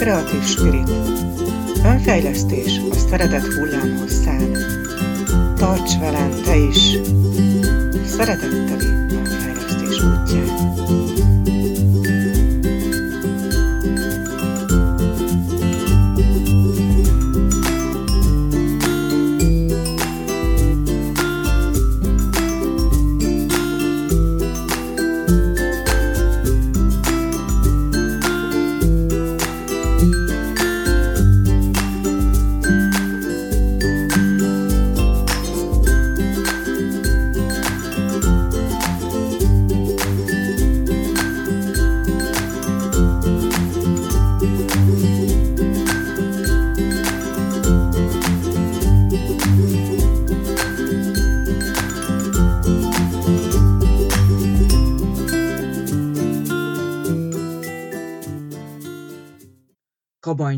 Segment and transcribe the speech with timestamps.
[0.00, 0.90] Kreatív Spirit.
[1.84, 4.56] Önfejlesztés a szeretet hullámhosszán.
[5.56, 6.98] Tarts velem te is!
[8.06, 11.19] Szeretetteli önfejlesztés útján.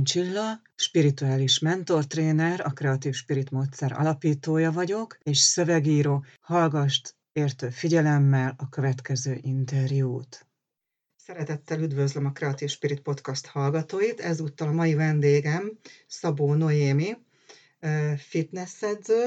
[0.02, 6.24] Kabany Csilla, spirituális mentortréner, a Kreatív Spirit módszer alapítója vagyok, és szövegíró.
[6.40, 10.46] Hallgast értő figyelemmel a következő interjút.
[11.16, 14.20] Szeretettel üdvözlöm a Kreatív Spirit Podcast hallgatóit.
[14.20, 17.16] Ezúttal a mai vendégem Szabó Noémi,
[18.16, 19.26] fitnessedző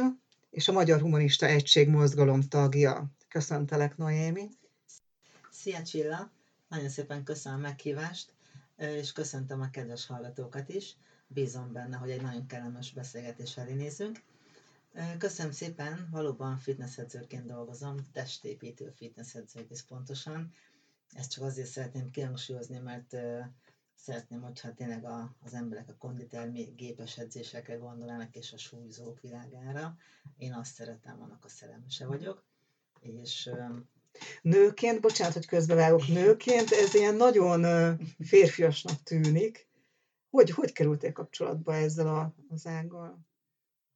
[0.49, 3.11] és a Magyar Humanista Egység mozgalom tagja.
[3.27, 4.49] Köszöntelek, Noémi!
[5.51, 6.31] Szia Csilla!
[6.67, 8.34] Nagyon szépen köszönöm a meghívást
[8.77, 10.95] és köszöntöm a kedves hallgatókat is.
[11.27, 14.21] Bízom benne, hogy egy nagyon kellemes beszélgetés elé nézünk.
[15.17, 20.51] Köszönöm szépen, valóban fitnessedzőként dolgozom, testépítő fitnessedző egész pontosan.
[21.13, 23.15] Ezt csak azért szeretném kihangsúlyozni, mert
[23.95, 29.97] szeretném, hogyha tényleg a, az emberek a konditermi gépes edzésekre gondolnának és a súlyzók világára.
[30.37, 32.43] Én azt szeretem, annak a szerelmese vagyok.
[32.99, 33.49] És
[34.41, 37.61] Nőként, bocsánat, hogy közbevágok, nőként ez ilyen nagyon
[38.19, 39.67] férfiasnak tűnik.
[40.29, 43.25] Hogy, hogy kerültél kapcsolatba ezzel a, az ággal?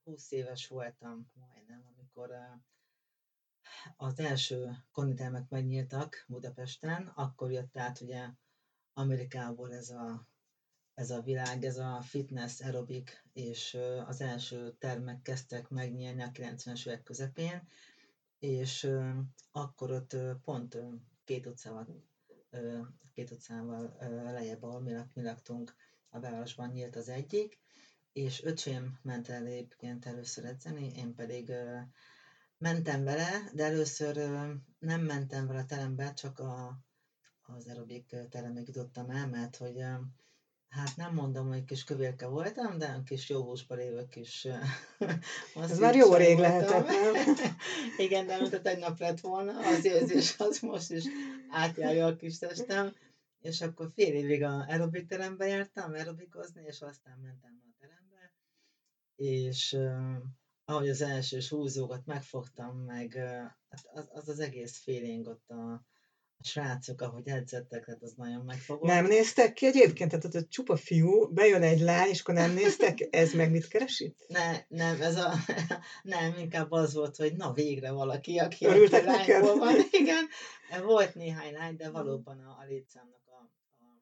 [0.03, 2.29] 20 éves voltam majdnem, amikor
[3.97, 8.29] az első konditermek megnyíltak Budapesten, akkor jött át ugye
[8.93, 10.27] Amerikából ez a,
[10.93, 13.77] ez a világ, ez a fitness, aerobik, és
[14.07, 17.67] az első termek kezdtek megnyílni a 90-es évek közepén,
[18.39, 18.89] és
[19.51, 20.77] akkor ott pont
[21.23, 22.03] két utcával,
[23.13, 25.75] két utcával lejjebb, ahol mi, mi laktunk,
[26.09, 27.59] a városban nyílt az egyik,
[28.11, 31.51] és öcsém ment el egyébként először edzeni, én pedig
[32.57, 34.15] mentem vele, de először
[34.79, 36.83] nem mentem vele a terembe, csak a,
[37.41, 39.83] az aerobik teremig jutottam el, mert hogy
[40.69, 44.47] Hát nem mondom, hogy kis kövérke voltam, de kis jó húsba lévő kis...
[45.55, 47.13] Ez már jó rég lehetett, nem?
[48.05, 51.03] Igen, de mint egy nap lett volna, az érzés az most is
[51.49, 52.95] átjárja a kis testem,
[53.41, 58.33] és akkor fél évig a aerobik terembe jártam, aerobikozni, és aztán mentem a terembe,
[59.15, 59.77] és
[60.65, 63.51] ahogy az első húzókat megfogtam, meg uh,
[63.93, 65.83] az, az az egész feeling ott a,
[66.39, 68.89] a srácok, ahogy edzettek, tehát az nagyon megfogott.
[68.89, 70.09] Nem néztek ki egyébként?
[70.09, 73.99] Tehát a csupa fiú, bejön egy lány, és akkor nem néztek, ez meg mit keres
[73.99, 74.25] itt?
[74.27, 75.33] Ne, nem, ez a,
[76.03, 79.43] nem, inkább az volt, hogy na végre valaki, aki Örültek a neked?
[79.57, 79.75] van.
[80.01, 80.27] Igen,
[80.83, 83.49] volt néhány lány, de valóban a, a létszámnak a,
[83.79, 84.01] a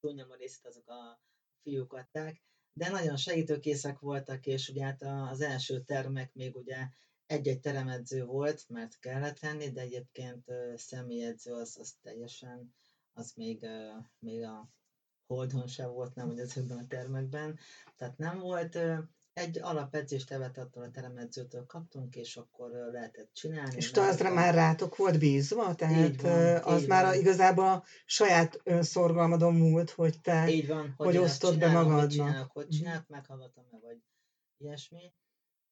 [0.00, 1.20] túlnyomó részét azok a
[1.62, 2.42] fiúk adták,
[2.72, 6.76] de nagyon segítőkészek voltak, és ugye hát az első termek még ugye
[7.28, 10.44] egy-egy teremedző volt, mert kellett lenni, de egyébként
[10.76, 12.74] személyedző az, az teljesen,
[13.12, 13.66] az még,
[14.18, 14.68] még a
[15.26, 17.58] holdon sem volt, nem, hogy ezekben a termekben.
[17.96, 18.78] Tehát nem volt
[19.32, 23.76] egy alapedzést tevet attól a teremedzőtől kaptunk, és akkor lehetett csinálni.
[23.76, 25.74] És azra már rátok volt bízva?
[25.74, 27.14] Tehát van, az már van.
[27.14, 32.00] igazából a saját önszorgalmadon múlt, hogy te így van, hogy, hogy osztod be magadnak.
[32.00, 33.96] Hogy csinálok, hogy csinálok, meghallgatom-e, vagy
[34.58, 35.12] ilyesmi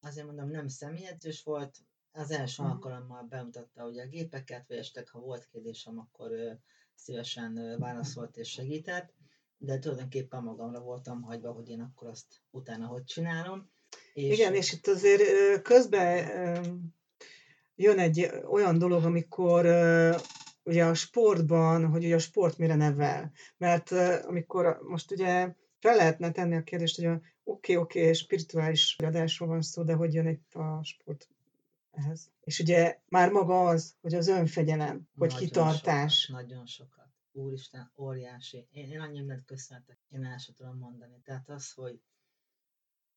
[0.00, 1.76] azért mondom, nem személyedzős volt,
[2.12, 2.76] az első uh-huh.
[2.76, 6.52] alkalommal bemutatta ugye a gépeket, vagy estek, ha volt kérdésem, akkor ö,
[6.94, 9.14] szívesen válaszolt és segített,
[9.58, 13.70] de tulajdonképpen magamra voltam hagyva, hogy én akkor azt utána hogy csinálom.
[14.12, 14.38] És...
[14.38, 15.22] Igen, és itt azért
[15.62, 16.28] közben
[17.74, 19.66] jön egy olyan dolog, amikor
[20.62, 23.32] ugye a sportban, hogy ugye a sport mire nevel.
[23.56, 23.90] Mert
[24.22, 28.96] amikor most ugye fel lehetne tenni a kérdést, hogy a oké, okay, oké, okay, spirituális
[29.04, 31.28] adásról van szó, de hogy jön itt a sport
[31.90, 32.30] ehhez?
[32.40, 36.18] És ugye már maga az, hogy az önfegyelem, hogy nagyon kitartás.
[36.18, 37.06] Sokat, nagyon sokat.
[37.32, 38.66] Úristen, óriási.
[38.70, 41.20] Én, én annyi mindent köszönhetek, én el sem tudom mondani.
[41.24, 42.00] Tehát az, hogy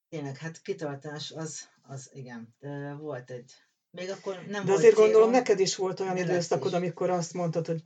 [0.09, 3.51] tényleg, hát kitartás, az, az igen, de volt egy,
[3.91, 7.65] még akkor nem De azért célom, gondolom, neked is volt olyan időszakod, amikor azt mondtad,
[7.65, 7.83] hogy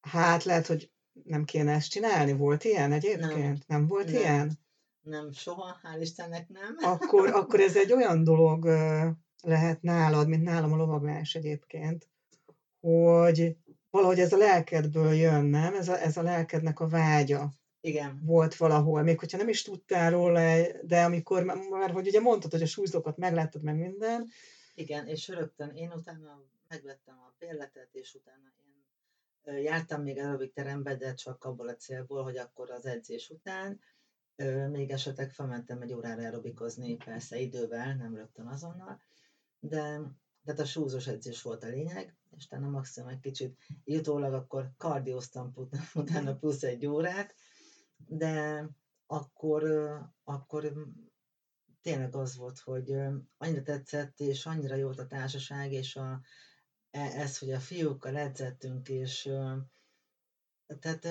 [0.00, 0.90] hát lehet, hogy
[1.24, 2.32] nem kéne ezt csinálni?
[2.32, 3.32] Volt ilyen egyébként?
[3.32, 4.14] Nem, nem volt Nem.
[4.14, 4.58] ilyen?
[5.06, 6.76] Nem, soha, hál' Istennek nem.
[6.80, 8.64] Akkor, akkor ez egy olyan dolog
[9.42, 12.08] lehet nálad, mint nálam a lovaglás egyébként,
[12.80, 13.56] hogy
[13.90, 15.74] valahogy ez a lelkedből jön, nem?
[15.74, 17.50] Ez a, ez a lelkednek a vágya
[17.80, 22.50] Igen, volt valahol, még hogyha nem is tudtál róla, de amikor, mert hogy ugye mondtad,
[22.50, 24.28] hogy a súlyzókat megláttad meg minden,
[24.74, 28.52] igen, és rögtön én utána megvettem a bérletet, és utána
[29.46, 33.80] én jártam még aerobik terembe, de csak abból a célból, hogy akkor az edzés után
[34.70, 39.00] még esetleg felmentem egy órára aerobikozni, persze idővel, nem rögtön azonnal,
[39.60, 40.00] de
[40.44, 44.70] tehát a súlyzós edzés volt a lényeg, és utána maximum egy kicsit így utólag akkor
[44.76, 45.52] kardióztam
[45.94, 47.34] utána plusz egy órát,
[47.96, 48.66] de
[49.06, 49.64] akkor,
[50.24, 50.72] akkor
[51.82, 52.96] tényleg az volt, hogy
[53.36, 56.20] annyira tetszett, és annyira jó volt a társaság, és a,
[56.90, 59.30] e- ez, hogy a fiúkkal edzettünk, és
[60.80, 61.02] tehát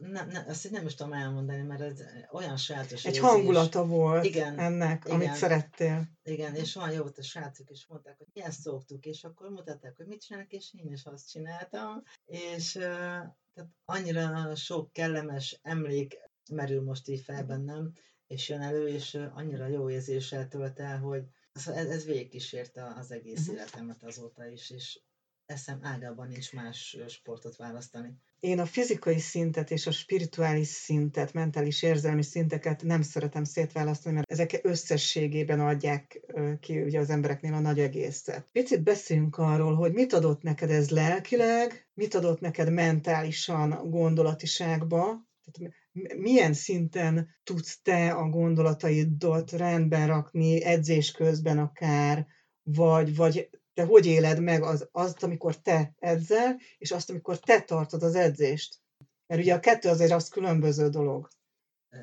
[0.00, 3.20] nem, nem, ezt így nem is tudom elmondani, mert ez olyan sajátos egy érzés.
[3.30, 5.34] hangulata volt Igen, ennek, amit igen.
[5.34, 6.08] szerettél.
[6.22, 9.96] Igen, és olyan jó volt a srácok, és mondták, hogy milyen szoktuk, és akkor mutatták,
[9.96, 16.16] hogy mit csinálnak, és én is azt csináltam, és tehát annyira sok kellemes emlék
[16.50, 17.92] merül most így fel bennem,
[18.26, 21.22] és jön elő, és annyira jó érzéssel tölt el, hogy
[21.52, 23.56] ez, ez végigkísérte az egész Mhm.
[23.56, 25.00] életemet azóta is, és
[25.46, 28.14] eszem ágában nincs más sportot választani.
[28.40, 34.30] Én a fizikai szintet és a spirituális szintet, mentális érzelmi szinteket nem szeretem szétválasztani, mert
[34.30, 36.20] ezek összességében adják
[36.60, 38.48] ki ugye az embereknél a nagy egészet.
[38.52, 45.74] Picit beszéljünk arról, hogy mit adott neked ez lelkileg, mit adott neked mentálisan gondolatiságba, tehát
[46.16, 52.26] milyen szinten tudsz te a gondolataidat rendben rakni, edzés közben akár,
[52.62, 57.62] vagy, vagy te hogy éled meg az, azt, amikor te edzel, és azt, amikor te
[57.62, 58.80] tartod az edzést?
[59.26, 61.28] Mert ugye a kettő azért az különböző dolog.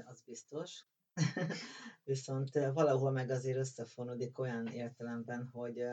[0.05, 0.85] Az biztos.
[2.03, 5.83] Viszont valahol meg azért összefonódik olyan értelemben, hogy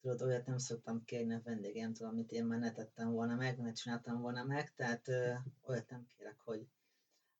[0.00, 3.72] tudod, olyat nem szoktam kérni a vendégeimtől, amit én már ne tettem volna meg, ne
[3.72, 5.08] csináltam volna meg, tehát
[5.62, 6.68] olyat nem kérek, hogy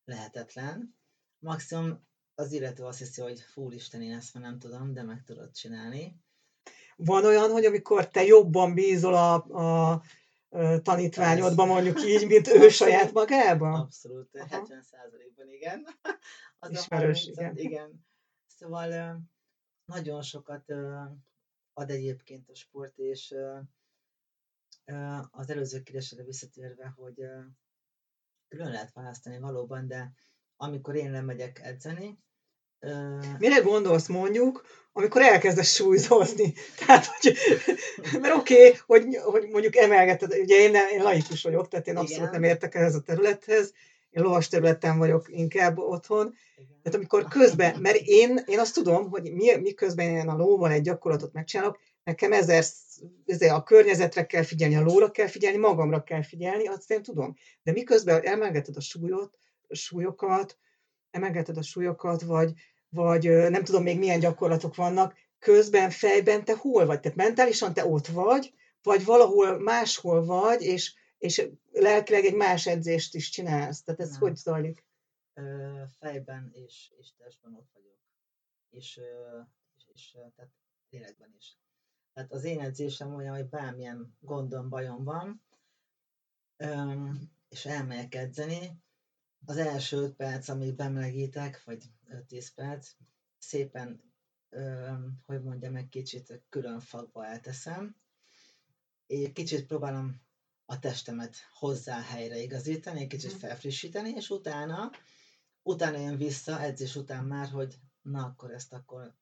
[0.05, 0.95] lehetetlen.
[1.39, 5.23] Maximum az illető azt hiszi, hogy fúr Isten, én ezt már nem tudom, de meg
[5.23, 6.21] tudod csinálni.
[7.05, 10.03] Van olyan, hogy amikor te jobban bízol a, a,
[10.81, 13.71] tanítványodban, mondjuk így, mint ő saját magába?
[13.71, 14.65] Abszolút, Aha.
[14.67, 15.87] 70%-ban igen.
[16.59, 17.71] Az Ismerős, a 30 igen.
[17.71, 18.05] igen.
[18.47, 19.19] Szóval
[19.85, 20.63] nagyon sokat
[21.73, 23.35] ad egyébként a sport, és
[25.31, 27.15] az előző kérdésre visszatérve, hogy
[28.47, 30.13] külön lehet választani valóban, de
[30.55, 32.19] amikor én lemegyek edzeni,
[33.39, 36.53] Mire gondolsz mondjuk, amikor elkezdesz súlyzózni?
[36.79, 37.37] Tehát, hogy,
[38.21, 41.97] mert oké, okay, hogy, hogy mondjuk emelgeted, ugye én, nem, én laikus vagyok, tehát én
[41.97, 42.41] abszolút Igen.
[42.41, 43.73] nem értek ehhez a területhez,
[44.09, 46.79] én lovas területen vagyok inkább otthon, igen.
[46.83, 50.81] tehát amikor közben, mert én, én azt tudom, hogy mi, miközben én a lóval egy
[50.81, 52.63] gyakorlatot megcsinálok, nekem ezer,
[53.25, 57.35] ezért a környezetre kell figyelni, a lóra kell figyelni, magamra kell figyelni, azt én tudom.
[57.63, 59.37] De miközben emelgeted a súlyot,
[59.69, 60.57] súlyokat,
[61.11, 62.53] emelgeted a súlyokat, vagy,
[62.91, 66.99] vagy nem tudom még milyen gyakorlatok vannak, közben, fejben te hol vagy?
[66.99, 68.53] Tehát mentálisan te ott vagy,
[68.83, 73.83] vagy valahol máshol vagy, és, és lelkileg egy más edzést is csinálsz.
[73.83, 74.19] Tehát ez Nem.
[74.19, 74.85] hogy zajlik?
[75.33, 77.97] Ö, fejben és, és testben ott vagyok.
[78.69, 78.99] És,
[79.75, 80.51] és, és tehát
[80.89, 81.57] lélekben is.
[82.13, 85.43] Tehát az én edzésem olyan, hogy bármilyen gondom, bajom van,
[86.57, 88.81] öm, és elmegyek edzeni,
[89.45, 91.83] az első 5 perc, amíg bemelegítek, vagy
[92.29, 92.91] 5-10 perc,
[93.37, 94.13] szépen,
[95.25, 97.95] hogy mondjam, egy kicsit külön fakba elteszem,
[99.07, 100.21] és kicsit próbálom
[100.65, 103.39] a testemet hozzá helyre igazítani, egy kicsit Mhm.
[103.39, 104.91] felfrissíteni, és utána,
[105.63, 109.15] utána jön vissza, edzés után már, hogy na akkor ezt akkor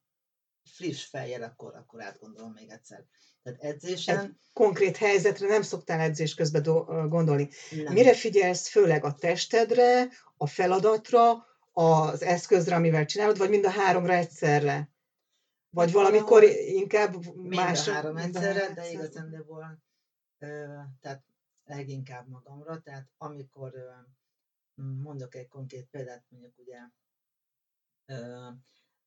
[0.64, 3.06] friss fejjel, akkor, akkor átgondolom még egyszer.
[3.44, 7.50] Tehát edzésen Konkrét helyzetre nem szoktál edzés közben do- gondolni.
[7.72, 7.94] nem.
[7.94, 8.68] Mire figyelsz?
[8.68, 14.90] Főleg a testedre, a feladatra, az eszközre, amivel csinálod, vagy mind a háromra egyszerre?
[15.70, 17.92] Vagy valamikor inkább Mind másra?
[17.92, 19.82] a három mind a egyszerre, három de igazándiból
[21.00, 21.24] tehát
[21.64, 23.74] leginkább magamra, tehát amikor
[25.02, 26.80] mondok egy konkrét példát, mondjuk ugye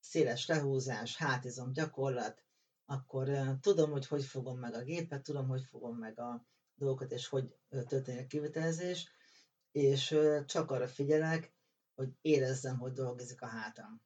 [0.01, 2.45] széles lehúzás, hátizom gyakorlat,
[2.85, 7.27] akkor tudom, hogy hogy fogom meg a gépet, tudom, hogy fogom meg a dolgokat, és
[7.27, 9.09] hogy történik a kivitelezés,
[9.71, 11.53] és csak arra figyelek,
[12.03, 14.03] hogy érezzem, hogy dolgozik a hátam.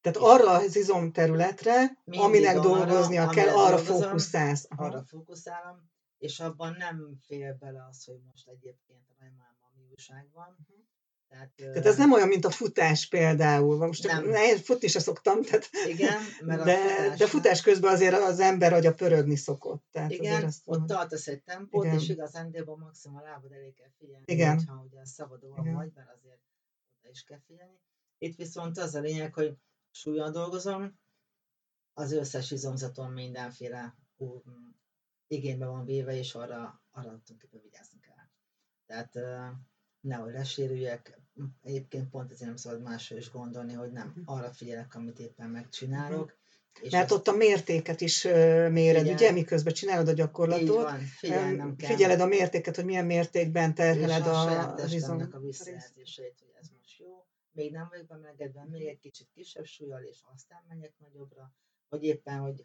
[0.00, 4.66] Tehát arra az izomterületre, mindig aminek arra, dolgoznia kell, amire arra dolgozom, fókuszálsz.
[4.68, 10.56] arra fókuszálom, és abban nem fél bele az, hogy most egyébként a nagymám, ami újságban.
[10.60, 10.84] Uh-huh.
[11.28, 13.76] Tehát, tehát ez nem olyan, mint a futás például.
[13.76, 14.30] Most nem.
[14.30, 18.40] én futni se szoktam, tehát, Igen, mert de, a futás, de futás közben azért az
[18.40, 19.84] ember agya pörögni szokott.
[19.90, 20.96] Tehát igen, azt ott mondom.
[20.96, 21.98] tartasz egy tempót, igen.
[21.98, 24.54] és igazándiból maximum a lábad elé kell figyelni, igen.
[24.56, 25.74] hogyha ugye szabadon igen.
[25.74, 26.40] vagy, mert azért
[27.10, 27.80] is kell figyelni.
[28.18, 29.56] Itt viszont az a lényeg, hogy
[29.90, 30.98] súlyan dolgozom,
[31.92, 34.42] az összes izomzaton mindenféle ú,
[35.26, 38.28] igénybe van véve, és arra, arra tulajdonképpen vigyázni kell.
[38.86, 39.14] Tehát
[40.00, 41.20] nehogy lesérüljek,
[41.62, 44.20] egyébként pont ezért nem szabad másra is gondolni, hogy nem mhm.
[44.24, 46.36] arra figyelek, amit éppen megcsinálok.
[46.80, 50.82] És Mert ott a mértéket is méred, figyel, ugye, miközben csinálod a gyakorlatot.
[50.82, 51.90] van, figyelnem kell.
[51.90, 55.28] Figyeled a mértéket, hogy milyen mértékben terheled a, a, a izom.
[55.32, 56.70] a visszajelzéseit, hogy ez
[57.56, 61.52] még nem vagyok bemelegedve, még egy kicsit kisebb súlyal, és aztán megyek nagyobbra,
[61.88, 62.64] vagy éppen, hogy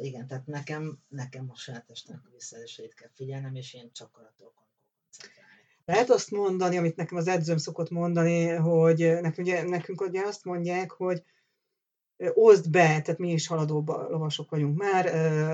[0.00, 4.32] igen, tehát nekem, nekem a saját testnek a visszajelzéseit kell figyelnem, és én csak arra
[4.36, 4.66] tudok.
[5.84, 10.44] Lehet azt mondani, amit nekem az edzőm szokott mondani, hogy nekünk ugye, nekünk ugye azt
[10.44, 11.22] mondják, hogy
[12.16, 15.04] oszd be, tehát mi is haladó lovasok vagyunk már,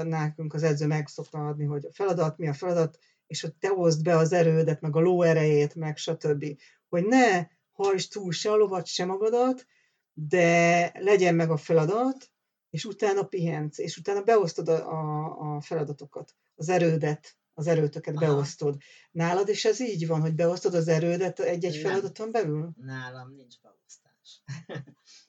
[0.06, 3.72] nekünk az edző meg szokta adni, hogy a feladat, mi a feladat, és hogy te
[3.72, 6.60] oszd be az erődet, meg a ló erejét, meg stb.
[6.88, 9.66] Hogy ne hajtsd túl se a lovat, se magadat,
[10.12, 12.30] de legyen meg a feladat,
[12.70, 18.26] és utána pihensz, és utána beosztod a, a, a feladatokat, az erődet, az erőtöket Aha.
[18.26, 18.76] beosztod.
[19.10, 22.70] Nálad is ez így van, hogy beosztod az erődet egy-egy feladaton belül?
[22.76, 24.42] Nálam nincs beosztás.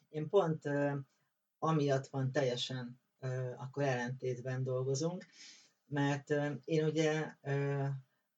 [0.09, 0.91] Én pont uh,
[1.59, 5.25] amiatt van teljesen uh, akkor ellentétben dolgozunk,
[5.85, 7.87] mert uh, én ugye uh,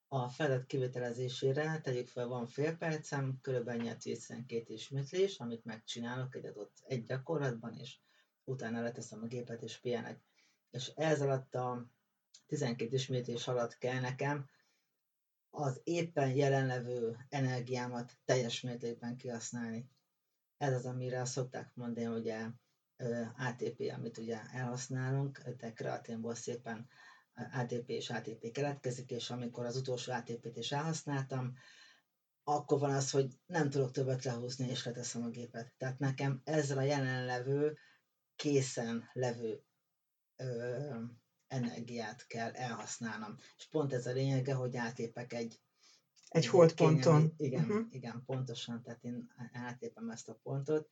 [0.08, 6.76] a feladat kivitelezésére, tegyük fel, van fél percem, körülbelül 12 ismétlés, amit megcsinálok egy adott
[6.86, 7.98] egy gyakorlatban, és
[8.44, 10.20] utána leteszem a gépet és pihenek.
[10.70, 11.86] És ez alatt a
[12.46, 14.48] 12 ismétlés alatt kell nekem
[15.50, 19.90] az éppen jelenlevő energiámat teljes mértékben kihasználni.
[20.56, 22.46] Ez az, amire szokták mondani, ugye
[23.36, 26.88] ATP, amit ugye elhasználunk, de kreatinból szépen
[27.52, 31.54] ATP és ATP keletkezik, és amikor az utolsó ATP-t is elhasználtam,
[32.44, 35.72] akkor van az, hogy nem tudok többet lehúzni, és leteszem a gépet.
[35.76, 37.78] Tehát nekem ezzel a jelenlevő,
[38.36, 39.62] készen levő
[40.36, 41.00] ö,
[41.46, 43.36] energiát kell elhasználnom.
[43.56, 45.60] És pont ez a lényege, hogy átépek egy
[46.28, 47.34] egy holdponton.
[47.36, 47.86] Igen, uh-huh.
[47.90, 50.90] igen, pontosan, tehát én átépem ezt a pontot,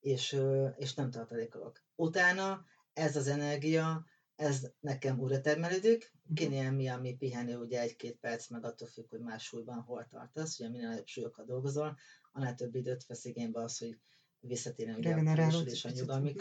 [0.00, 0.40] és,
[0.76, 1.84] és nem tartalékolok.
[1.94, 4.04] Utána ez az energia,
[4.36, 6.34] ez nekem újra termelődik, mhm.
[6.34, 10.58] kinél mi, ami pihenő, ugye egy-két perc, meg attól függ, hogy más súlyban hol tartasz,
[10.58, 11.98] ugye minél nagyobb súlyokkal dolgozol,
[12.32, 13.98] annál több időt vesz igénybe az, hogy
[14.40, 16.34] visszatérjen ugye a és a nyugalmi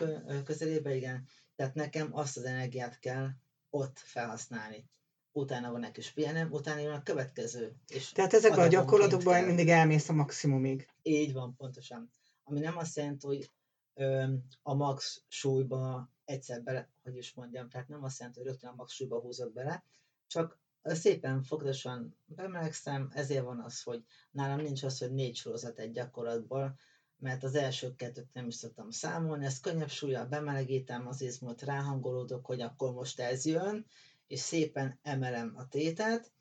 [0.43, 1.27] közelébe, igen.
[1.55, 3.29] Tehát nekem azt az energiát kell
[3.69, 4.89] ott felhasználni.
[5.31, 7.75] Utána van egy kis pihenem, utána jön a következő.
[7.87, 9.45] És Tehát ezekben a gyakorlatokban kell.
[9.45, 10.87] mindig elmész a maximumig.
[11.01, 12.11] Így van, pontosan.
[12.43, 13.51] Ami nem azt jelenti, hogy
[13.93, 18.69] ö, a max súlyba egyszer bele, hogy is mondjam, tehát nem azt jelenti, hogy rögtön
[18.69, 19.83] a max súlyba húzok bele,
[20.27, 25.91] csak szépen fokozatosan bemelegszem, ezért van az, hogy nálam nincs az, hogy négy sorozat egy
[25.91, 26.75] gyakorlatból,
[27.17, 32.45] mert az első kettőt nem is szoktam számolni, ez könnyebb súlya, bemelegítem az izmot, ráhangolódok,
[32.45, 33.85] hogy akkor most ez jön,
[34.27, 36.31] és szépen emelem a tétet,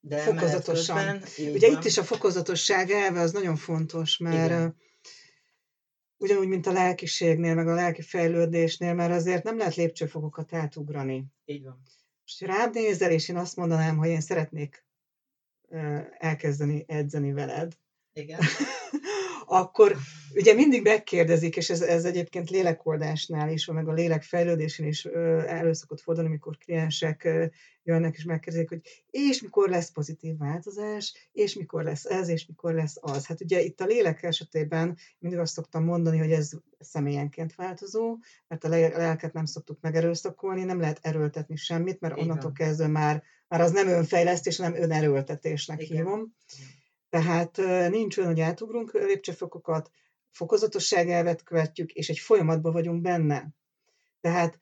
[0.00, 1.20] de fokozatosan.
[1.20, 1.76] Közben, Ugye van.
[1.76, 4.76] itt is a fokozatosság elve az nagyon fontos, mert Igen.
[6.20, 11.24] Ugyanúgy, mint a lelkiségnél, meg a lelki fejlődésnél, mert azért nem lehet lépcsőfokokat átugrani.
[11.44, 11.82] Így van.
[12.22, 14.84] Most rád nézel, és én azt mondanám, hogy én szeretnék
[16.18, 17.72] elkezdeni edzeni veled.
[18.12, 18.40] Igen.
[19.52, 19.96] akkor
[20.34, 25.04] ugye mindig megkérdezik, és ez, ez egyébként lélekoldásnál is, meg a lélekfejlődésén is
[25.46, 27.28] elő szokott fordulni, amikor kliensek
[27.82, 28.80] jönnek és megkérdezik, hogy
[29.10, 33.26] és mikor lesz pozitív változás, és mikor lesz ez, és mikor lesz az.
[33.26, 38.16] Hát ugye itt a lélek esetében mindig azt szoktam mondani, hogy ez személyenként változó,
[38.48, 43.60] mert a lelket nem szoktuk megerőszakolni, nem lehet erőltetni semmit, mert onnantól kezdve már, már
[43.60, 45.96] az nem önfejlesztés, hanem önerőltetésnek Igen.
[45.96, 46.18] hívom.
[46.18, 46.78] Igen
[47.10, 47.56] tehát
[47.90, 49.90] nincs olyan, hogy átugrunk lépcsőfokokat,
[50.30, 53.48] fokozatosság elvet követjük, és egy folyamatban vagyunk benne.
[54.20, 54.60] Tehát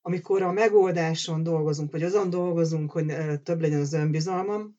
[0.00, 3.06] amikor a megoldáson dolgozunk, vagy azon dolgozunk, hogy
[3.42, 4.78] több legyen az önbizalmam,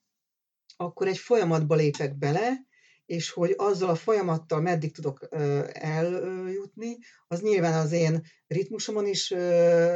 [0.78, 2.70] akkor egy folyamatba lépek bele,
[3.12, 5.27] és hogy azzal a folyamattal meddig tudok
[5.74, 9.32] eljutni, az nyilván az én ritmusomon is,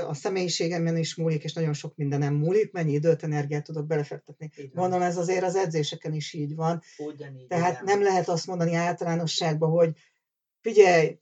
[0.07, 4.51] a személyiségemben is múlik, és nagyon sok mindenem múlik, mennyi időt, energiát tudok belefektetni.
[4.73, 6.81] Mondom, ez azért az edzéseken is így van.
[6.97, 9.91] Ugyanígy, Tehát nem lehet azt mondani általánosságban, hogy
[10.61, 11.19] figyelj,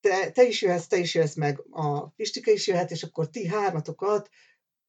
[0.00, 3.46] te, te is jöhetsz, te is jöhetsz meg, a Pistike is jöhet, és akkor ti
[3.46, 4.28] hármatokat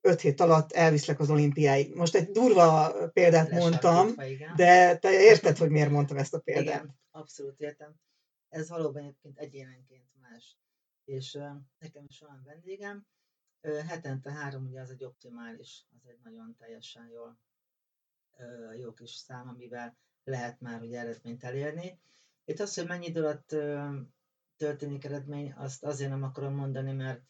[0.05, 1.95] öt hét alatt elviszlek az olimpiáig.
[1.95, 4.15] Most egy durva példát mondtam,
[4.55, 6.63] de te érted, hogy miért mondtam ezt a példát.
[6.63, 7.95] Igen, abszolút értem.
[8.49, 10.57] Ez valóban egyébként egyénenként más.
[11.05, 13.05] És uh, nekem is van vendégem,
[13.61, 17.39] uh, hetente három, ugye az egy optimális, az egy nagyon teljesen jól,
[18.37, 21.99] uh, jó kis szám, amivel lehet már ugye eredményt elérni.
[22.45, 23.55] Itt az, hogy mennyi idő alatt
[24.57, 27.21] történik eredmény, azt azért nem akarom mondani, mert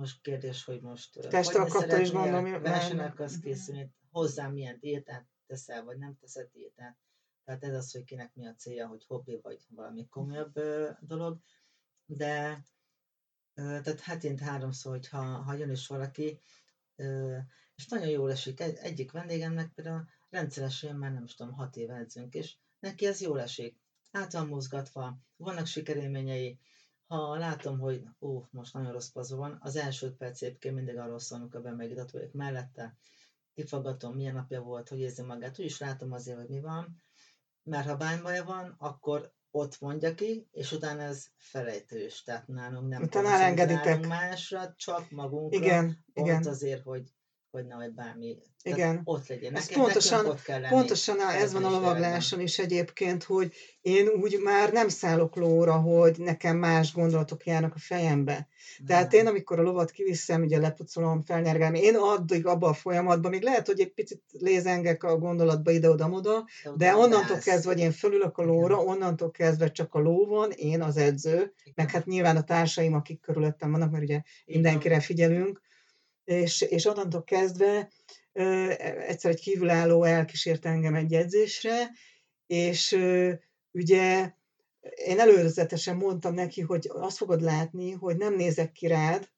[0.00, 5.84] most kérdés, hogy most Testre akarta is mondom, versenyen akarsz készülni, hozzám milyen diétát teszel,
[5.84, 6.98] vagy nem teszed diétát.
[7.44, 10.60] Tehát ez az, hogy kinek mi a célja, hogy hobbi, vagy valami komolyabb
[11.00, 11.40] dolog.
[12.06, 12.62] De
[13.54, 16.40] tehát hetint háromszor, hogyha ha jön is valaki,
[17.74, 18.60] és nagyon jól esik.
[18.60, 23.20] Egy, egyik vendégemnek például rendszeresen már nem is tudom, hat éve edzünk, és neki ez
[23.20, 23.80] jól esik.
[24.10, 26.58] Át van mozgatva, vannak sikerélményei,
[27.10, 31.18] ha látom, hogy ó, most nagyon rossz pazó van, az első perc egyébként mindig arról
[31.18, 32.96] szól, amikor bemegítat vagyok mellette,
[33.54, 37.02] kifaggatom, milyen napja volt, hogy érzi magát, úgyis látom azért, hogy mi van,
[37.62, 43.02] mert ha bánybaja van, akkor ott mondja ki, és utána ez felejtős, tehát nálunk nem
[43.02, 44.06] utána elengeditek.
[44.06, 46.46] másra, csak magunkra, igen, pont igen.
[46.46, 47.12] azért, hogy
[47.50, 49.00] hogy nehogy bármi Igen.
[49.04, 49.54] ott legyen.
[49.54, 54.08] Ez Nekem, pontosan, ott kell lenni, pontosan ez van a lovagláson is egyébként, hogy én
[54.08, 58.48] úgy már nem szállok lóra, hogy nekem más gondolatok járnak a fejembe.
[58.86, 63.42] Tehát én, amikor a lovat kiviszem, ugye lepucolom, felnyergálom, én addig abba a folyamatban, még
[63.42, 67.44] lehet, hogy egy picit lézengek a gondolatba ide-oda-moda, de, de onnantól állsz.
[67.44, 71.32] kezdve, hogy én fölülök a lóra, onnantól kezdve csak a ló van, én az edző,
[71.32, 71.52] Igen.
[71.74, 75.60] meg hát nyilván a társaim, akik körülöttem vannak, mert ugye mindenkire figyelünk,
[76.24, 77.90] és, és onnantól kezdve
[78.32, 81.90] egyszer egy kívülálló elkísért engem egy edzésre,
[82.46, 82.98] és
[83.70, 84.32] ugye
[84.94, 89.28] én előzetesen mondtam neki, hogy azt fogod látni, hogy nem nézek ki rád,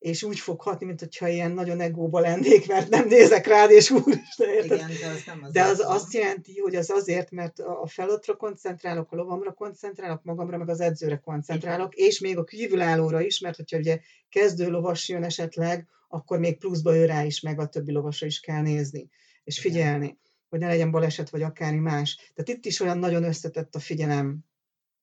[0.00, 3.90] és úgy fog hatni, mint hogyha ilyen nagyon egóba lennék, mert nem nézek rád, és
[3.90, 7.58] úr is Igen, de az nem az De az azt jelenti, hogy az azért, mert
[7.58, 12.08] a feladatra koncentrálok, a lovamra koncentrálok, magamra, meg az edzőre koncentrálok, Igen.
[12.08, 16.96] és még a kívülállóra is, mert hogyha ugye kezdő lovas jön esetleg, akkor még pluszba
[16.96, 19.10] ő rá is, meg a többi lovasra is kell nézni,
[19.44, 20.18] és figyelni, Igen.
[20.48, 22.32] hogy ne legyen baleset, vagy akármi más.
[22.34, 24.38] Tehát itt is olyan nagyon összetett a figyelem.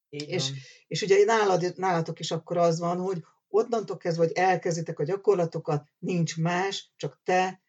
[0.10, 0.52] És,
[0.88, 5.88] és ugye nálad, nálatok is akkor az van, hogy onnantól kezdve, hogy elkezditek a gyakorlatokat,
[5.98, 7.62] nincs más, csak te,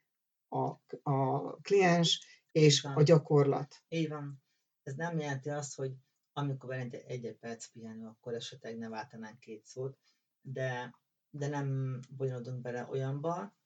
[0.48, 0.64] a,
[1.10, 3.74] a kliens és a gyakorlat.
[3.88, 4.42] Így van.
[4.82, 5.92] Ez nem jelenti azt, hogy
[6.32, 9.98] amikor van egy, egy perc pihenő, akkor esetleg ne váltanánk két szót,
[10.40, 10.94] de,
[11.30, 13.56] de nem bonyolodunk bele olyanba,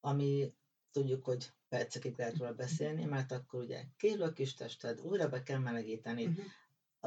[0.00, 0.54] ami
[0.90, 5.42] tudjuk, hogy percekig lehet róla beszélni, mert akkor ugye kérül a kis tested, újra be
[5.42, 6.44] kell melegíteni, uh-huh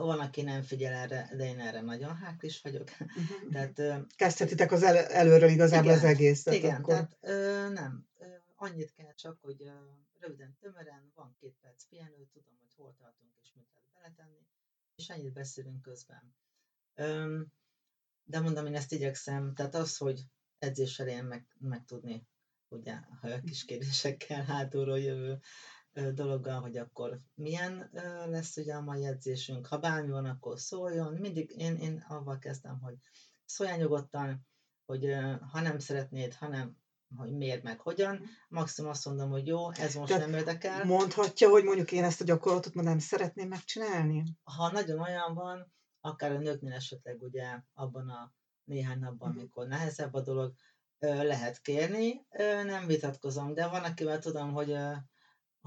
[0.06, 2.90] van, aki nem figyel erre, de én erre nagyon háklis vagyok.
[3.00, 3.52] Uh-huh.
[3.54, 6.54] tehát, Kezdhetitek az el, előről igazából igen, az egészet.
[6.54, 6.94] Igen, akkor.
[6.94, 8.08] tehát ö, nem.
[8.56, 9.72] Annyit kell csak, hogy ö,
[10.20, 14.46] röviden, tömören, van két perc pihenő, tudom, hogy hol tartunk és mit lehet beletenni,
[14.96, 16.36] és ennyit beszélünk közben.
[16.96, 17.40] Ö,
[18.24, 20.22] de mondom, én ezt igyekszem, tehát az, hogy
[20.60, 22.28] edzés elején meg, meg tudni,
[22.68, 25.40] ugye, ha a kis kérdésekkel hátulról jövő
[26.14, 27.90] dologgal, hogy akkor milyen
[28.26, 29.68] lesz ugye a mai edzésünk.
[29.68, 31.14] Ha bármi van, akkor szóljon.
[31.14, 32.96] Mindig én, én avval kezdem, hogy
[33.46, 34.48] szóljál nyugodtan,
[34.86, 35.16] hogy
[35.52, 36.78] ha nem szeretnéd, hanem
[37.16, 40.86] hogy miért meg hogyan, maximum azt mondom, hogy jó, ez most Tehát nem érdekel.
[40.86, 44.24] Mondhatja, hogy mondjuk én ezt a gyakorlatot ma nem szeretném megcsinálni?
[44.44, 48.34] Ha nagyon olyan van, akár a nőknél esetleg ugye abban a
[48.64, 49.42] néhány napban, uh-huh.
[49.42, 50.54] amikor nehezebb a dolog,
[51.00, 52.26] lehet kérni,
[52.66, 54.78] nem vitatkozom, de van, akivel tudom, hogy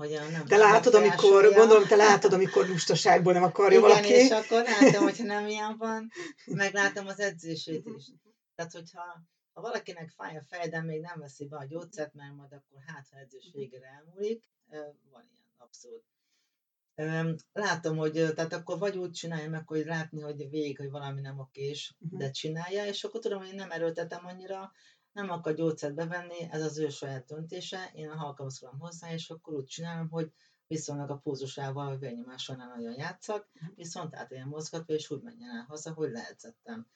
[0.01, 4.09] hogy a nem te látod, amikor, gondolom, te látod, amikor lustaságból nem akarja Igen, valaki.
[4.09, 6.11] és akkor látom, hogyha nem ilyen van,
[6.45, 8.05] meglátom az edzését is.
[8.55, 9.03] Tehát, hogyha
[9.53, 12.83] ha valakinek fáj a fej, de még nem veszi be a gyógyszert, mert majd akkor
[12.87, 14.45] hát, ha edzés végére elmúlik,
[15.11, 16.05] van ilyen abszolút.
[17.53, 21.39] Látom, hogy tehát akkor vagy úgy csinálja meg, hogy látni, hogy végig, hogy valami nem
[21.39, 22.19] okés, uh-huh.
[22.19, 24.73] de csinálja, és akkor tudom, hogy nem erőltetem annyira,
[25.12, 29.64] nem akar gyógyszert bevenni, ez az ő saját döntése, én alkalmazkodom hozzá, és akkor úgy
[29.64, 30.33] csinálom, hogy
[30.66, 35.51] viszonylag a púzusával, a vérnyomással nem nagyon játszak, viszont át ilyen mozgatva, és úgy menjen
[35.51, 36.87] el haza, hogy leedzettem.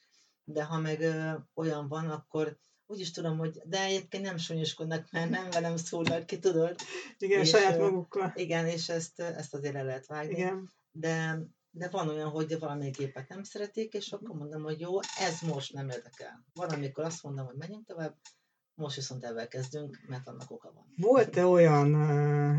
[0.45, 5.11] De ha meg ö, olyan van, akkor úgy is tudom, hogy de egyébként nem sonyoskodnak,
[5.11, 6.77] mert nem velem szólnak ki, tudod?
[7.19, 8.33] Igen, és, saját magukkal.
[8.35, 10.35] Igen, és ezt, ezt azért le lehet vágni.
[10.35, 10.71] Igen.
[10.91, 11.39] De
[11.77, 15.73] de van olyan, hogy valamelyik gépet nem szeretik, és akkor mondom, hogy jó, ez most
[15.73, 16.45] nem érdekel.
[16.53, 18.17] Van, amikor azt mondom, hogy menjünk tovább,
[18.75, 20.93] most viszont ebben kezdünk, mert annak oka van.
[20.97, 21.95] Volt-e olyan,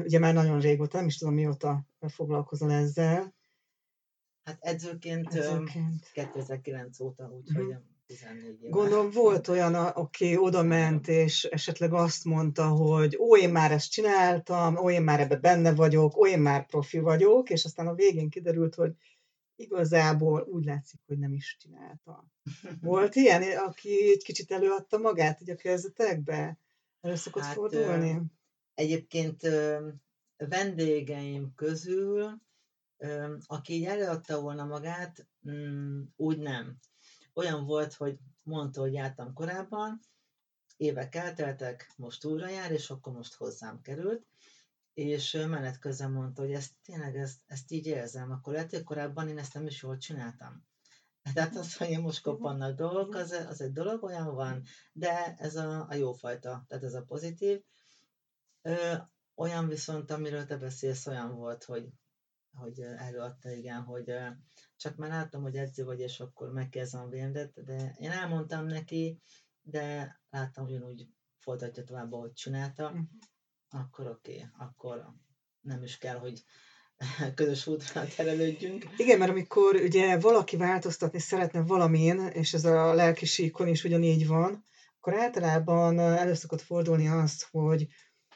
[0.01, 3.35] ugye már nagyon régóta, nem is tudom mióta foglalkozol ezzel?
[4.43, 6.09] Hát edzőként, edzőként.
[6.13, 7.83] 2009 óta, úgyhogy uh-huh.
[8.05, 8.69] 14 éve.
[8.69, 13.91] Gondolom volt olyan, aki oda ment, és esetleg azt mondta, hogy ó, én már ezt
[13.91, 17.93] csináltam, ó, én már ebbe benne vagyok, ó, én már profi vagyok, és aztán a
[17.93, 18.91] végén kiderült, hogy
[19.55, 22.25] igazából úgy látszik, hogy nem is csinálta.
[22.81, 26.59] Volt ilyen, aki egy kicsit előadta magát így a kezdetekbe?
[27.01, 28.21] Elő szokott Hát, fordulni?
[28.73, 29.41] Egyébként
[30.37, 32.41] vendégeim közül,
[33.45, 36.77] aki így előadta volna magát, mm, úgy nem.
[37.35, 39.99] Olyan volt, hogy mondta, hogy jártam korábban,
[40.77, 44.25] évek elteltek, most újra jár, és akkor most hozzám került,
[44.93, 49.27] és menet közben mondta, hogy ezt tényleg ezt, ezt így érzem, akkor lehet, hogy korábban
[49.27, 50.65] én ezt nem is jól csináltam.
[51.33, 55.85] Tehát az, hogy most koppannak dolgok, az, az egy dolog, olyan van, de ez a,
[55.89, 57.63] a jófajta, tehát ez a pozitív.
[58.61, 58.93] Ö,
[59.35, 61.89] olyan viszont, amiről te beszélsz, olyan volt, hogy,
[62.53, 64.13] hogy előadta, igen, hogy
[64.77, 69.21] csak már láttam, hogy edző vagy, és akkor megkezdem a VMD-t, de én elmondtam neki,
[69.61, 71.07] de láttam, hogy úgy
[71.39, 73.01] folytatja tovább, ahogy csinálta, Mhm.
[73.69, 75.05] akkor oké, okay, akkor
[75.61, 76.43] nem is kell, hogy
[77.35, 78.85] közös útra terelődjünk.
[78.97, 84.27] Igen, mert amikor ugye valaki változtatni szeretne valamin, és ez a lelki síkon is ugyanígy
[84.27, 84.63] van,
[84.97, 87.87] akkor általában elő szokott fordulni az, hogy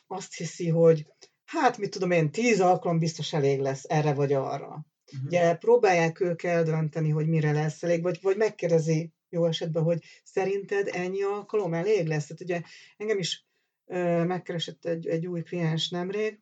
[0.07, 1.07] azt hiszi, hogy
[1.45, 4.85] hát mit tudom én, tíz alkalom biztos elég lesz erre vagy arra.
[5.11, 5.25] Mhm.
[5.25, 10.89] Ugye próbálják ők eldönteni, hogy mire lesz elég, vagy, vagy megkérdezi jó esetben, hogy szerinted
[10.91, 12.25] ennyi alkalom elég lesz.
[12.25, 12.61] Tehát ugye
[12.97, 13.45] engem is
[13.85, 16.39] ö, megkeresett egy, egy új kliens nemrég,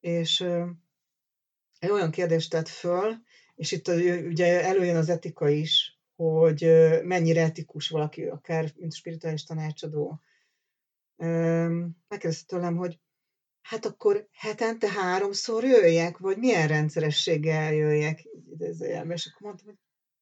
[0.00, 0.66] és ö,
[1.78, 3.14] egy olyan kérdést tett föl,
[3.54, 3.88] és itt
[4.26, 10.20] ugye előjön az etika is, hogy ö, mennyire etikus valaki, akár mint spirituális tanácsadó.
[12.08, 12.98] Megkérdezte tőlem, hogy
[13.62, 19.78] hát akkor hetente háromszor jöjjek, vagy milyen rendszerességgel jöjjek, idézőjelben, és akkor mondtam, hogy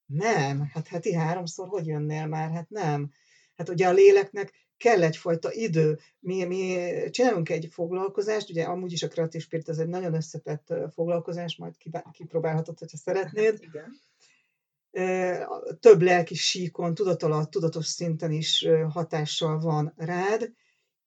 [0.07, 2.51] nem, hát heti háromszor hogy jönnél már?
[2.51, 3.13] Hát nem.
[3.57, 5.99] Hát ugye a léleknek kell egyfajta idő.
[6.19, 10.73] Mi, mi csinálunk egy foglalkozást, ugye amúgy is a kreatív spirit ez egy nagyon összetett
[10.95, 11.75] foglalkozás, majd
[12.13, 13.59] kipróbálhatod, hogyha szeretnéd.
[13.69, 14.01] Igen.
[14.91, 15.35] Ö,
[15.81, 20.53] Több lelki síkon, tudatalatt, tudatos szinten is hatással van rád,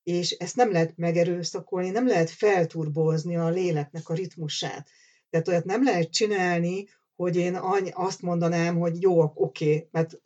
[0.04, 4.88] és ezt nem lehet megerőszakolni, nem lehet felturbozni a léleknek a ritmusát.
[5.30, 7.58] Tehát olyat nem lehet csinálni, hogy én
[7.92, 10.20] azt mondanám, hogy jó, oké, mert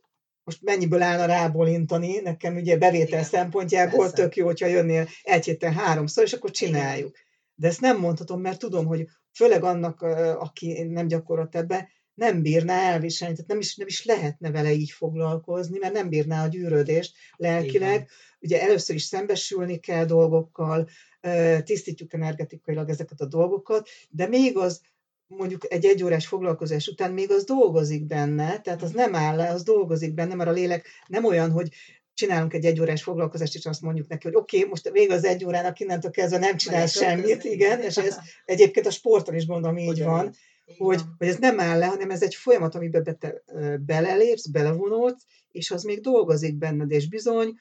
[0.44, 4.14] most mennyiből állna rábólintani, nekem ugye bevétel Igen, szempontjából persze.
[4.14, 7.16] tök jó, hogyha jönnél egy héten háromszor, és akkor csináljuk.
[7.54, 10.02] De ezt nem mondhatom, mert tudom, hogy főleg annak,
[10.38, 11.88] aki nem gyakorolt ebbe,
[12.18, 16.44] nem bírná elviselni, tehát nem is, nem is lehetne vele így foglalkozni, mert nem bírná
[16.44, 18.08] a gyűrődést lelkileg.
[18.40, 20.88] Ugye először is szembesülni kell dolgokkal,
[21.64, 24.80] tisztítjuk energetikailag ezeket a dolgokat, de még az
[25.26, 29.62] mondjuk egy egyórás foglalkozás után még az dolgozik benne, tehát az nem áll le, az
[29.62, 31.68] dolgozik benne, mert a lélek nem olyan, hogy
[32.14, 35.44] csinálunk egy egyórás foglalkozást, és azt mondjuk neki, hogy oké, okay, most vége az egy
[35.44, 39.88] órának, innentől kezdve nem Mehetünk semmit, igen, és ez egyébként a sporton is gondolom így
[39.88, 40.12] Ugyanígy.
[40.12, 40.34] van,
[40.76, 44.46] hogy, hogy ez nem áll le, hanem ez egy folyamat, amiben be te ö, belelépsz,
[44.46, 47.58] belevonódsz, és az még dolgozik benned, és bizony,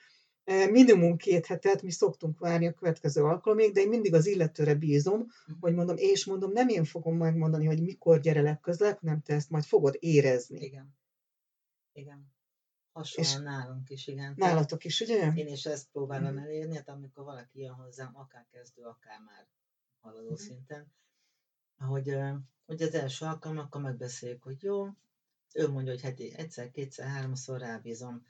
[0.72, 5.20] minimum két hetet mi szoktunk várni a következő alkalomig, de én mindig az illetőre bízom,
[5.20, 5.58] Mhm.
[5.60, 9.50] hogy mondom, és mondom, nem én fogom megmondani, hogy mikor gyere legközelebb, hanem te ezt
[9.50, 10.60] majd fogod érezni.
[10.60, 10.96] Igen.
[11.94, 12.36] Igen.
[12.92, 14.34] Hasonlóan nálunk is, igen.
[14.36, 15.32] Nálatok is, ugye?
[15.36, 16.44] Én is ezt próbálom Mhm.
[16.44, 19.48] elérni, hát amikor valaki jön hozzám, akár kezdő, akár már
[20.02, 20.36] haladó Mhm.
[20.36, 20.92] szinten,
[21.78, 22.08] hogy
[22.66, 24.88] ugye az első alkalom, akkor megbeszéljük, hogy jó,
[25.54, 28.26] ő mondja, hogy heti egyszer, kétszer, háromszor rábízom.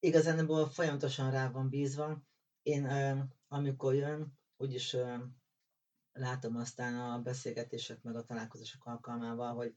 [0.00, 2.22] Igazából folyamatosan rá van bízva.
[2.62, 2.86] Én,
[3.48, 4.96] amikor jön, úgyis
[6.12, 9.74] látom aztán a beszélgetések meg a találkozások alkalmával, hogy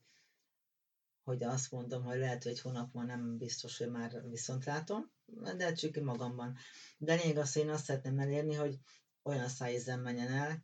[1.28, 5.12] hogy azt mondom, hogy lehet, hogy egy hónap múlva nem biztos, hogy már viszont látom,
[5.58, 6.58] de csak ki magamban.
[6.98, 8.80] De lényeg az, hogy én azt szeretném elérni, hogy
[9.24, 10.62] olyan szájízen menjen el,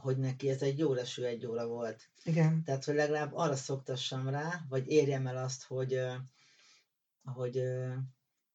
[0.00, 2.10] hogy neki ez egy jó leső egy óra volt.
[2.24, 2.62] Igen.
[2.64, 6.00] Tehát, hogy legalább arra szoktassam rá, vagy érjem el azt, hogy,
[7.22, 7.62] hogy,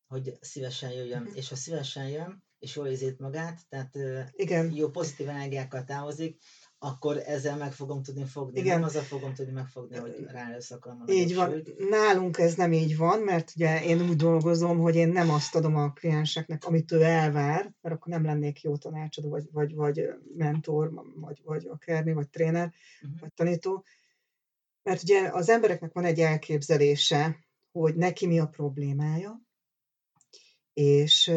[0.07, 1.21] hogy szívesen jöjjön.
[1.21, 1.35] Mhm.
[1.35, 3.95] És ha szívesen jön, és jól érzi itt magát, tehát
[4.31, 4.71] Igen.
[4.73, 6.41] jó pozitív energiákkal távozik,
[6.81, 8.59] akkor ezzel meg fogom tudni fogni.
[8.59, 8.79] Igen.
[8.79, 11.63] Nem azzal fogom tudni megfogni, hogy ráerőszakolom a Így van.
[11.89, 15.75] Nálunk ez nem így van, mert ugye én úgy dolgozom, hogy én nem azt adom
[15.75, 20.91] a klienseknek, amit ő elvár, mert akkor nem lennék jó tanácsadó, vagy, vagy, vagy mentor,
[21.15, 23.11] vagy, vagy akármi, vagy tréner, Mhm.
[23.19, 23.85] vagy tanító.
[24.83, 27.37] Mert ugye az embereknek van egy elképzelése,
[27.71, 29.41] hogy neki mi a problémája,
[30.73, 31.31] és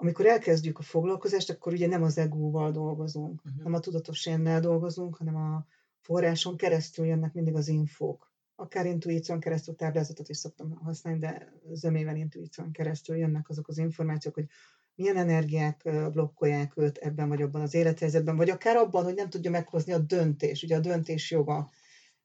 [0.00, 3.62] amikor elkezdjük a foglalkozást, akkor ugye nem az egóval dolgozunk, Mhm.
[3.62, 5.66] nem a tudatos énnel dolgozunk, hanem a
[6.00, 8.26] forráson keresztül jönnek mindig az infók.
[8.60, 14.34] akár intuíción keresztül táblázatot is szoktam használni, de zömével intuíción keresztül jönnek azok az információk,
[14.34, 14.46] hogy
[14.94, 19.50] milyen energiák blokkolják őt ebben vagy abban az élethelyzetben, vagy akár abban, hogy nem tudja
[19.50, 20.62] meghozni a döntés.
[20.62, 21.70] Ugye a döntés joga,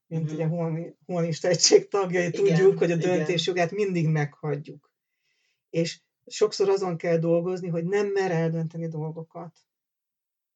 [0.08, 0.34] mint mm.
[0.34, 0.72] ugye a
[1.06, 4.92] humanista egység tagjai, igen, tudjuk, hogy a döntés jogát mindig meghagyjuk.
[5.70, 9.58] És sokszor azon kell dolgozni, hogy nem mer eldönteni dolgokat.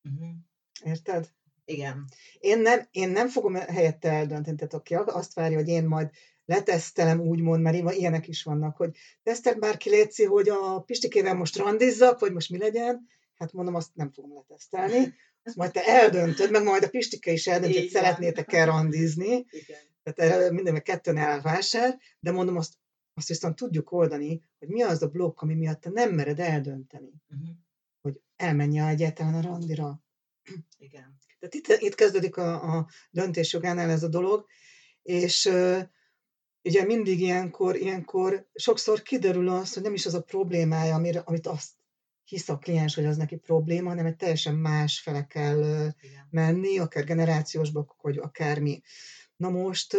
[0.04, 0.36] Uh-huh.
[0.84, 1.30] Érted?
[1.66, 2.06] Igen.
[2.40, 6.10] Én nem, én nem fogom helyette eldönteni, tehát aki azt várja, hogy én majd
[6.46, 11.58] letesztelem, úgymond, mert ilyenek is vannak, hogy tesztelt már ki Léci, hogy a Pistikével most
[11.58, 16.52] randizzak, vagy most mi legyen, hát mondom, azt nem fogom letesztelni, azt majd te eldöntöd,
[16.52, 19.80] meg majd a Pistike is eldönt, hogy szeretnétek-e randizni, Igen.
[20.04, 22.74] tehát erre mindenben kettőn áll vásár, de mondom, azt,
[23.18, 27.14] azt viszont tudjuk oldani, hogy mi az a blokk, ami miatt te nem mered eldönteni,
[27.30, 27.50] uh-huh.
[28.02, 30.02] hogy elmenj egyáltalán a randira.
[30.78, 31.18] Igen.
[31.40, 34.46] Tehát itt, itt kezdődik a, a döntésjogánál ez a dolog,
[35.02, 35.46] és
[36.64, 41.48] ugye mindig ilyenkor, ilyenkor sokszor kiderül az, hogy nem is az a problémája, amire, amit
[41.48, 41.72] azt
[42.24, 45.60] hisz a kliens, hogy az neki probléma, hanem egy teljesen más fele kell
[46.02, 46.28] Igen.
[46.30, 48.82] menni, akár generációs blokkok, vagy akármi.
[49.36, 49.98] Na most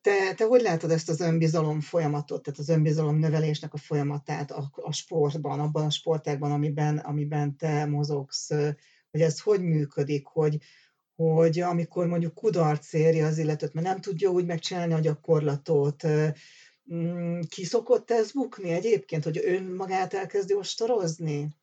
[0.00, 4.70] te, te hogy látod ezt az önbizalom folyamatot, tehát az önbizalom növelésnek a folyamatát a,
[4.74, 8.48] a sportban, abban a sportákban, amiben, amiben te mozogsz,
[9.10, 10.58] hogy ez hogy működik, hogy,
[11.14, 16.06] hogy amikor mondjuk kudarc érje az illetőt, mert nem tudja úgy megcsinálni a gyakorlatot,
[16.94, 21.56] mm, ki szokott ez bukni egyébként, hogy ön magát elkezdi ostorozni?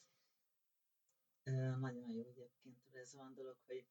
[1.79, 3.85] Nagyon jó egyébként, ez van dolog, hogy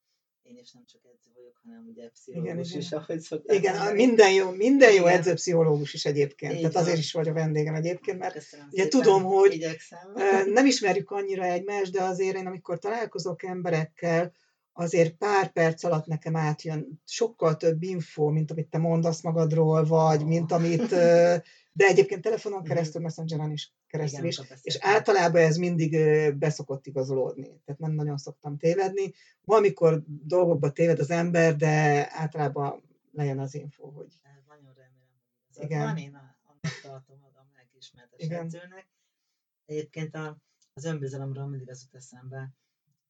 [0.49, 2.99] én is nem csak edző vagyok, hanem ugye pszichológus igen, is, igen.
[2.99, 3.57] ahogy szokták.
[3.57, 4.05] Igen, mondani.
[4.05, 6.53] minden jó, minden jó edző pszichológus is egyébként.
[6.53, 6.83] Így Tehát van.
[6.83, 8.99] azért is vagy a vendégem egyébként, mert Köszönöm ugye szépen.
[8.99, 10.13] tudom, hogy Igyekszem.
[10.45, 14.33] nem ismerjük annyira egymást, de azért én amikor találkozok emberekkel,
[14.73, 20.21] azért pár perc alatt nekem átjön sokkal több info, mint amit te mondasz magadról, vagy
[20.21, 20.27] oh.
[20.27, 20.95] mint amit,
[21.77, 22.67] de egyébként telefonon mhm.
[22.67, 25.97] keresztül, messengeren is keresztül is, és általában ez mindig
[26.37, 29.13] beszokott igazolódni, tehát nem nagyon szoktam tévedni.
[29.41, 34.19] Valamikor dolgokba téved az ember, de általában lejön az info, hogy...
[34.47, 35.09] Nagyon remélem,
[35.47, 35.81] hogy ez Igen.
[35.81, 38.87] van, én annak tartom magam lelkiismertes edzőnek.
[39.65, 40.37] Egyébként a,
[40.73, 42.53] az önbizalomról mindig az jut eszembe,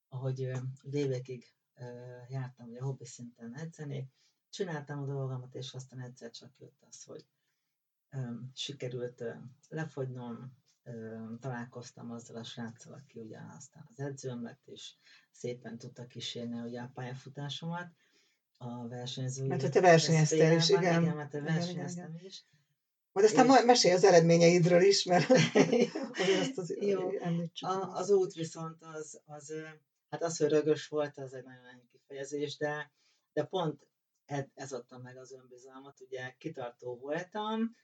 [0.10, 0.52] ahogy
[0.92, 1.54] évekig
[2.30, 4.10] jártam ugye hobbi szinten edzeni,
[4.50, 7.26] csináltam a dolgomat, és aztán egyszer csak jött az, hogy
[8.54, 9.24] sikerült
[9.70, 10.54] lefogynom,
[11.40, 14.94] találkoztam azzal a sráccal, aki ugye aztán az edzőm lett, és
[15.32, 17.88] szépen tudta kísérni ugye a pályafutásomat
[18.58, 19.48] a versenyzői.
[19.48, 21.02] Mert hogy te versenyeztél is, igen.
[21.02, 22.26] Igen, mert te versenyeztem igen, igen.
[22.26, 22.46] is.
[23.12, 23.66] Majd aztán és...
[23.66, 25.30] mesélj az eredményeidről is, mert
[26.42, 27.10] azt az, Jó.
[27.60, 29.54] A, az út viszont az, az,
[30.10, 32.92] hát az, hogy rögös volt, az egy nagyon ennyi kifejezés, de,
[33.34, 33.88] de pont
[34.26, 37.76] ez, ez adta meg az önbizalmat, ugye kitartó voltam,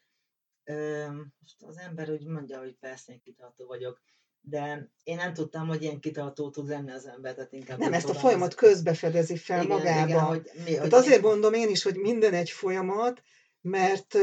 [1.39, 4.01] most az ember úgy mondja, hogy persze én kitartó vagyok,
[4.41, 7.79] de én nem tudtam, hogy ilyen kitartó tud lenni az ember, tehát inkább...
[7.79, 10.07] Nem, ezt a folyamat közbefedezi fel igen, magába.
[10.07, 11.21] Igen, hogy, mi, hogy azért én...
[11.21, 13.21] mondom én is, hogy minden egy folyamat,
[13.61, 14.15] mert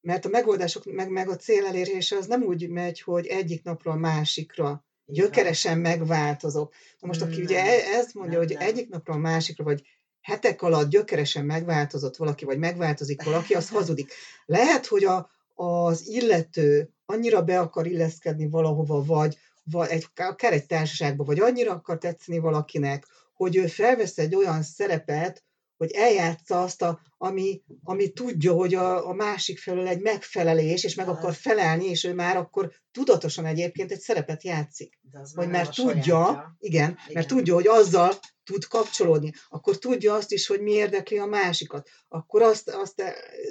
[0.00, 3.94] mert a megoldások, meg, meg a cél elérése az nem úgy megy, hogy egyik napról
[3.94, 6.74] a másikra gyökeresen megváltozok.
[7.00, 7.62] Na most, aki nem, ugye
[7.94, 8.66] ezt mondja, nem, hogy nem.
[8.66, 9.82] egyik napról a másikra, vagy
[10.20, 14.12] hetek alatt gyökeresen megváltozott valaki, vagy megváltozik valaki, az hazudik.
[14.46, 20.66] Lehet, hogy a, az illető annyira be akar illeszkedni valahova, vagy, vagy egy, akár egy
[20.66, 25.42] társaságba, vagy annyira akar tetszeni valakinek, hogy ő felvesz egy olyan szerepet,
[25.78, 30.94] hogy eljátsza azt, a, ami, ami tudja, hogy a, a másik felől egy megfelelés, és
[30.94, 35.00] meg akar felelni, és ő már akkor tudatosan egyébként egy szerepet játszik.
[35.34, 38.12] Vagy mert tudja, igen, igen, mert tudja, hogy azzal
[38.44, 43.02] tud kapcsolódni, akkor tudja azt is, hogy mi érdekli a másikat, akkor azt, azt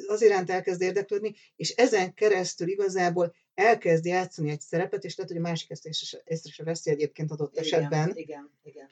[0.07, 5.41] az iránt elkezd érdeklődni, és ezen keresztül igazából elkezd játszani egy szerepet, és lehet, hogy
[5.41, 8.11] a másik ezt észre, észre se veszi egyébként adott igen, esetben.
[8.15, 8.89] Igen, igen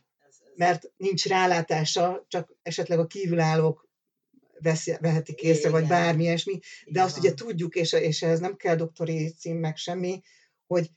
[0.56, 3.90] mert nincs rálátása, csak esetleg a kívülállók
[4.60, 5.72] veszi, vehetik észre, Igen.
[5.72, 7.04] vagy bármi ilyesmi, de Igen.
[7.04, 10.22] azt ugye tudjuk, és, és ehhez nem kell doktori cím, meg semmi,
[10.68, 10.90] hogy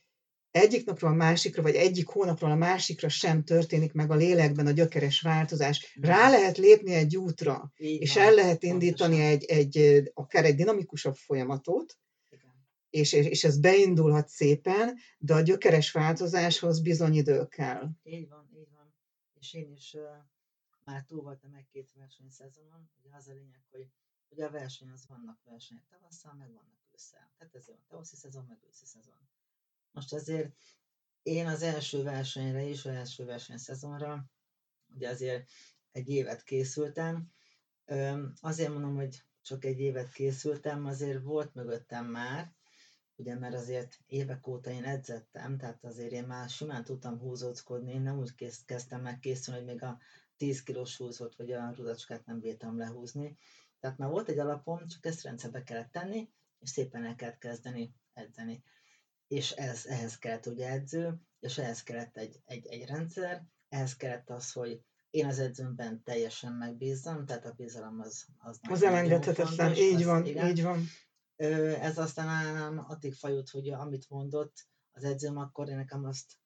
[0.51, 4.71] egyik napról a másikra, vagy egyik hónapról a másikra sem történik meg a lélekben a
[4.71, 5.97] gyökeres változás.
[6.01, 11.15] Rá lehet lépni egy útra, Így és el lehet indítani egy, egy, akár egy dinamikusabb
[11.15, 11.99] folyamatot,
[12.91, 17.89] és, és ez beindulhat szépen, de a gyökeres változáshoz bizony idő kell.
[18.03, 18.48] Így van
[19.39, 19.97] és én is
[20.85, 23.89] már túl voltam egy két versenyszezonon, ugye az a lényeg, hogy
[24.29, 27.33] ugye a verseny az vannak versenyek tavasszal, meg vannak ősszel.
[27.39, 29.29] Tehát ez a tavaszi szezon, meg őszi szezon.
[29.91, 30.57] Most azért
[31.23, 34.31] én az első versenyre is, az első versenyszezonra,
[34.87, 35.51] ugye azért
[35.91, 37.33] egy évet készültem,
[38.41, 42.55] Azért mondom, hogy csak egy évet készültem, azért volt mögöttem már,
[43.19, 48.01] ugye mert azért évek óta én edzettem, tehát azért én már simán tudtam húzóckodni, én
[48.01, 49.99] nem úgy kezdtem meg készülni, hogy még a
[50.37, 53.37] 10 kilós húzót vagy a ruzacskát nem bírtam lehúzni.
[53.81, 57.95] Tehát már volt egy alapom, csak ezt rendszerbe kellett tenni, és szépen el kellett kezdeni
[58.13, 58.63] edzeni.
[59.27, 64.31] És ez, ehhez kellett ugye edző, és ehhez kellett egy, egy, egy rendszer, ehhez kellett
[64.31, 68.27] az, hogy én az edzőmben teljesen megbízzam, tehát a bizalom az...
[68.39, 70.49] Az, az elengedhetetlen, így van, igen.
[70.49, 70.85] így van.
[71.81, 76.39] Ez aztán nálam addig fajult, hogy amit mondott az edzőm, akkor én nekem azt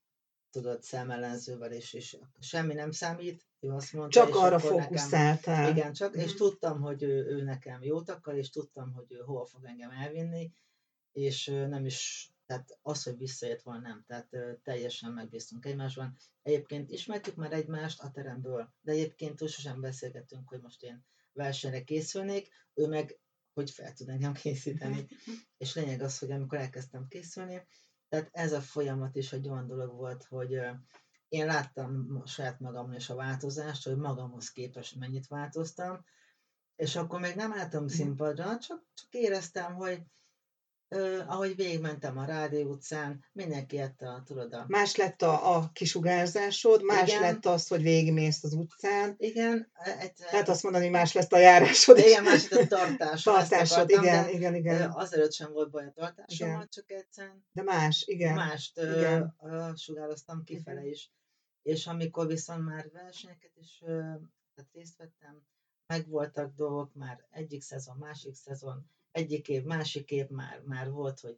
[0.51, 5.61] tudod szemellenzővel is, és semmi nem számít, ő azt mondta, Csak arra fókuszáltál.
[5.61, 6.37] Nekem, igen, csak, és mhm.
[6.37, 10.53] tudtam, hogy ő, ő nekem jót akar, és tudtam, hogy ő hova fog engem elvinni,
[11.13, 14.29] és nem is, tehát az, hogy visszajött volna, nem, tehát
[14.63, 16.17] teljesen megbíztunk egymásban.
[16.43, 22.49] Egyébként ismertük már egymást a teremből, de egyébként sosem beszélgettünk, hogy most én versenyre készülnék,
[22.75, 23.19] ő meg
[23.55, 25.07] hogy fel tud engem készíteni.
[25.57, 27.67] És lényeg az, hogy amikor elkezdtem készülni,
[28.09, 30.61] tehát ez a folyamat is egy olyan dolog volt, hogy
[31.29, 36.05] én láttam saját magamon is a változást, hogy magamhoz képest mennyit változtam,
[36.77, 37.93] és akkor még nem álltam mhm.
[37.93, 40.03] színpadra, csak, csak éreztem, hogy
[40.95, 44.65] Uh, ahogy végigmentem a Rádió utcán, mindenki ette a, tudod, a...
[44.69, 47.21] Más lett a, a kisugárzásod, más igen.
[47.21, 49.15] lett az, hogy végigmész az utcán.
[49.19, 49.71] Igen.
[50.01, 51.99] Egy, Lehet azt mondani, hogy más lesz a járásod.
[51.99, 53.35] Igen, más lett a tartásod.
[53.35, 54.91] Tartásod, igen, igen, igen.
[54.91, 57.45] Azelőtt sem volt baj a tartásommal, csak egyszerűen...
[57.53, 58.35] De más, igen.
[58.35, 59.37] Mást igen.
[59.41, 60.93] Uh, sugároztam kifele igen.
[60.93, 61.13] is.
[61.63, 64.15] És amikor viszont már versenyeket is uh,
[64.55, 65.43] tehát részt vettem,
[65.87, 71.37] megvoltak dolgok, már egyik szezon, másik szezon, egyik év, másik év már, már volt, hogy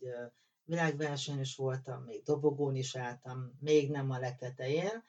[0.65, 5.05] világverseny is voltam, még dobogón is álltam, még nem a legtetején,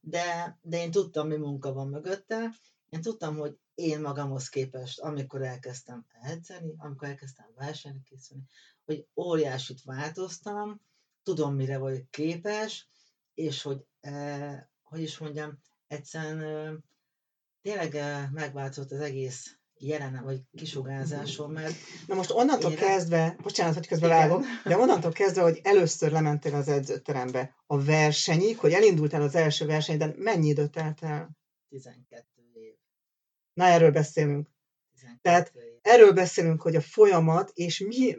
[0.00, 2.50] de, de én tudtam, mi munka van mögötte,
[2.88, 8.44] én tudtam, hogy én magamhoz képest, amikor elkezdtem edzeni, amikor elkezdtem versenyre készülni,
[8.84, 10.80] hogy óriásit változtam,
[11.22, 12.88] tudom, mire vagyok képes,
[13.34, 16.74] és hogy, eh, hogy is mondjam, egyszerűen eh,
[17.62, 21.74] tényleg eh, megváltozott az egész jelenem, vagy kisugázásom, mert...
[22.06, 22.80] Na most onnantól ére...
[22.80, 28.58] kezdve, bocsánat, hogy közben vágom, de onnantól kezdve, hogy először lementél az edzőterembe a versenyig,
[28.58, 31.30] hogy elindultál az első versenyben, mennyi időt telt el?
[31.68, 32.74] 12 év.
[33.52, 34.48] Na, erről beszélünk.
[35.22, 35.62] Tehát év.
[35.82, 38.16] erről beszélünk, hogy a folyamat, és mi,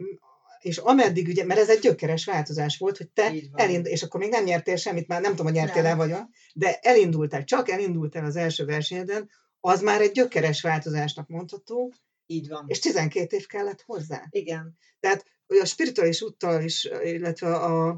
[0.58, 4.30] és ameddig ugye, mert ez egy gyökeres változás volt, hogy te elindul, és akkor még
[4.30, 6.14] nem nyertél semmit, már nem tudom, hogy nyertél el vagy,
[6.54, 11.92] de elindultál, csak elindultál az első versenyeden, az már egy gyökeres változásnak mondható.
[12.26, 12.64] Így van.
[12.68, 14.26] És 12 év kellett hozzá.
[14.30, 14.78] Igen.
[15.00, 17.88] Tehát a spirituális úttal is, illetve a,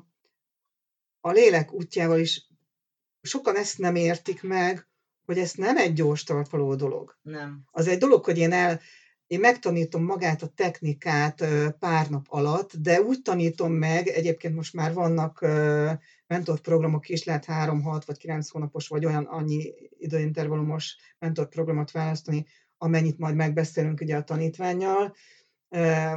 [1.21, 2.47] a lélek útjával is
[3.23, 4.87] sokan ezt nem értik meg,
[5.25, 7.19] hogy ez nem egy gyors talpaló dolog.
[7.23, 7.63] Nem.
[7.71, 8.81] Az egy dolog, hogy én el,
[9.27, 11.45] én megtanítom magát a technikát
[11.79, 15.41] pár nap alatt, de úgy tanítom meg, egyébként most már vannak
[16.27, 22.47] mentorprogramok is, lehet 3, 6 vagy 9 hónapos, vagy olyan annyi időintervallumos mentorprogramot választani,
[22.79, 25.15] amennyit majd megbeszélünk ugye a tanítványjal.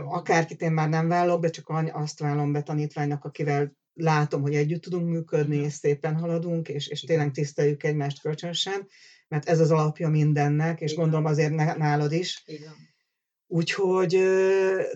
[0.06, 4.82] Akárkit én már nem vállok de csak azt vállom be tanítványnak, akivel látom, hogy együtt
[4.82, 8.88] tudunk működni, és szépen haladunk, és, és tényleg tiszteljük egymást kölcsönösen,
[9.28, 11.04] mert ez az alapja mindennek, és Igen.
[11.04, 12.44] gondolom azért nálad is.
[12.46, 12.94] Igen
[13.56, 14.24] Úgyhogy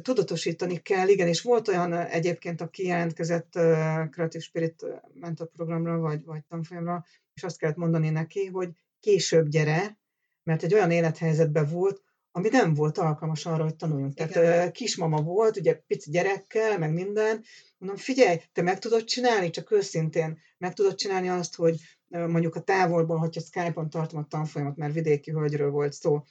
[0.01, 3.51] tudatosítani kell, igen, és volt olyan egyébként, aki jelentkezett
[4.11, 8.69] Creative Spirit mentor programra, vagy, vagy tanfolyamra, és azt kellett mondani neki, hogy
[8.99, 9.99] később gyere,
[10.43, 14.13] mert egy olyan élethelyzetben volt, ami nem volt alkalmas arra, hogy tanuljunk.
[14.15, 14.29] Igen.
[14.29, 17.43] Tehát kismama volt, ugye pici gyerekkel, meg minden.
[17.77, 21.75] Mondom, figyelj, te meg tudod csinálni, csak őszintén meg tudod csinálni azt, hogy
[22.07, 26.23] mondjuk a távolból, hogyha Skype-on tartom a tanfolyamat, mert vidéki hölgyről volt szó,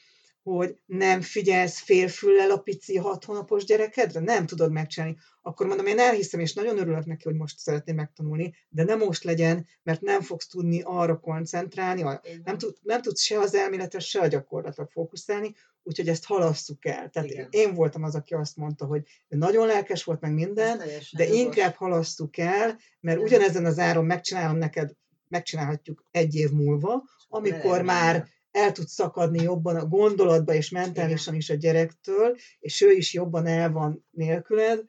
[0.57, 5.99] hogy nem figyelsz félfüllel a pici hat hónapos gyerekedre, nem tudod megcsinálni, akkor mondom, én
[5.99, 10.21] elhiszem, és nagyon örülök neki, hogy most szeretném megtanulni, de nem most legyen, mert nem
[10.21, 12.03] fogsz tudni arra koncentrálni,
[12.45, 17.11] nem, tud, nem tudsz se az elméletre, se a gyakorlatra fókuszálni, úgyhogy ezt halasszuk el.
[17.11, 17.49] Tehát Igen.
[17.51, 20.83] én voltam az, aki azt mondta, hogy nagyon lelkes volt meg minden,
[21.13, 24.91] de inkább halasszuk el, mert ugyanezen az áron megcsinálom neked,
[25.29, 31.51] megcsinálhatjuk egy év múlva, amikor már el tud szakadni jobban a gondolatba és mentálisan is
[31.51, 34.85] a gyerektől, és ő is jobban el van nélküled,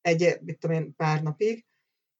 [0.00, 1.64] egy, mit tudom én, pár napig,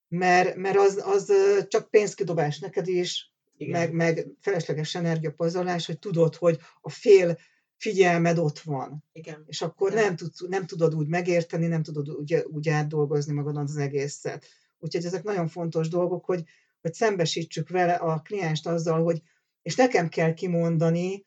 [0.08, 1.32] mert, mert az, az
[1.68, 7.38] csak pénzkidobás neked is, meg, meg felesleges energiapazarlás, hogy tudod, hogy a fél
[7.76, 9.04] figyelmed ott van.
[9.12, 9.44] Igen.
[9.46, 13.76] És akkor Nem, tudsz, nem tudod úgy megérteni, nem tudod úgy, úgy átdolgozni magadon az
[13.76, 14.46] egészet.
[14.78, 16.44] Úgyhogy ezek nagyon fontos dolgok, hogy,
[16.80, 19.22] hogy szembesítsük vele a klienst azzal, hogy
[19.62, 21.24] és nekem kell kimondani,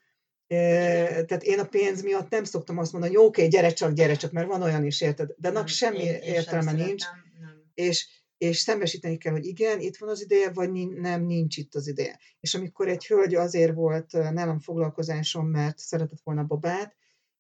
[0.48, 4.16] Tehát én a pénz miatt nem szoktam azt mondani, hogy oké, okay, gyere csak, gyere
[4.16, 5.34] csak, mert van olyan is, érted?
[5.38, 7.04] De annak semmi én, én értelme nincs.
[7.40, 7.72] Nem.
[7.74, 8.08] És,
[8.38, 12.20] és szembesíteni kell, hogy igen, itt van az ideje, vagy nem, nincs itt az ideje.
[12.40, 16.96] És amikor egy hölgy azért volt nálam foglalkozásom, mert szeretett volna babát,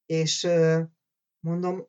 [0.05, 0.47] és
[1.39, 1.87] mondom,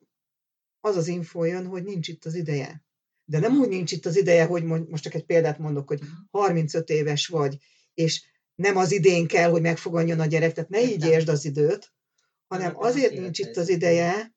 [0.79, 2.85] az az info jön, hogy nincs itt az ideje.
[3.25, 6.89] De nem úgy nincs itt az ideje, hogy most csak egy példát mondok, hogy 35
[6.89, 7.57] éves vagy,
[7.93, 8.23] és
[8.57, 11.93] nem az idén kell, hogy megfogadjon a gyerek, tehát ne így értsd az időt,
[12.47, 14.35] hanem azért nincs itt az ideje,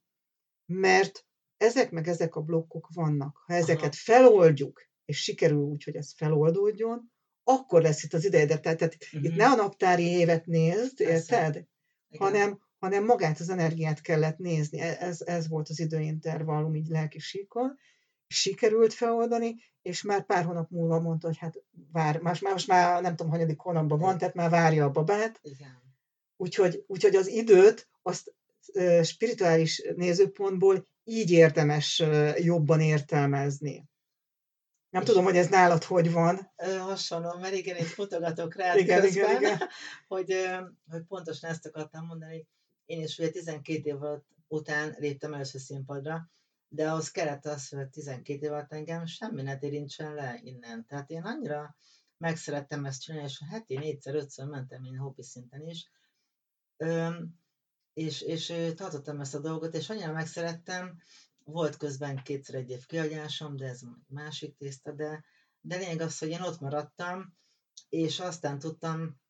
[0.67, 1.25] mert
[1.57, 3.43] ezek meg ezek a blokkok vannak.
[3.47, 7.13] Ha ezeket feloldjuk, és sikerül úgy, hogy ez feloldódjon,
[7.45, 8.47] akkor lesz itt az ideje.
[8.47, 9.25] De tehát, tehát uh-huh.
[9.25, 9.39] itt mhm.
[9.39, 11.65] ne a naptári évet nézd, érted?
[12.19, 14.81] Hanem, hanem magát az energiát kellett nézni.
[14.81, 17.79] E, ez, ez volt az időintervallum így lelki síkon.
[18.27, 21.63] Sikerült feloldani, és már pár hónap múlva mondta, hogy hát
[21.93, 25.39] vár, más, most már nem tudom, hanyadik hónapban van, tehát már várja a babát.
[25.43, 25.83] Igen.
[26.37, 28.35] Úgyhogy, úgyhogy az időt azt
[29.03, 32.03] spirituális nézőpontból így érdemes
[32.37, 33.89] jobban értelmezni.
[34.91, 36.53] Nem és tudom, hogy ez nálad hogy van.
[36.79, 39.59] Hasonló, mert igen, én mutogatok rá igen, közben, igen, igen.
[40.09, 40.35] Hogy,
[40.91, 42.47] hogy pontosan ezt akartam mondani.
[42.85, 43.97] Én is ugye 12 év
[44.49, 46.31] után léptem először színpadra,
[46.73, 50.87] de ahhoz kellett az, hogy 12 év alatt engem semmi ne érintsen le innen.
[50.87, 51.77] Tehát én annyira
[52.17, 55.91] megszerettem ezt csinálni, és heti négyszer, ötször mentem én hobbi szinten is,
[56.83, 57.39] Öm,
[57.93, 61.01] és, és tartottam ezt a dolgot, és annyira megszerettem,
[61.45, 65.25] volt közben kétszer egy év kiadásom, de ez másik tészta, de,
[65.61, 67.37] de lényeg az, hogy én ott maradtam,
[67.89, 69.21] és aztán tudtam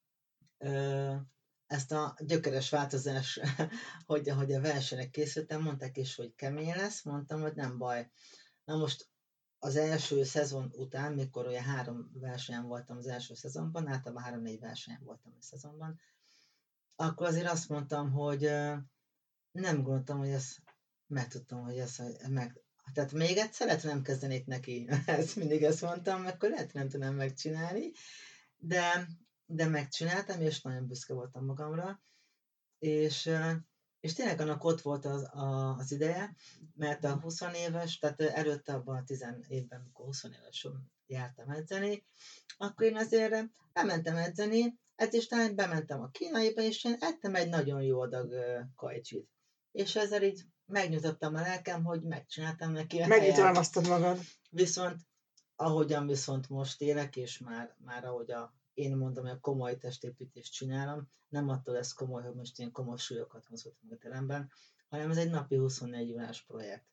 [1.71, 3.41] ezt a gyökeres változás,
[4.07, 8.11] hogy, hogy a versenynek készültem, mondták is, hogy kemény lesz, mondtam, hogy nem baj.
[8.65, 9.09] Na most
[9.59, 15.01] az első szezon után, mikor olyan három versenyen voltam az első szezonban, általában három-négy versenyen
[15.05, 16.01] voltam a szezonban,
[16.97, 18.41] akkor azért azt mondtam, hogy
[19.51, 20.63] nem gondoltam, hogy ezt
[21.07, 22.61] megtudtam, hogy ezt meg,
[22.93, 27.15] tehát még egyszer lehet, nem kezdenék neki, ezt mindig ezt mondtam, akkor lehet, nem tudnám
[27.15, 27.93] megcsinálni,
[28.57, 29.09] de
[29.51, 32.03] de megcsináltam, és nagyon büszke voltam magamra,
[32.79, 33.31] és,
[34.01, 36.35] és tényleg annak ott volt az, a, az ideje,
[36.75, 40.67] mert a 20 éves, tehát előtte abban a 10 évben, amikor 20 éves
[41.07, 42.05] jártam edzeni,
[42.57, 48.01] akkor én azért bementem edzeni, edzéstán bementem a kínaiba, és én ettem egy nagyon jó
[48.01, 48.35] adag
[48.75, 49.29] kajcsit.
[49.73, 54.19] És ezzel így megnyitottam a lelkem, hogy megcsináltam neki a Megjutalmaztad magad.
[54.51, 54.97] Viszont
[55.57, 60.53] ahogyan viszont most élek, és már, már ahogy a én mondom, hogy a komoly testépítést
[60.53, 64.51] csinálom, nem attól lesz komoly, hogy most én komoly súlyokat mozgatom a teremben,
[64.89, 66.85] hanem ez egy napi 24 órás projekt.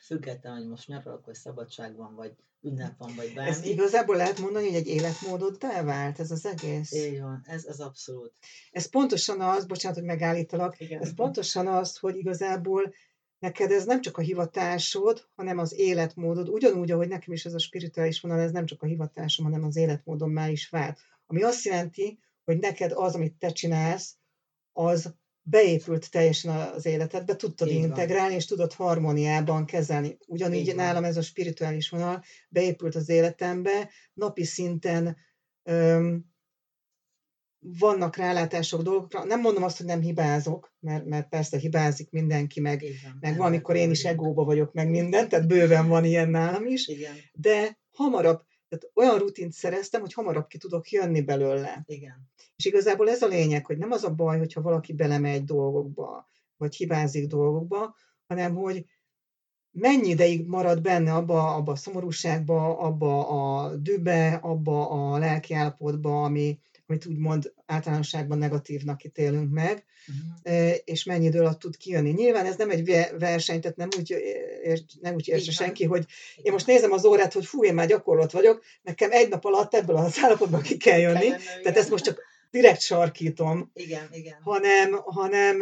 [0.00, 3.50] Függetlenül, hogy most nyaralok, vagy szabadság van, vagy ünnep van, vagy bármi.
[3.50, 6.92] Ez igazából lehet mondani, hogy egy életmódod vált ez az egész?
[6.92, 8.32] Így van, ez az abszolút.
[8.70, 11.02] Ez pontosan az, bocsánat, hogy megállítalak, Igen.
[11.02, 12.94] ez pontosan az, hogy igazából
[13.38, 17.58] neked ez nem csak a hivatásod, hanem az életmódod, ugyanúgy, ahogy nekem is ez a
[17.58, 21.00] spirituális vonal, ez nem csak a hivatásom, hanem az életmódom már is vált.
[21.26, 24.16] Ami azt jelenti, hogy neked az, amit te csinálsz,
[24.72, 28.36] az beépült teljesen az életedbe, tudtad Így integrálni, van.
[28.36, 30.18] és tudod harmóniában kezelni.
[30.26, 35.16] Ugyanígy Így nálam ez a spirituális vonal beépült az életembe, napi szinten
[35.62, 36.24] öm,
[37.78, 39.24] vannak rálátások dolgokra.
[39.24, 43.46] Nem mondom azt, hogy nem hibázok, mert, mert persze hibázik mindenki, meg, Igen, meg van,
[43.46, 47.14] amikor én is egóba vagyok, meg minden, tehát bőven van ilyen nálam is, Igen.
[47.32, 51.82] de hamarabb, tehát olyan rutint szereztem, hogy hamarabb ki tudok jönni belőle.
[51.86, 52.30] Igen.
[52.56, 56.74] És igazából ez a lényeg, hogy nem az a baj, hogyha valaki belemegy dolgokba, vagy
[56.74, 57.94] hibázik dolgokba,
[58.26, 58.84] hanem hogy
[59.70, 66.58] mennyi ideig marad benne abba, abba a szomorúságba, abba a dübe, abba a lelkiállapotba, ami,
[66.86, 70.74] amit úgymond általánosságban negatívnak ítélünk meg, uh-huh.
[70.84, 72.10] és mennyi idő alatt tud kijönni.
[72.10, 72.84] Nyilván ez nem egy
[73.18, 74.10] verseny, tehát nem úgy,
[74.62, 76.04] ér, nem úgy értse senki, hogy
[76.42, 79.74] én most nézem az órát, hogy fú, én már gyakorlott vagyok, nekem egy nap alatt
[79.74, 81.74] ebből az állapotban ki kell jönni, Kellene, tehát igen.
[81.74, 84.40] ezt most csak direkt sarkítom, igen, igen.
[84.42, 85.60] Hanem, hanem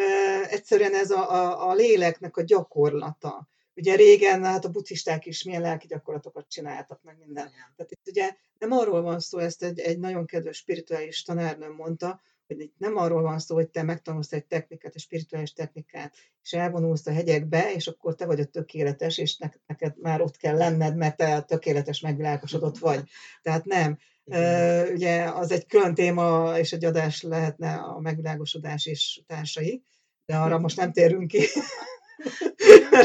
[0.50, 3.48] egyszerűen ez a, a, a léleknek a gyakorlata.
[3.76, 7.50] Ugye régen hát a buddhisták is milyen lelki gyakorlatokat csináltak, meg minden.
[7.76, 12.22] Tehát itt ugye nem arról van szó, ezt egy, egy nagyon kedves spirituális tanárnőm mondta,
[12.46, 16.52] hogy itt nem arról van szó, hogy te megtanulsz egy technikát, egy spirituális technikát, és
[16.52, 20.96] elvonulsz a hegyekbe, és akkor te vagy a tökéletes, és neked már ott kell lenned,
[20.96, 23.02] mert te a tökéletes megvilágosodott vagy.
[23.42, 23.98] Tehát nem.
[24.26, 29.82] Uh, ugye az egy külön téma, és egy adás lehetne a megvilágosodás és társai,
[30.26, 31.40] de arra most nem térünk ki.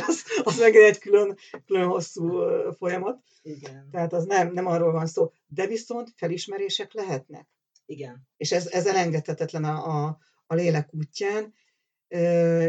[0.08, 2.42] az, az megint egy külön, külön hosszú
[2.78, 3.24] folyamat.
[3.42, 3.90] Igen.
[3.92, 5.32] Tehát az nem, nem arról van szó.
[5.48, 7.48] De viszont felismerések lehetnek.
[7.86, 8.28] Igen.
[8.38, 11.54] És ez, ez elengedhetetlen a, a, a lélek útján,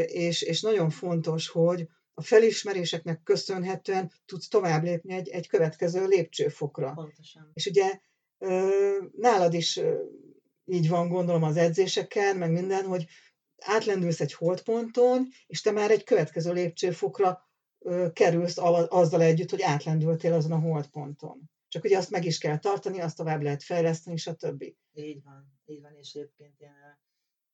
[0.06, 6.92] és, és nagyon fontos, hogy a felismeréseknek köszönhetően tudsz tovább lépni egy, egy következő lépcsőfokra.
[6.92, 7.50] Pontosan.
[7.52, 8.00] És ugye
[9.16, 9.80] nálad is
[10.64, 13.06] így van, gondolom az edzéseken, meg minden, hogy
[13.64, 17.48] átlendülsz egy holdponton, és te már egy következő lépcsőfokra
[18.12, 18.58] kerülsz
[18.88, 21.50] azzal együtt, hogy átlendültél azon a holdponton.
[21.68, 24.62] Csak ugye azt meg is kell tartani, azt tovább lehet fejleszteni, stb.
[24.92, 26.72] Így van, így van, és egyébként én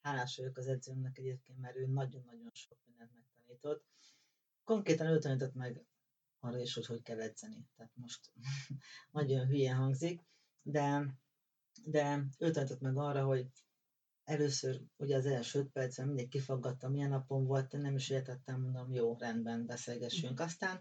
[0.01, 3.85] hálás vagyok az edzőmnek egyébként, mert ő nagyon-nagyon sok mindent megtanított.
[4.65, 5.85] Konkrétan ő tanított meg
[6.41, 7.69] arra is, hogy hogy kell edzeni.
[7.77, 8.33] Tehát most
[9.11, 10.21] nagyon hülye hangzik,
[10.63, 11.07] de,
[11.85, 13.47] de ő tanított meg arra, hogy
[14.27, 18.93] először ugye az első öt percben mindig kifaggattam, milyen napon volt, nem is értettem, mondom,
[18.93, 20.41] jó, rendben, beszélgessünk.
[20.41, 20.81] Aztán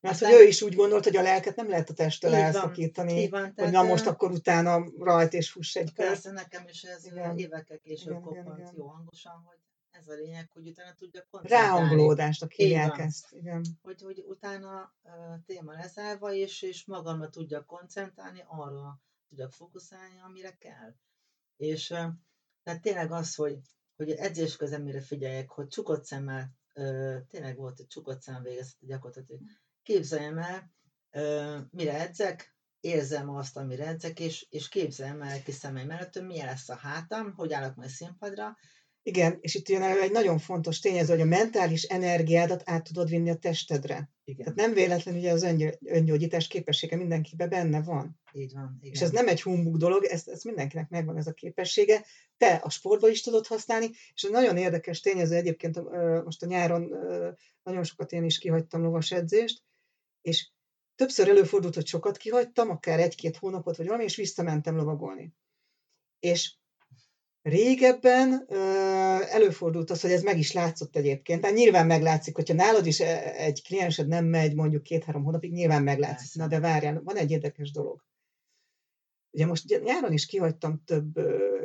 [0.00, 2.36] mert Aztán, hogy ő is úgy gondolt, hogy a lelket nem lehet a testtől így
[2.36, 6.06] elszakítani, van, így van, hogy na most akkor utána rajt és fuss egy kör.
[6.06, 7.38] Persze, nekem is ez igen.
[7.38, 9.58] évekkel később igen, koppant igen, jó hangosan, hogy
[9.90, 11.66] ez a lényeg, hogy utána tudjak koncentrálni.
[11.66, 13.32] Ráhangolódásnak hívják ezt.
[13.32, 13.64] Igen.
[13.82, 15.12] Hogy, hogy utána uh,
[15.46, 20.94] téma lezárva, és, és magamra tudjak koncentrálni, arra tudjak fókuszálni, amire kell.
[21.56, 22.06] És uh,
[22.66, 23.58] tehát tényleg az, hogy,
[23.96, 28.76] hogy edzés közben mire figyeljek, hogy csukott szemmel, uh, tényleg volt egy csukott szemmel végezett
[28.80, 29.40] gyakorlatilag, hogy
[29.82, 30.70] képzeljem el,
[31.70, 36.46] mire edzek, érzem azt, amire edzek, és, és képzeljem el kis szemeim előtt, hogy milyen
[36.46, 38.56] lesz a hátam, hogy állok majd színpadra.
[39.06, 43.08] Igen, és itt jön elő egy nagyon fontos tényező, hogy a mentális energiádat át tudod
[43.08, 44.10] vinni a testedre.
[44.24, 44.44] Igen.
[44.44, 45.46] Tehát nem véletlen, ugye az
[45.84, 48.20] öngyógyítás képessége mindenkiben benne van.
[48.32, 48.78] Így van.
[48.80, 48.92] Igen.
[48.92, 52.04] És ez nem egy humbug dolog, ez, ez mindenkinek megvan ez a képessége.
[52.36, 55.80] Te a sportban is tudod használni, és egy nagyon érdekes tényező egyébként
[56.24, 56.90] most a nyáron
[57.62, 59.62] nagyon sokat én is kihagytam lovas edzést,
[60.20, 60.50] és
[60.94, 65.32] többször előfordult, hogy sokat kihagytam, akár egy-két hónapot, vagy valami, és visszamentem lovagolni.
[66.18, 66.54] És
[67.46, 68.46] régebben
[69.30, 71.44] előfordult az, hogy ez meg is látszott egyébként.
[71.44, 76.34] Hát nyilván meglátszik, hogyha nálad is egy kliensed nem megy mondjuk két-három hónapig, nyilván meglátszik.
[76.34, 78.04] Na de várjál, van egy érdekes dolog.
[79.30, 81.18] Ugye most nyáron is kihagytam több,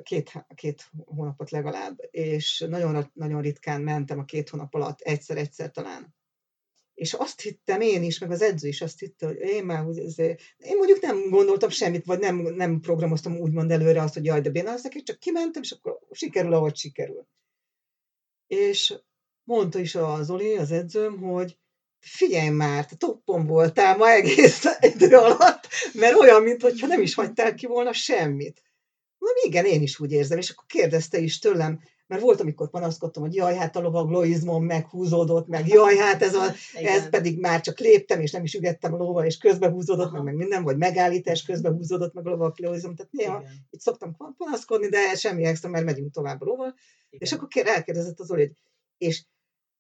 [0.04, 6.16] két, két hónapot legalább, és nagyon, nagyon ritkán mentem a két hónap alatt, egyszer-egyszer talán
[7.02, 9.86] és azt hittem én is, meg az edző is azt hitte, hogy én már,
[10.58, 14.50] én mondjuk nem gondoltam semmit, vagy nem, nem programoztam úgymond előre azt, hogy jaj, de
[14.50, 17.28] bénáznak, csak kimentem, és akkor sikerül, ahogy sikerül.
[18.48, 18.94] És
[19.44, 21.58] mondta is az Oli, az edzőm, hogy
[22.00, 24.64] figyelj már, te toppon voltál ma egész
[24.96, 28.62] idő alatt, mert olyan, mintha nem is hagytál ki volna semmit.
[29.18, 31.80] Na igen, én is úgy érzem, és akkor kérdezte is tőlem,
[32.12, 36.54] mert volt, amikor panaszkodtam, hogy jaj, hát a lovaglóizmom meghúzódott, meg jaj, hát ez, a,
[36.96, 40.36] ez pedig már csak léptem, és nem is ügettem a lóval, és közbehúzódott, meg, meg
[40.36, 42.96] minden, vagy megállítás közbehúzódott, meg a lovaglóizom.
[42.96, 43.52] Tehát néha Igen.
[43.70, 46.76] itt szoktam panaszkodni, de semmi extra, mert megyünk tovább a lóval.
[47.10, 47.28] Igen.
[47.28, 48.52] És akkor elkérdezett az hogy
[48.98, 49.24] és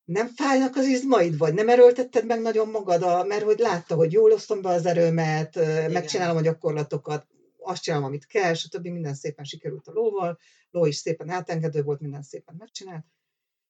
[0.06, 4.32] nem fájnak az izmaid, vagy nem erőltetted meg nagyon magad, mert hogy látta, hogy jól
[4.32, 5.92] osztom be az erőmet, Igen.
[5.92, 7.26] megcsinálom a gyakorlatokat,
[7.64, 8.88] azt csinálom, amit kell, stb.
[8.88, 10.39] minden szépen sikerült a lóval,
[10.72, 13.05] ló is szépen átengedő volt, minden szépen megcsinált.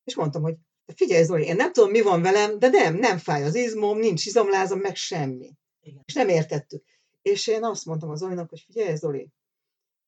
[0.03, 0.55] És mondtam, hogy
[0.95, 4.25] figyelj Zoli, én nem tudom, mi van velem, de nem, nem fáj az izmom, nincs
[4.25, 5.51] izomlázom, meg semmi.
[5.81, 6.03] Igen.
[6.05, 6.83] És nem értettük.
[7.21, 9.31] És én azt mondtam az Zolinak, hogy figyelj Zoli,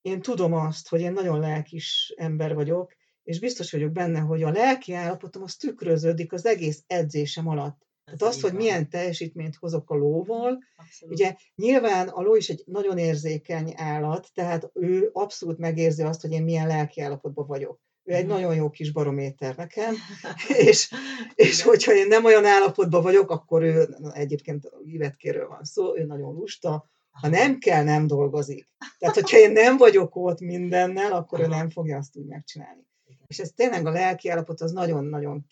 [0.02, 4.52] én tudom azt, hogy én nagyon lelkis ember vagyok, és biztos vagyok benne, hogy a
[4.52, 7.88] lelki állapotom az tükröződik az egész edzésem alatt.
[8.06, 11.16] Tehát az, hogy milyen teljesítményt hozok a lóval, abszolút.
[11.16, 16.32] ugye nyilván a ló is egy nagyon érzékeny állat, tehát ő abszolút megérzi azt, hogy
[16.32, 17.80] én milyen lelki állapotban vagyok.
[18.04, 18.30] Ő egy mm.
[18.30, 19.96] nagyon jó kis barométer nekem,
[20.68, 20.94] és,
[21.34, 26.34] és hogyha én nem olyan állapotban vagyok, akkor ő, egyébként Ivetkéről van szó, ő nagyon
[26.34, 28.70] lusta, ha nem kell, nem dolgozik.
[28.98, 32.86] Tehát, hogyha én nem vagyok ott mindennel, akkor ő nem fogja azt úgy megcsinálni.
[33.34, 35.46] És ez tényleg a lelki állapot az nagyon-nagyon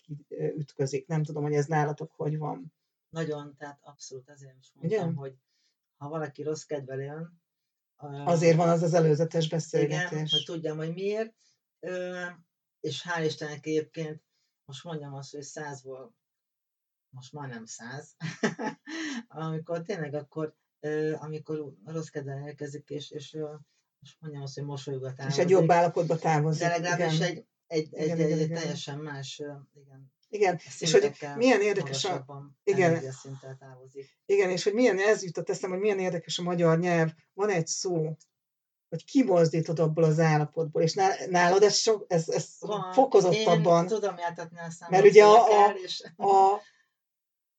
[0.56, 1.06] ütközik.
[1.06, 2.72] Nem tudom, hogy ez nálatok hogy van.
[3.08, 5.18] Nagyon, tehát abszolút ezért is mondtam, Ugye?
[5.18, 5.34] hogy
[5.96, 7.42] ha valaki rossz kedvel jön,
[8.24, 10.10] Azért van az az előzetes beszélgetés.
[10.10, 11.34] Igen, hogy tudjam, hogy miért.
[12.80, 14.22] És hál' Istennek egyébként,
[14.64, 16.14] most mondjam azt, hogy százból,
[17.08, 18.16] most majdnem száz,
[19.28, 20.56] amikor tényleg akkor,
[21.18, 23.36] amikor rossz kedvel érkezik, és, és
[23.98, 26.62] most mondjam azt, hogy mosolygat És egy jobb állapotba távozik.
[26.62, 28.60] De legalábbis egy, egy, egy, igen, egy, igen, egy igen.
[28.60, 29.42] teljesen más,
[29.74, 30.12] igen.
[30.28, 32.24] Igen, és hogy milyen érdekes a...
[32.64, 33.02] Igen,
[34.26, 37.10] igen, és hogy milyen, ez jutott eszem, hogy milyen érdekes a magyar nyelv.
[37.32, 38.16] Van egy szó,
[38.88, 40.94] hogy kimozdítod abból az állapotból, és
[41.28, 43.82] nálad ez, sok, ez, ez Van, fokozottabban.
[43.82, 44.90] Én tudom jártatni a számot.
[44.90, 46.12] Mert ugye a, a, és...
[46.16, 46.60] a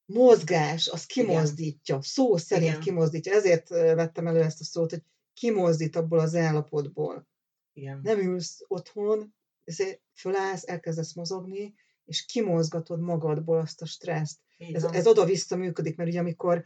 [0.06, 2.02] mozgás, az kimozdítja, Igen.
[2.02, 2.82] szó szerint Igen.
[2.82, 3.34] kimozdítja.
[3.34, 5.04] Ezért vettem elő ezt a szót, hogy
[5.34, 7.28] kimozdít abból az állapotból.
[7.74, 8.00] Igen.
[8.04, 9.34] Nem ülsz otthon,
[9.64, 11.74] ezért fölállsz, elkezdesz mozogni,
[12.06, 14.40] és kimozgatod magadból azt a stresszt.
[14.74, 16.64] Ez, ez oda-vissza működik, mert ugye amikor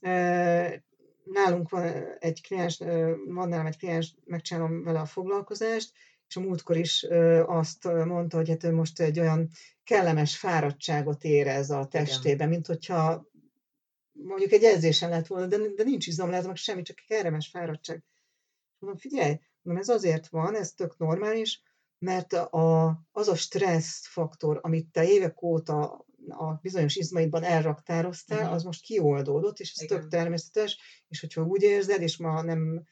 [0.00, 0.84] e,
[1.24, 2.78] nálunk van egy kliens,
[3.26, 5.92] van nálam egy kliens, megcsinálom vele a foglalkozást,
[6.28, 7.06] és a múltkor is
[7.46, 9.50] azt mondta, hogy hát ő most egy olyan
[9.84, 13.28] kellemes fáradtságot érez a testében, mint hogyha
[14.12, 17.48] mondjuk egy edzésen lett volna, de, de nincs izom, lehet meg semmi, csak egy kellemes
[17.48, 18.04] fáradtság.
[18.78, 21.62] Mondom, figyelj, mondom, ez azért van, ez tök normális,
[21.98, 28.54] mert a, az a stressz faktor, amit te évek óta a bizonyos izmaidban elraktároztál, uh-huh.
[28.54, 30.00] az most kioldódott, és ez Igen.
[30.00, 30.78] tök természetes,
[31.08, 32.86] és hogyha úgy érzed, és ma nem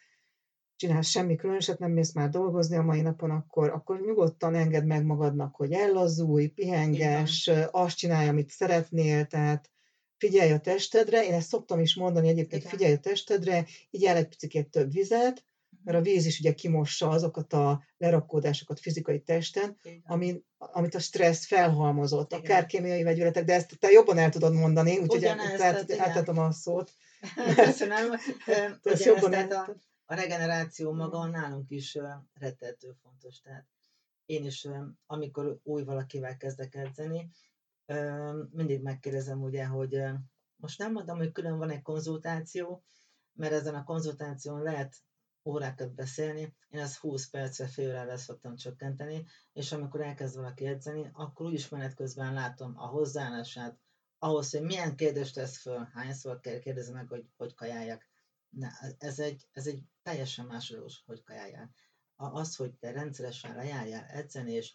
[0.76, 5.04] csinálsz semmi különöset, nem mész már dolgozni a mai napon, akkor, akkor nyugodtan engedd meg
[5.04, 9.70] magadnak, hogy ellazulj, pihenges, azt csinálj, amit szeretnél, tehát
[10.16, 12.76] figyelj a testedre, én ezt szoktam is mondani egyébként, Igen.
[12.76, 13.66] figyelj a testedre,
[14.06, 15.44] el egy picit több vizet,
[15.84, 21.46] mert a víz is ugye kimossa azokat a lerakódásokat fizikai testen, ami, amit a stressz
[21.46, 22.44] felhalmozott, igen.
[22.44, 25.24] akár kémiai vegyületek, de ezt te jobban el tudod mondani, úgyhogy
[25.98, 26.92] átadom a szót.
[27.56, 28.12] Köszönöm.
[28.82, 31.98] Ezt jobban tehát a, a regeneráció maga nálunk is
[32.34, 33.40] rettető fontos.
[33.40, 33.66] Tehát
[34.26, 34.68] én is,
[35.06, 37.30] amikor új valakivel kezdek edzeni,
[38.50, 40.02] mindig megkérdezem ugye, hogy
[40.56, 42.82] most nem mondom, hogy külön van egy konzultáció,
[43.32, 44.96] mert ezen a konzultáción lehet
[45.44, 51.10] órákat beszélni, én ezt 20 percre, fél órára szoktam csökkenteni, és amikor elkezd valaki edzeni,
[51.12, 53.78] akkor úgyis menet közben látom a hozzáállását,
[54.18, 58.06] ahhoz, hogy milyen kérdést tesz föl, hányszor kell kérdezni meg, hogy hogy kajáljak.
[58.48, 58.68] Na,
[58.98, 61.70] ez, egy, ez egy teljesen másodlagos, hogy kajáljál.
[62.16, 64.72] Az, hogy te rendszeresen lejárjál edzeni, és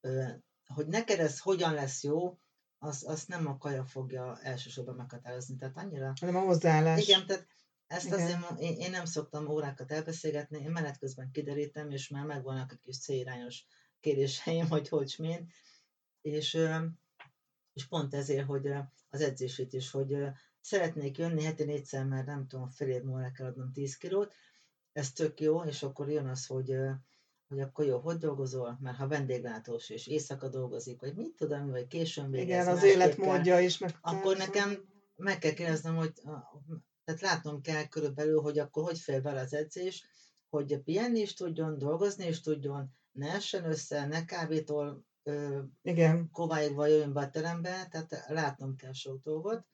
[0.00, 0.24] ö,
[0.66, 2.38] hogy neked ez hogyan lesz jó,
[2.78, 5.56] az, azt nem a kaja fogja elsősorban meghatározni.
[5.56, 6.12] Tehát annyira...
[6.20, 7.02] Hanem a hozzáállás.
[7.02, 7.46] Igen, tehát
[7.88, 8.18] ezt Igen.
[8.18, 12.78] azért én, én nem szoktam órákat elbeszélgetni, én menet közben kiderítem, és már megvannak a
[12.82, 13.64] kis célirányos
[14.00, 15.50] kérdéseim, hogy hogy mint.
[16.20, 16.58] És,
[17.72, 18.66] és pont ezért, hogy
[19.08, 20.16] az edzését is, hogy
[20.60, 24.34] szeretnék jönni heti négyszer, mert nem tudom, fél év múlva kell adnom 10 kilót,
[24.92, 26.76] ez tök jó, és akkor jön az, hogy,
[27.48, 31.86] hogy akkor jó, hogy dolgozol, mert ha vendéglátós és éjszaka dolgozik, vagy mit tudom, vagy
[31.86, 32.46] későn végez.
[32.46, 33.98] Igen, az életmódja is meg.
[34.00, 36.12] Akkor nekem meg kell kérdeznem, hogy
[37.08, 40.04] tehát látnom kell körülbelül, hogy akkor hogy fél bele az edzés,
[40.48, 45.04] hogy pihenni is tudjon, dolgozni is tudjon, ne essen össze, ne kávétól
[45.82, 46.30] Igen.
[46.30, 49.66] kovályogva jöjjön be a terembe, tehát látnom kell sok dolgot,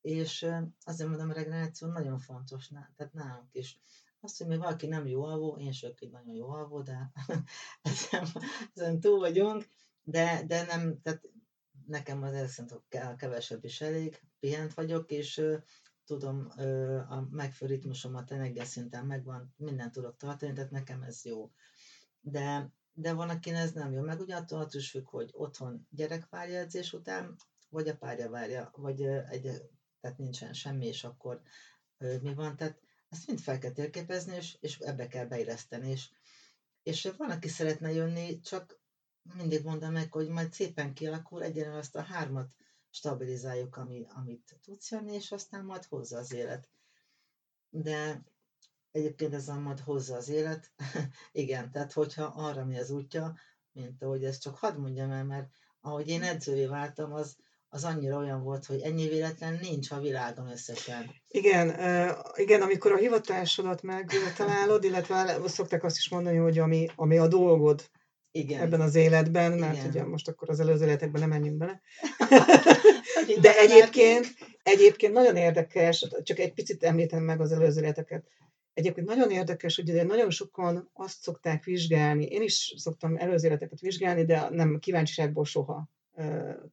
[0.00, 0.46] és
[0.84, 3.80] azért mondom, a regeneráció nagyon fontos, tehát nálunk is.
[4.20, 7.12] Azt, hogy még valaki nem jó alvó, én sem egy nagyon jó alvó, de
[7.82, 8.26] ezen,
[8.74, 9.68] ezen túl vagyunk,
[10.02, 11.30] de, de nem, tehát
[11.86, 15.42] nekem az szerintem kevesebb is elég, pihent vagyok, és
[16.08, 16.48] tudom,
[17.08, 21.50] a megfő ritmusomat energiaszinten megvan, mindent tudok tartani, tehát nekem ez jó.
[22.20, 24.02] De, de van, aki ez nem jó.
[24.02, 27.36] Meg ugye attól is függ, hogy otthon gyerek várja edzés után,
[27.68, 29.62] vagy a párja várja, vagy egy,
[30.00, 31.42] tehát nincsen semmi, és akkor
[31.98, 32.56] mi van.
[32.56, 35.90] Tehát ezt mind fel kell térképezni, és, és ebbe kell beilleszteni.
[35.90, 36.10] És,
[36.82, 38.80] és van, aki szeretne jönni, csak
[39.36, 42.54] mindig mondom meg, hogy majd szépen kialakul, egyenlően azt a hármat
[42.98, 46.68] stabilizáljuk, ami, amit tudsz jönni, és aztán majd hozza az élet.
[47.70, 48.22] De
[48.90, 50.72] egyébként ez a majd hozza az élet,
[51.32, 53.34] igen, tehát hogyha arra mi az útja,
[53.72, 55.48] mint ahogy ezt csak hadd mondjam el, mert
[55.80, 57.36] ahogy én edzővé váltam, az,
[57.68, 61.10] az annyira olyan volt, hogy ennyi véletlen nincs a világon összesen.
[61.28, 61.68] Igen,
[62.34, 67.90] igen, amikor a hivatásodat megtalálod, illetve szokták azt is mondani, hogy ami, ami a dolgod,
[68.30, 68.60] igen.
[68.60, 69.88] ebben az életben, mert Igen.
[69.88, 71.80] ugye most akkor az előző életekben nem menjünk bele.
[73.40, 74.26] De egyébként,
[74.62, 78.26] egyébként nagyon érdekes, csak egy picit említem meg az előző életeket.
[78.72, 84.24] Egyébként nagyon érdekes, hogy nagyon sokan azt szokták vizsgálni, én is szoktam előző életeket vizsgálni,
[84.24, 85.90] de nem kíváncsiságból soha.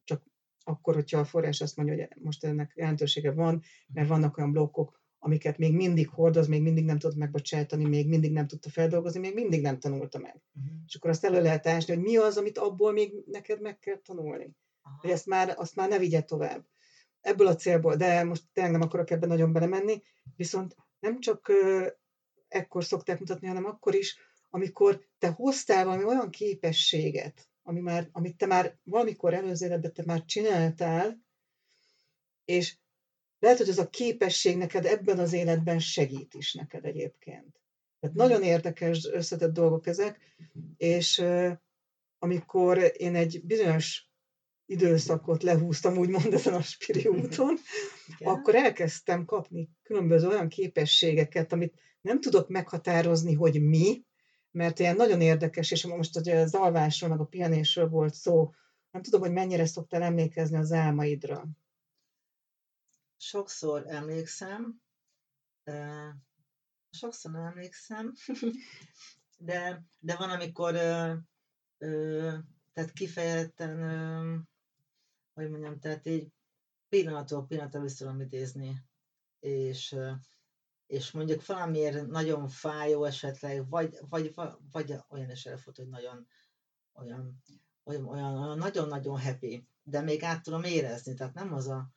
[0.04, 0.22] Csak
[0.64, 5.00] akkor, hogyha a forrás azt mondja, hogy most ennek jelentősége van, mert vannak olyan blokkok,
[5.26, 9.34] amiket még mindig hordoz, még mindig nem tud megbocsátani, még mindig nem tudta feldolgozni, még
[9.34, 10.42] mindig nem tanulta meg.
[10.54, 10.72] Uh-huh.
[10.86, 13.96] És akkor azt elő lehet ásni, hogy mi az, amit abból még neked meg kell
[13.96, 14.56] tanulni.
[14.82, 14.98] Aha.
[15.00, 16.66] Hogy ezt már, azt már ne vigye tovább.
[17.20, 20.02] Ebből a célból, de most tényleg nem akarok ebben nagyon belemenni,
[20.36, 21.86] viszont nem csak uh,
[22.48, 24.18] ekkor szokták mutatni, hanem akkor is,
[24.50, 30.02] amikor te hoztál valami olyan képességet, ami már, amit te már valamikor előző életben te
[30.06, 31.24] már csináltál,
[32.44, 32.76] és
[33.38, 37.60] lehet, hogy ez a képesség neked ebben az életben segít is neked egyébként.
[38.00, 40.18] Tehát nagyon érdekes, összetett dolgok ezek,
[40.76, 41.24] és
[42.18, 44.10] amikor én egy bizonyos
[44.66, 47.56] időszakot lehúztam, úgymond ezen a spiri úton,
[48.06, 48.34] Igen.
[48.34, 54.04] akkor elkezdtem kapni különböző olyan képességeket, amit nem tudok meghatározni, hogy mi,
[54.50, 58.50] mert ilyen nagyon érdekes, és most hogy az alvásról, meg a pihenésről volt szó,
[58.90, 61.48] nem tudom, hogy mennyire szoktál emlékezni az álmaidra.
[63.16, 64.80] Sokszor emlékszem,
[66.90, 68.12] sokszor nem emlékszem,
[69.38, 70.72] de, de van, amikor
[72.72, 74.48] tehát kifejezetten,
[75.34, 76.32] hogy mondjam, tehát így
[76.88, 78.84] pillanattól pillanatra vissza tudom idézni,
[79.40, 79.96] és,
[80.86, 84.34] és mondjuk valamiért nagyon fájó esetleg, vagy, vagy,
[84.70, 86.26] vagy olyan is előfordul, hogy nagyon
[86.92, 87.42] olyan,
[87.84, 91.90] olyan, olyan nagyon-nagyon happy, de még át tudom érezni, tehát nem az a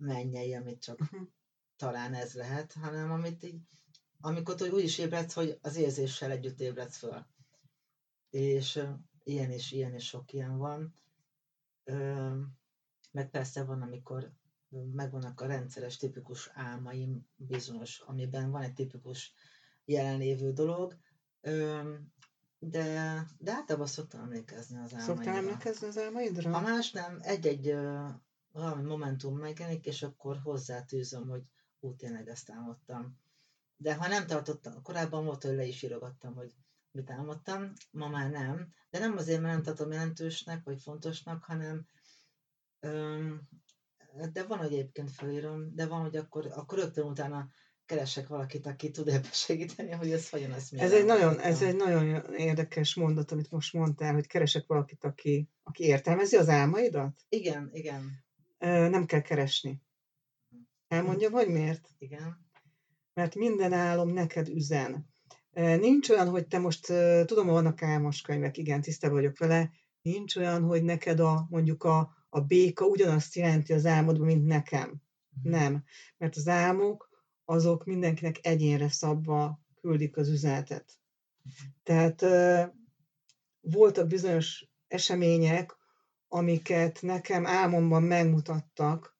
[0.00, 0.98] mennyei, amit csak
[1.76, 3.60] talán ez lehet, hanem amit így,
[4.20, 7.26] amikor úgy is ébredsz, hogy az érzéssel együtt ébredsz föl.
[8.30, 8.82] És
[9.22, 10.94] ilyen is, ilyen is sok ilyen van.
[13.10, 14.32] Meg persze van, amikor
[14.92, 19.32] megvannak a rendszeres, tipikus álmaim bizonyos, amiben van egy tipikus
[19.84, 20.96] jelenlévő dolog,
[22.58, 25.14] de, de általában szoktam emlékezni az álmaimra.
[25.14, 26.56] Szoktál emlékezni az álmaidra?
[26.56, 27.74] A más nem, egy-egy
[28.52, 31.42] valami momentum megjelenik, és akkor hozzátűzöm, hogy
[31.80, 33.18] ú, tényleg ezt álmodtam.
[33.76, 36.54] De ha nem tartottam, korábban volt, hogy le is írogattam, hogy
[36.90, 38.72] mit álmodtam, ma már nem.
[38.90, 41.86] De nem azért, mert nem tartom jelentősnek, vagy fontosnak, hanem
[42.80, 43.48] öm,
[44.32, 47.48] de van, hogy egyébként felírom, de van, hogy akkor, akkor rögtön utána
[47.86, 51.76] keresek valakit, aki tud ebben segíteni, hogy ez hogyan ez ez egy, nagyon, ez egy
[51.76, 57.20] nagyon érdekes mondat, amit most mondtál, hogy keresek valakit, aki, aki értelmezi az álmaidat?
[57.28, 58.24] Igen, igen.
[58.66, 59.82] Nem kell keresni.
[60.88, 61.88] Elmondjam, hogy miért?
[61.98, 62.48] Igen.
[63.14, 65.08] Mert minden álom neked üzen.
[65.52, 66.86] Nincs olyan, hogy te most,
[67.24, 69.70] tudom, vannak álmos könyvek, igen, tiszta vagyok vele,
[70.02, 75.02] nincs olyan, hogy neked a, mondjuk a, a béka ugyanazt jelenti az álmodban, mint nekem.
[75.30, 75.50] Mhm.
[75.50, 75.84] Nem.
[76.16, 77.08] Mert az álmok,
[77.44, 80.98] azok mindenkinek egyénre szabva küldik az üzenetet.
[81.42, 81.52] Mhm.
[81.82, 82.24] Tehát
[83.60, 85.76] voltak bizonyos események,
[86.32, 89.18] amiket nekem álmomban megmutattak,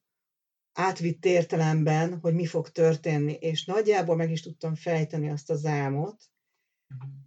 [0.72, 6.16] átvitt értelemben, hogy mi fog történni, és nagyjából meg is tudtam fejteni azt az álmot,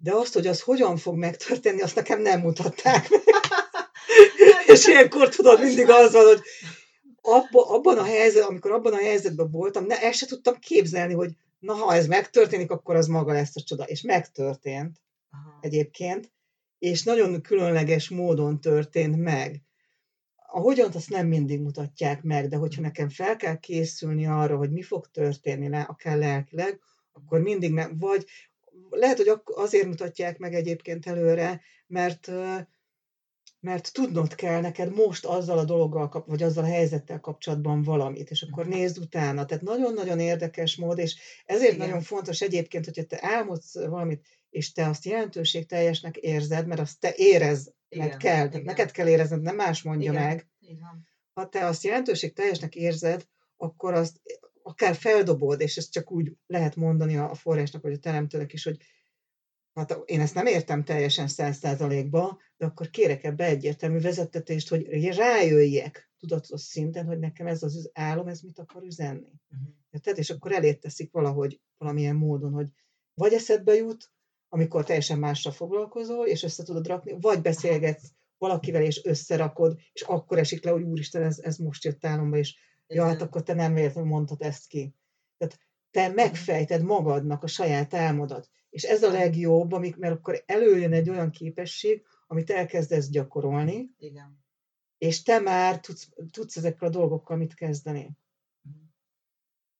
[0.01, 3.21] de azt, hogy az hogyan fog megtörténni, azt nekem nem mutatták meg.
[4.73, 6.41] és ilyenkor tudod, mindig az van, hogy
[7.21, 11.31] abba, abban a helyzetben, amikor abban a helyzetben voltam, ne, ezt se tudtam képzelni, hogy
[11.59, 13.83] na, ha ez megtörténik, akkor az maga lesz a csoda.
[13.83, 15.57] És megtörtént Aha.
[15.61, 16.31] egyébként,
[16.79, 19.61] és nagyon különleges módon történt meg
[20.55, 24.71] a hogyan azt nem mindig mutatják meg, de hogyha nekem fel kell készülni arra, hogy
[24.71, 26.79] mi fog történni le, akár lelkileg,
[27.11, 28.25] akkor mindig meg, vagy
[28.89, 32.31] lehet, hogy azért mutatják meg egyébként előre, mert
[33.59, 38.41] mert tudnod kell neked most azzal a dologgal, vagy azzal a helyzettel kapcsolatban valamit, és
[38.41, 39.45] akkor nézd utána.
[39.45, 41.87] Tehát nagyon-nagyon érdekes mód, és ezért Igen.
[41.87, 47.13] nagyon fontos egyébként, hogyha te álmodsz valamit, és te azt jelentőségteljesnek érzed, mert azt te
[47.15, 48.63] érez igen, kell, tehát igen.
[48.63, 50.23] neked kell érezned, nem más mondja igen.
[50.23, 50.47] meg.
[50.59, 51.07] Igen.
[51.33, 53.27] Ha te azt jelentőség teljesnek érzed,
[53.57, 54.21] akkor azt
[54.63, 58.77] akár feldobod, és ezt csak úgy lehet mondani a forrásnak, vagy a teremtőnek is, hogy
[59.73, 65.15] hát én ezt nem értem teljesen száz százalékba, de akkor kérek ebbe egyértelmű vezettetést, hogy
[65.15, 69.31] rájöjjek tudatos szinten, hogy nekem ez az álom, ez mit akar üzenni.
[69.49, 70.01] Uh-huh.
[70.01, 72.67] Tehát, és akkor elét teszik valahogy, valamilyen módon, hogy
[73.13, 74.11] vagy eszedbe jut,
[74.53, 80.37] amikor teljesen másra foglalkozol, és össze tudod rakni, vagy beszélgetsz valakivel, és összerakod, és akkor
[80.37, 82.55] esik le, hogy úristen, ez, ez most jött álomba, és
[82.87, 84.95] ja, hát akkor te nem véletlenül mondtad ezt ki.
[85.37, 85.59] Tehát
[85.91, 88.49] te megfejted magadnak a saját álmodat.
[88.69, 94.45] És ez a legjobb, amik, mert akkor előjön egy olyan képesség, amit elkezdesz gyakorolni, Igen.
[94.97, 98.17] és te már tudsz, tudsz ezekkel a dolgokkal mit kezdeni.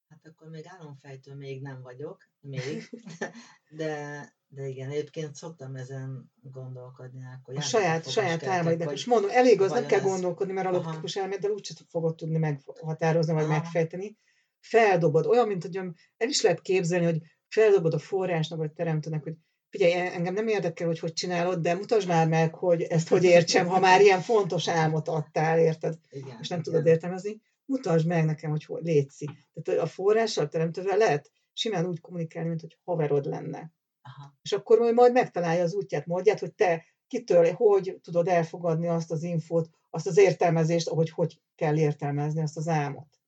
[0.07, 2.89] Hát akkor még álomfejtő még nem vagyok, még,
[3.77, 4.21] de,
[4.55, 7.21] de igen, egyébként szoktam ezen gondolkodni.
[7.39, 10.05] Akkor a saját, saját álmaidnak és mondom, elég az, nem kell ez...
[10.05, 13.51] gondolkodni, mert a logikus elméddel úgyse fogod tudni meghatározni, vagy Aha.
[13.51, 14.17] megfejteni.
[14.59, 15.77] Feldobod, olyan, mint hogy
[16.17, 19.33] el is lehet képzelni, hogy feldobod a forrásnak, vagy teremtőnek, hogy
[19.69, 23.67] figyelj, engem nem érdekel, hogy hogy csinálod, de mutasd már meg, hogy ezt hogy értsem,
[23.67, 25.97] ha már ilyen fontos álmot adtál, érted?
[26.09, 26.71] Igen, és nem igen.
[26.71, 27.41] tudod értelmezni.
[27.65, 29.29] Mutasd meg nekem, hogy hogy létszik.
[29.53, 33.71] Tehát a forrással, a teremtővel lehet simán úgy kommunikálni, mint hogy haverod lenne.
[34.03, 34.37] Aha.
[34.41, 39.11] És akkor majd, majd megtalálja az útját, módját, hogy te kitől, hogy tudod elfogadni azt
[39.11, 43.19] az infót, azt az értelmezést, ahogy hogy kell értelmezni azt az álmot.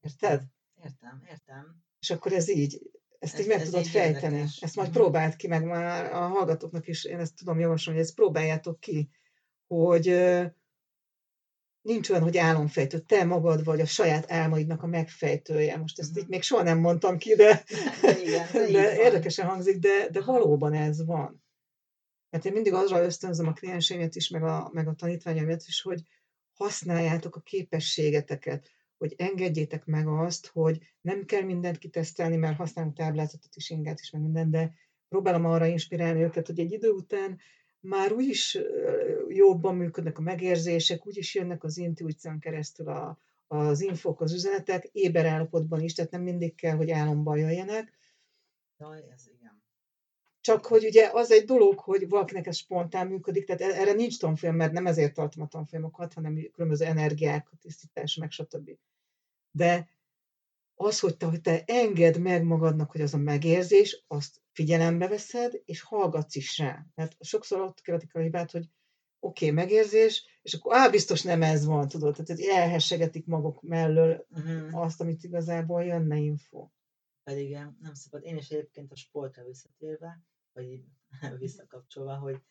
[0.00, 0.42] Érted?
[0.82, 1.82] Értem, értem.
[1.98, 2.80] És akkor ez így,
[3.18, 4.34] ezt ez, így meg ez tudod így fejteni.
[4.34, 4.62] Érdekes.
[4.62, 4.96] Ezt majd mhm.
[4.96, 9.10] próbáld ki, meg már a hallgatóknak is én ezt tudom javasolni, hogy ezt próbáljátok ki,
[9.66, 10.06] hogy
[11.84, 12.98] nincs olyan, hogy álomfejtő.
[12.98, 15.76] Te magad vagy a saját álmaidnak a megfejtője.
[15.76, 16.24] Most ezt uh-huh.
[16.24, 17.64] így még soha nem mondtam ki, de,
[18.02, 21.42] de, igen, de, de érdekesen hangzik, de, de valóban ez van.
[22.30, 26.02] Mert én mindig azra ösztönzöm a klienseimet is, meg a, meg a tanítványaimat is, hogy
[26.52, 33.56] használjátok a képességeteket, hogy engedjétek meg azt, hogy nem kell mindent kitesztelni, mert használunk táblázatot
[33.56, 34.74] is, ingát is, meg minden, de
[35.08, 37.38] próbálom arra inspirálni őket, hogy egy idő után
[37.84, 38.58] már úgyis
[39.28, 45.26] jobban működnek a megérzések, úgyis jönnek az intuíción keresztül a, az infok, az üzenetek, éber
[45.26, 47.92] állapotban is, tehát nem mindig kell, hogy álomban jöjjenek.
[48.78, 49.62] Jaj, ez igen.
[50.40, 54.18] Csak hogy ugye az egy dolog, hogy valakinek ez spontán működik, tehát e-, erre nincs
[54.18, 58.70] tanfolyam, mert nem ezért tartom a tanfolyamokat, hanem különböző energiák, tisztítás, meg stb.
[59.50, 59.88] De
[60.74, 65.60] az, hogy te, hogy te engedd meg magadnak, hogy az a megérzés, azt figyelembe veszed,
[65.64, 66.86] és hallgatsz is rá.
[66.94, 68.68] Mert sokszor ott követik a hibát, hogy
[69.18, 74.26] oké, okay, megérzés, és akkor á, biztos nem ez van, tudod, tehát elhessegetik maguk mellől
[74.30, 74.82] uh-huh.
[74.82, 76.68] azt, amit igazából jönne info.
[77.22, 78.24] Pedig nem szabad.
[78.24, 80.22] Én is egyébként a sportra visszatérve,
[80.52, 80.84] vagy
[81.38, 82.42] visszakapcsolva, hogy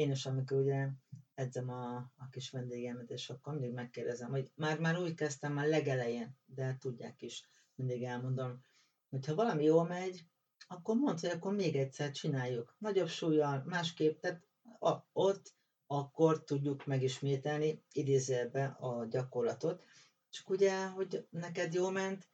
[0.00, 0.88] én is, amikor ugye
[1.34, 5.66] edzem a, a kis vendégemet, és akkor mindig megkérdezem, hogy már, már úgy kezdtem már
[5.66, 7.44] legelején, de tudják is,
[7.74, 8.64] mindig elmondom,
[9.10, 10.24] hogy ha valami jól megy,
[10.68, 12.76] akkor mondd, hogy akkor még egyszer csináljuk.
[12.78, 14.42] Nagyobb súlyjal, másképp, tehát
[14.78, 15.54] a, ott
[15.86, 19.82] akkor tudjuk megismételni idézőjelben a gyakorlatot.
[20.28, 22.28] Csak ugye, hogy neked jó ment,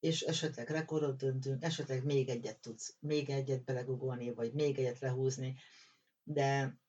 [0.00, 5.56] és esetleg rekordot döntünk, esetleg még egyet tudsz, még egyet belegugolni, vagy még egyet lehúzni,
[6.24, 6.80] de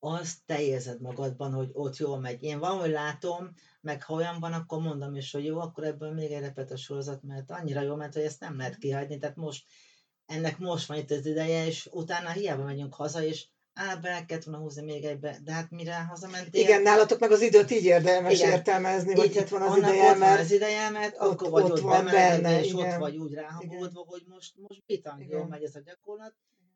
[0.00, 2.42] azt te érzed magadban, hogy ott jól megy.
[2.42, 6.12] Én van, hogy látom, meg ha olyan van, akkor mondom is, hogy jó, akkor ebből
[6.12, 9.36] még egy repet a sorozat, mert annyira jó ment, hogy ezt nem lehet kihagyni, tehát
[9.36, 9.64] most
[10.26, 14.44] ennek most van itt az ideje, és utána hiába megyünk haza, és á, be kellett
[14.44, 16.60] volna húzni még egybe, de hát mire hazamentél?
[16.60, 18.52] Igen, nálatok meg az időt így érdemes igen.
[18.52, 20.18] értelmezni, hogy itt van az ideje, mert...
[20.18, 22.92] Van az ideje, mert ott, akkor vagy ott, ott van benne, és igen.
[22.92, 26.34] ott vagy úgy ráhangolódva, hogy most, most bitang jól megy ez a gyakorlat,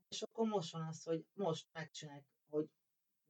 [0.09, 2.67] és akkor most van az, hogy most megcsináljuk, hogy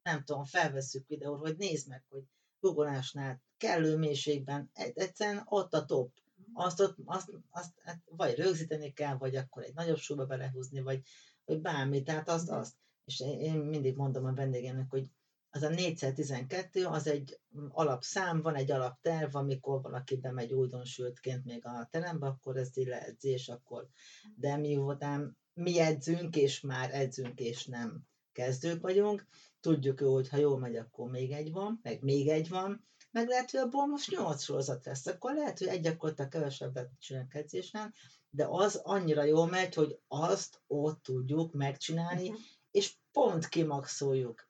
[0.03, 2.23] nem tudom, felveszünk videót, hogy nézd meg, hogy
[2.59, 6.11] googolásnál kellő mélységben, egyszerűen ott a top.
[6.53, 11.01] Azt, ott, azt, azt hát vagy rögzíteni kell, vagy akkor egy nagyobb súlyba belehúzni, vagy,
[11.45, 12.75] vagy bármi, tehát azt, azt.
[13.05, 15.11] És én mindig mondom a vendégemnek, hogy
[15.49, 17.39] az a 4x12, az egy
[17.69, 23.47] alapszám, van egy alapterv, amikor valaki bemegy újdonsültként még a terembe, akkor ez így leedzés,
[23.47, 23.87] akkor,
[24.35, 29.27] de miután mi edzünk, és már edzünk, és nem kezdők vagyunk,
[29.59, 33.27] tudjuk jó, hogy ha jól megy, akkor még egy van, meg még egy van, meg
[33.27, 37.93] lehet, hogy abból most nyolc sorozat lesz, akkor lehet, hogy egy gyakorlatilag kevesebbet csinálunk edzésnál,
[38.29, 42.41] de az annyira jól megy, hogy azt ott tudjuk megcsinálni, uh-huh
[42.73, 44.47] és pont kimaxoljuk.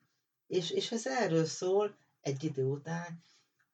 [0.48, 3.24] És, és ez erről szól egy idő után,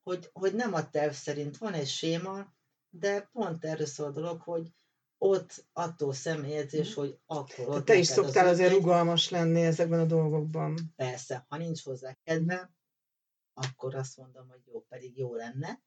[0.03, 2.53] hogy, hogy nem a terv szerint van egy séma,
[2.89, 4.74] de pont erről szól a dolog, hogy
[5.22, 10.06] ott attól személyedzés, hogy akkor ott Te is szoktál az azért rugalmas lenni ezekben a
[10.06, 10.94] dolgokban.
[10.96, 12.72] Persze, ha nincs hozzá kedve,
[13.54, 15.82] akkor azt mondom, hogy jó, pedig jó lenne.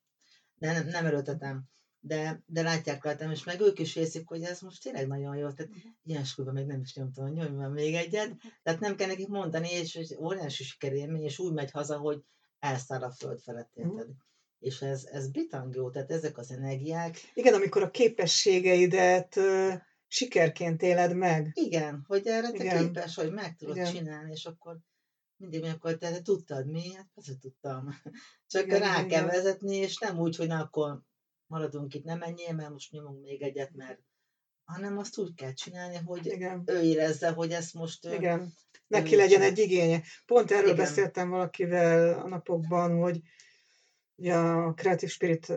[0.55, 1.71] De nem, nem erőltetem
[2.05, 5.51] de, de látják rajtam, és meg ők is érzik, hogy ez most tényleg nagyon jó.
[5.51, 5.93] Tehát uh-huh.
[6.05, 8.27] ilyen súlyban még nem is nyomtam, hogy nyomjam még egyet.
[8.27, 8.53] Uh-huh.
[8.63, 12.25] Tehát nem kell nekik mondani, és, és óriási sikerélmény, és úgy megy haza, hogy
[12.59, 13.93] elszáll a föld felett, érted?
[13.93, 14.17] Uh-huh.
[14.63, 17.19] És ez, ez bitang jó, tehát ezek az energiák.
[17.35, 19.39] Igen, amikor a képességeidet
[20.07, 21.51] sikerként éled meg.
[21.55, 22.85] Igen, hogy erre te Igen.
[22.85, 23.93] képes, hogy meg tudod Igen.
[23.93, 24.79] csinálni, és akkor
[25.37, 26.95] mindig mondjuk, hogy te, te tudtad mi?
[26.95, 27.89] Hát persze tudtam.
[28.53, 29.09] Csak igen, rá igen.
[29.09, 31.03] kell vezetni, és nem úgy, hogy na akkor
[31.47, 34.01] maradunk itt, nem menjél, mert most nyomunk még egyet, mert
[34.65, 36.63] hanem azt úgy kell csinálni, hogy Igen.
[36.67, 38.05] ő érezze, hogy ezt most...
[38.05, 38.53] Igen,
[38.87, 40.03] neki legyen egy igénye.
[40.27, 40.77] Pont erről Igen.
[40.77, 43.21] beszéltem valakivel a napokban, hogy
[44.29, 45.53] a Creative Spirit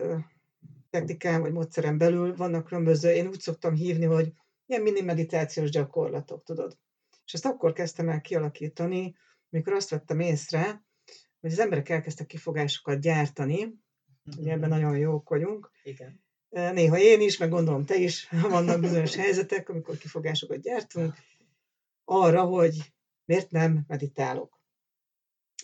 [0.90, 4.32] technikán vagy módszeren belül vannak különböző, én úgy szoktam hívni, hogy
[4.66, 6.78] ilyen mini meditációs gyakorlatok, tudod.
[7.24, 9.16] És ezt akkor kezdtem el kialakítani,
[9.50, 10.84] amikor azt vettem észre,
[11.40, 13.84] hogy az emberek elkezdtek kifogásokat gyártani,
[14.38, 15.70] Ugye ebben nagyon jók vagyunk.
[15.82, 16.24] Igen.
[16.48, 21.14] Néha én is, meg gondolom te is, vannak bizonyos helyzetek, amikor kifogásokat gyártunk,
[22.04, 22.92] arra, hogy
[23.24, 24.55] miért nem meditálok.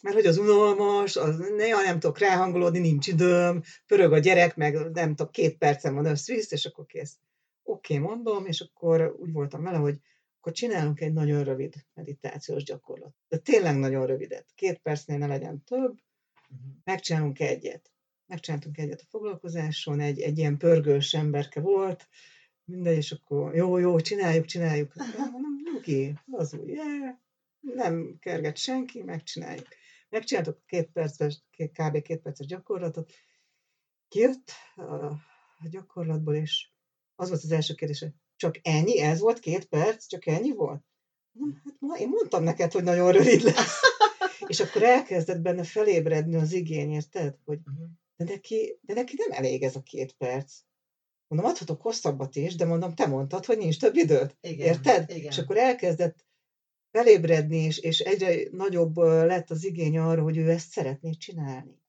[0.02, 4.90] Mert hogy az unalmas, az néha nem tudok ráhangolódni, nincs időm, pörög a gyerek, meg
[4.92, 7.16] nem tudok, két percem van összvisz, és akkor kész.
[7.62, 9.98] Oké, okay, mondom, és akkor úgy voltam vele, hogy
[10.38, 13.14] akkor csinálunk egy nagyon rövid meditációs gyakorlat.
[13.28, 14.46] De tényleg nagyon rövidet.
[14.54, 15.98] Két percnél ne legyen több,
[16.50, 16.72] uh-huh.
[16.84, 17.92] megcsinálunk egyet
[18.32, 22.08] megcsináltunk egyet a foglalkozáson, egy, egy ilyen pörgős emberke volt,
[22.64, 24.94] mindegy, és akkor jó, jó, csináljuk, csináljuk.
[25.32, 27.16] Mondom, nyugi, az úgy, yeah.
[27.60, 29.66] nem kerget senki, megcsináljuk.
[30.12, 31.42] Megcsináltuk két perces,
[31.76, 32.02] kb.
[32.02, 33.12] két perces gyakorlatot.
[34.08, 34.50] Kijött
[35.60, 36.68] a gyakorlatból, és
[37.14, 39.00] az volt az első kérdés, hogy csak ennyi?
[39.00, 40.06] Ez volt két perc?
[40.06, 40.84] Csak ennyi volt?
[41.64, 43.80] Hát ma én mondtam neked, hogy nagyon rövid lesz.
[44.52, 47.36] és akkor elkezdett benne felébredni az igény, érted?
[47.44, 47.88] Hogy Uh-huh.
[48.16, 50.52] de neki, de neki nem elég ez a két perc.
[51.26, 54.36] Mondom, adhatok hosszabbat is, de mondom, te mondtad, hogy nincs több időd.
[54.40, 55.10] Igen, Érted?
[55.10, 55.30] Igen.
[55.30, 56.26] És akkor elkezdett
[56.92, 61.81] felébredni, és, és egyre nagyobb lett az igény arra, hogy ő ezt szeretné csinálni.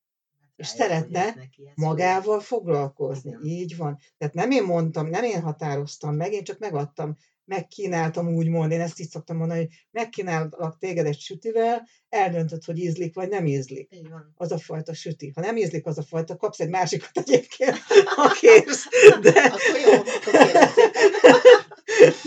[0.55, 1.35] És szeretne.
[1.75, 3.37] Magával foglalkozni.
[3.43, 3.99] Így van.
[4.17, 8.99] Tehát nem én mondtam, nem én határoztam meg, én csak megadtam, megkínáltam úgymond, én ezt
[8.99, 13.87] így szoktam mondani, hogy megkínálok téged egy sütivel, eldöntöd, hogy ízlik vagy nem ízlik.
[13.91, 14.33] Így van.
[14.35, 15.31] Az a fajta süti.
[15.35, 17.77] Ha nem ízlik az a fajta, kapsz egy másikat egyébként,
[18.15, 18.87] ha kérsz.
[19.21, 21.01] De, Akkor jó, akkor kérlek szépen.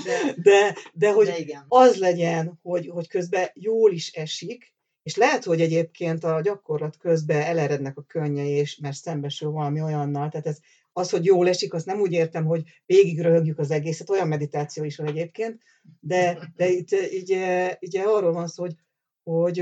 [0.05, 1.65] De, de, de hogy de igen.
[1.69, 4.75] az legyen, hogy, hogy közben jól is esik,
[5.07, 10.29] és lehet, hogy egyébként a gyakorlat közben elerednek a könnyei, és mert szembesül valami olyannal,
[10.29, 10.59] tehát ez,
[10.93, 14.85] az, hogy jól esik, azt nem úgy értem, hogy végig röhögjük az egészet, olyan meditáció
[14.85, 15.63] is van egyébként,
[16.01, 17.37] de, de itt így,
[17.81, 18.75] így arról van szó, hogy,
[19.23, 19.59] hogy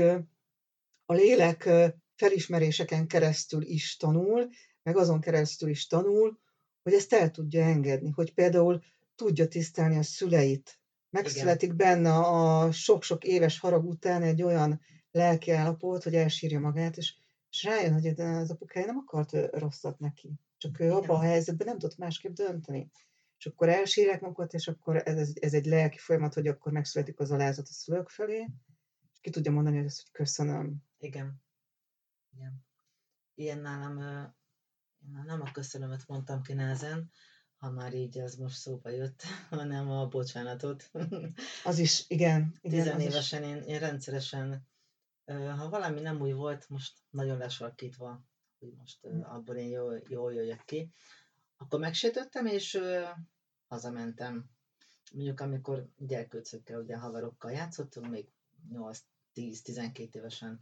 [1.05, 1.69] a lélek
[2.15, 4.49] felismeréseken keresztül is tanul,
[4.83, 6.39] meg azon keresztül is tanul,
[6.83, 8.81] hogy ezt el tudja engedni, hogy például
[9.15, 10.79] tudja tisztelni a szüleit.
[11.09, 14.81] Megszületik benne a sok-sok éves harag után egy olyan
[15.15, 17.15] lelki állapot, hogy elsírja magát, és,
[17.49, 20.33] és rájön, hogy az apukája nem akart rosszat neki.
[20.57, 22.91] Csak ő abban a helyzetben nem tudott másképp dönteni.
[23.37, 27.31] És akkor elsírják magukat, és akkor ez, ez, egy lelki folyamat, hogy akkor megszületik az
[27.31, 28.49] alázat a szülők felé,
[29.13, 30.75] és ki tudja mondani, hogy ezt hogy köszönöm.
[30.97, 31.43] Igen.
[32.35, 32.65] Igen.
[33.33, 33.97] Ilyen nálam,
[35.25, 37.11] nem a köszönömet mondtam ki nehezen,
[37.57, 40.91] ha már így ez most szóba jött, hanem a bocsánatot.
[41.63, 42.55] Az is, igen.
[42.61, 42.85] igen az.
[42.85, 44.67] Tizenévesen én, én rendszeresen,
[45.25, 48.23] ha valami nem úgy volt, most nagyon lesarkítva,
[48.59, 50.91] hogy most ö, abból én jól, jól jöjjek ki,
[51.57, 52.79] akkor megsértöttem, és
[53.67, 54.49] hazamentem.
[55.13, 58.27] Mondjuk amikor gyerkőcökkel, ugye haverokkal játszottunk, még
[59.35, 60.59] 8-10-12 évesen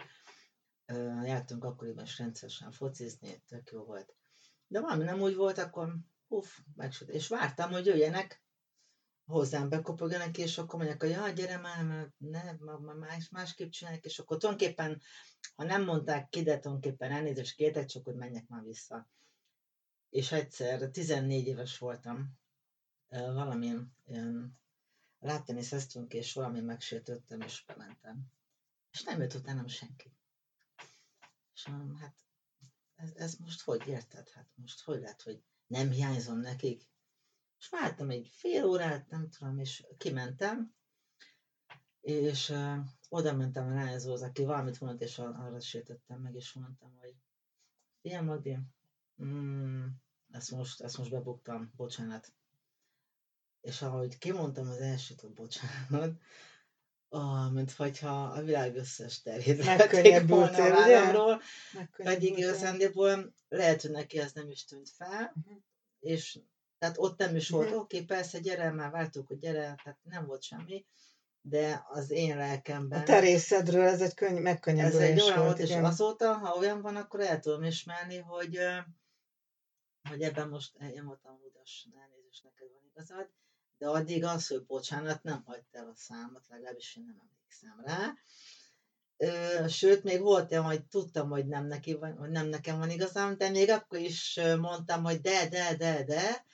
[1.24, 4.16] jártunk akkoriban is rendszeresen focizni, tök jó volt.
[4.68, 5.96] De valami nem úgy volt, akkor
[6.28, 7.10] uff, megsüt.
[7.10, 8.43] És vártam, hogy jöjjenek
[9.26, 14.04] hozzám bekopogjanak, és akkor mondják, hogy ja, gyere már, mert ne, ma- más, másképp csinálják,
[14.06, 15.02] és akkor tulajdonképpen,
[15.56, 19.10] ha nem mondták ki, de tulajdonképpen elnézést kértek, csak hogy menjek már vissza.
[20.10, 22.40] És egyszer, 14 éves voltam,
[23.10, 24.60] valamilyen ilyen
[25.20, 28.26] látteniszeztünk, és valami megsértődtem, és bementem.
[28.92, 30.14] És nem jött utánam senki.
[31.54, 31.68] És
[32.00, 32.16] hát
[32.96, 34.30] ez, ez most hogy érted?
[34.30, 36.92] Hát most hogy lehet, hogy nem hiányzom nekik?
[37.64, 40.74] És vártam egy fél órát, nem tudom, és kimentem,
[42.02, 42.78] és uh,
[43.10, 47.14] oda mentem a lányozóhoz, aki valamit mondott, és ar- arra sértettem meg, és mondtam, hogy
[48.02, 48.58] ilyen Magdi,
[49.24, 49.86] mm,
[50.32, 52.34] ezt, most, ezt most bebuktam, bocsánat.
[53.62, 56.20] És ahogy kimondtam az elsőt, hogy bocsánat,
[57.10, 61.42] ah, mint hogyha a világ összes vették Megkönnyebbültél, volna a vállamról,
[61.96, 65.56] pedig igazándiból lehet, hogy neki ez nem is tűnt fel, Mhm.
[66.00, 66.40] és
[66.84, 70.26] tehát ott nem is volt, oké, okay, persze, gyere, már vártuk, hogy gyere, tehát nem
[70.26, 70.86] volt semmi,
[71.42, 75.60] de az én lelkemben A te részedről ez egy könny- ez megkönnyebbülés egy olyan volt,
[75.60, 75.86] és igen.
[75.86, 78.60] azóta, ha olyan van, akkor el tudom ismerni, hogy,
[80.10, 83.30] hogy ebben most én voltam udas, elnézést, neked van igazad,
[83.78, 88.14] de addig az, hogy bocsánat, nem hagyta el a számot, legalábbis én nem emlékszem rá.
[89.68, 93.38] Sőt, még volt olyan, hogy tudtam, hogy nem, neki van, hogy nem nekem van igazam,
[93.38, 96.46] de még akkor is mondtam, hogy de, de, de, de,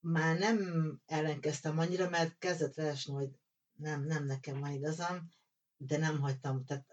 [0.00, 0.58] már nem
[1.06, 3.30] ellenkeztem annyira, mert kezdett leesni, hogy
[3.72, 5.28] nem, nem nekem van igazam,
[5.76, 6.86] de nem hagytam, tehát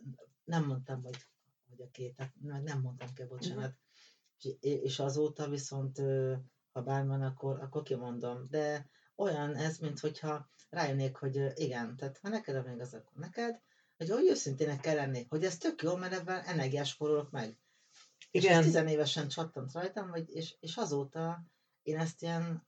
[0.44, 1.18] nem mondtam, hogy,
[1.70, 3.76] hogy a két, tehát meg nem mondtam ki bocsánat.
[4.38, 5.98] És, és azóta viszont,
[6.72, 8.48] ha bármi van, akkor, akkor kimondom.
[8.50, 13.62] De olyan ez, mint hogyha rájönnék, hogy igen, tehát ha neked van igaz, akkor neked,
[13.98, 17.60] hogy hogy őszintének kell lenni, hogy ez tök jó, mert ebben energiás forulok meg.
[18.32, 18.64] És Igen.
[18.64, 21.46] tizenévesen csattant rajtam, vagy, és, és azóta
[21.82, 22.67] én ezt ilyen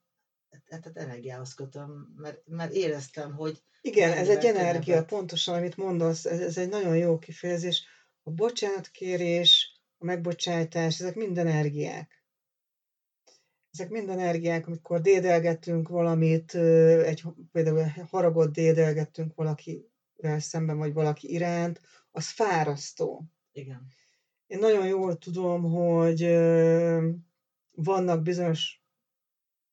[0.67, 5.07] tehát energiához kötöm, mert, mert éreztem, hogy Igen, ez egy energia, könnyebb.
[5.07, 7.85] pontosan, amit mondasz, ez, ez egy nagyon jó kifejezés.
[8.23, 12.23] A bocsánatkérés, a megbocsájtás, ezek mind energiák.
[13.71, 21.81] Ezek mind energiák, amikor dédelgetünk valamit, egy, például haragot dédelgettünk valakivel szemben, vagy valaki iránt,
[22.11, 23.23] az fárasztó.
[23.51, 23.87] igen,
[24.47, 26.21] Én nagyon jól tudom, hogy
[27.71, 28.78] vannak bizonyos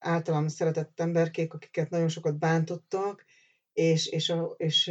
[0.07, 3.25] általam szeretett emberkék, akiket nagyon sokat bántottak,
[3.73, 4.87] és, és, a, és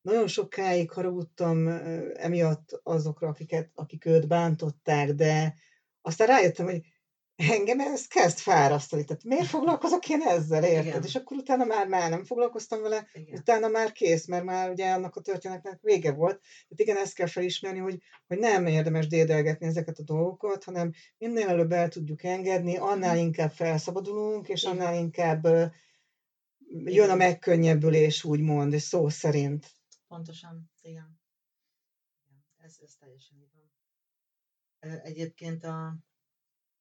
[0.00, 1.68] nagyon sokáig haragudtam
[2.14, 5.54] emiatt azokra, akiket, akik őt bántották, de
[6.00, 6.80] aztán rájöttem, hogy
[7.38, 9.04] engem ez kezd fárasztani.
[9.04, 10.86] Tehát miért foglalkozok én ezzel, érted?
[10.86, 11.02] Igen.
[11.02, 13.38] És akkor utána már, már nem foglalkoztam vele, Igen.
[13.38, 16.40] utána már kész, mert már ugye annak a történetnek vége volt.
[16.40, 21.48] Tehát igen, ezt kell felismerni, hogy, hogy nem érdemes dédelgetni ezeket a dolgokat, hanem minél
[21.48, 24.74] előbb el tudjuk engedni, annál inkább felszabadulunk, és Igen.
[24.74, 25.46] annál inkább
[26.84, 29.72] jön a megkönnyebbülés, úgymond, és szó szerint.
[30.08, 31.20] Pontosan, igen.
[32.56, 33.70] Ez, ez teljesen így van.
[35.02, 36.07] Egyébként a,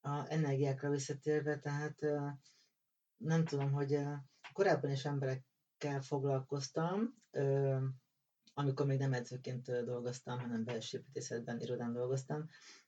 [0.07, 1.99] a energiákra visszatérve, tehát
[3.17, 3.99] nem tudom, hogy
[4.53, 7.15] korábban is emberekkel foglalkoztam,
[8.53, 12.45] amikor még nem edzőként dolgoztam, hanem belső építészetben, irodán dolgoztam,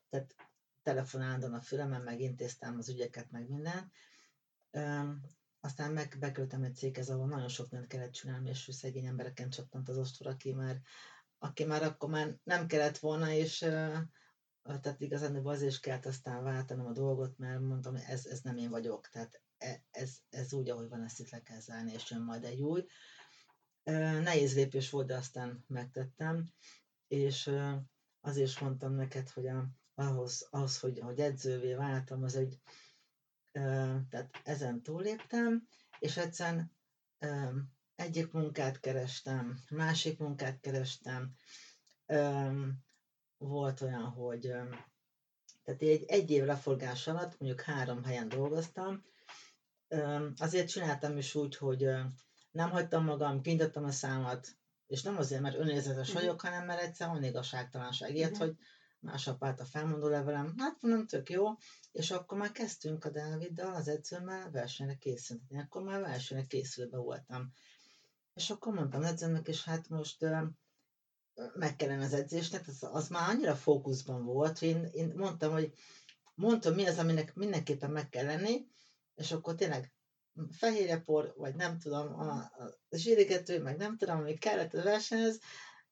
[0.08, 0.34] tehát
[0.82, 3.90] telefonáldan a fülemen, meg intéztem az ügyeket, meg minden.
[4.70, 5.10] Ö,
[5.62, 9.88] Aztán meg bekerültem egy céghez, ahol nagyon sok mindent kellett csinálni, és szegény embereken csattant
[9.88, 10.80] az ostor, aki már,
[11.38, 13.66] aki már akkor már nem kellett volna, és
[14.62, 18.56] tehát igazán azért is kellett aztán váltanom a dolgot, mert mondtam, hogy ez, ez nem
[18.56, 22.10] én vagyok, tehát e- ez, ez úgy, ahogy van, ezt itt le kell zárni, és
[22.10, 22.86] jön majd egy új.
[24.22, 26.52] Nehéz lépés volt, de aztán megtettem,
[27.08, 27.50] és
[28.20, 32.60] azért is mondtam neked, hogy a, ahhoz, ahhoz hogy, hogy edzővé váltam, az egy,
[34.08, 35.66] tehát ezen túléptem,
[35.98, 36.72] és egyszerűen
[37.94, 41.34] egyik munkát kerestem, másik munkát kerestem,
[43.40, 44.40] volt olyan, hogy
[45.64, 49.04] tehát egy, egy év leforgás alatt mondjuk három helyen dolgoztam,
[50.36, 51.88] azért csináltam is úgy, hogy
[52.50, 54.48] nem hagytam magam, kinyitottam a számat,
[54.86, 56.16] és nem azért, mert önérzetes Mhm.
[56.16, 58.14] vagyok, hanem mert egyszerűen van igazságtalanság.
[58.14, 58.40] Ilyet, Mhm.
[58.40, 58.56] hogy
[58.98, 61.46] másnap állt a felmondó levelem, hát mondom, tök jó,
[61.92, 65.58] és akkor már kezdtünk a Dáviddal, az edzőmmel versenyre készülni.
[65.60, 67.52] Akkor már versenyre készülve voltam.
[68.34, 70.24] És akkor mondtam edzőmnek, és hát most
[71.54, 75.72] meg kellene az edzésnek, az, az már annyira fókuszban volt, hogy én, én mondtam, hogy
[76.34, 78.66] mondtam, mi az, aminek mindenképpen meg kell lenni,
[79.14, 79.92] és akkor tényleg
[80.50, 82.30] fehérjepor, vagy nem tudom, a,
[82.88, 85.40] a zsírigető, meg nem tudom, ami kellett a versenyhez,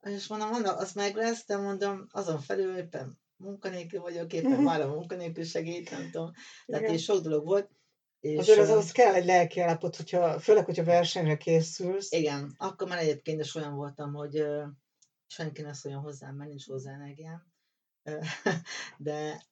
[0.01, 4.81] és mondom, mondom, az meg lesz, de mondom, azon felül éppen munkanélkül vagyok, éppen már
[4.81, 6.33] a munkanélkül segít, nem tudom.
[6.67, 6.95] Tehát Igen.
[6.95, 7.71] így sok dolog volt.
[8.21, 12.13] És, Azért az, az kell egy lelki állapot, hogyha, főleg, hogyha versenyre készülsz.
[12.13, 14.45] Igen, akkor már egyébként is olyan voltam, hogy
[15.29, 17.53] senki ne szóljon hozzám, mert nincs hozzá energiám.
[18.99, 19.43] De,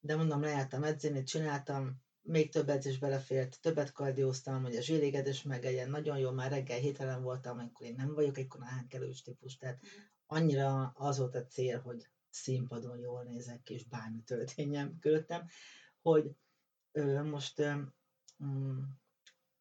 [0.00, 5.64] de mondom, lejártam edzeni, csináltam, még több edzés belefért, többet kardióztam, hogy a zsírégedés meg
[5.64, 9.56] egy ilyen nagyon jó, már reggel hételen voltam, amikor én nem vagyok egy koránkelős típus,
[9.56, 9.80] tehát
[10.26, 15.48] annyira az volt a cél, hogy színpadon jól nézek és bármi történjen körülöttem,
[16.00, 16.30] hogy
[16.92, 17.74] ö, most ö,
[18.44, 18.78] mm,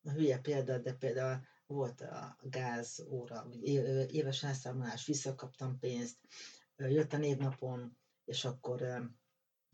[0.03, 3.63] hülye példa, de például volt a gáz óra, vagy
[4.13, 6.17] éves elszámolás, visszakaptam pénzt,
[6.77, 9.09] jött a névnapom, és akkor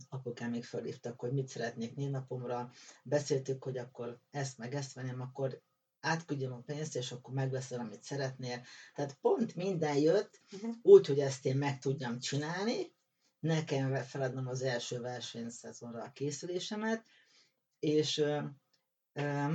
[0.09, 2.71] apukám még felhívtak, hogy mit szeretnék névnapomra,
[3.03, 5.61] beszéltük, hogy akkor ezt meg ezt venném, akkor
[5.99, 8.63] átküldjem a pénzt, és akkor megveszel, amit szeretnél.
[8.95, 10.71] Tehát pont minden jött, Mhm.
[10.81, 12.95] úgy, hogy ezt én meg tudjam csinálni,
[13.39, 17.05] nekem feladnom az első versenyszezonra a készülésemet,
[17.79, 18.23] és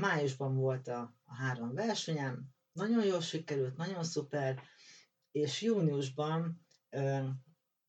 [0.00, 4.62] májusban volt a, a három versenyem, nagyon jól sikerült, nagyon szuper,
[5.30, 6.66] és júniusban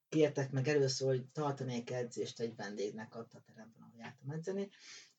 [0.09, 4.69] kértek meg először, hogy tartanék edzést egy vendégnek ott a teremben, ahol jártam edzeni,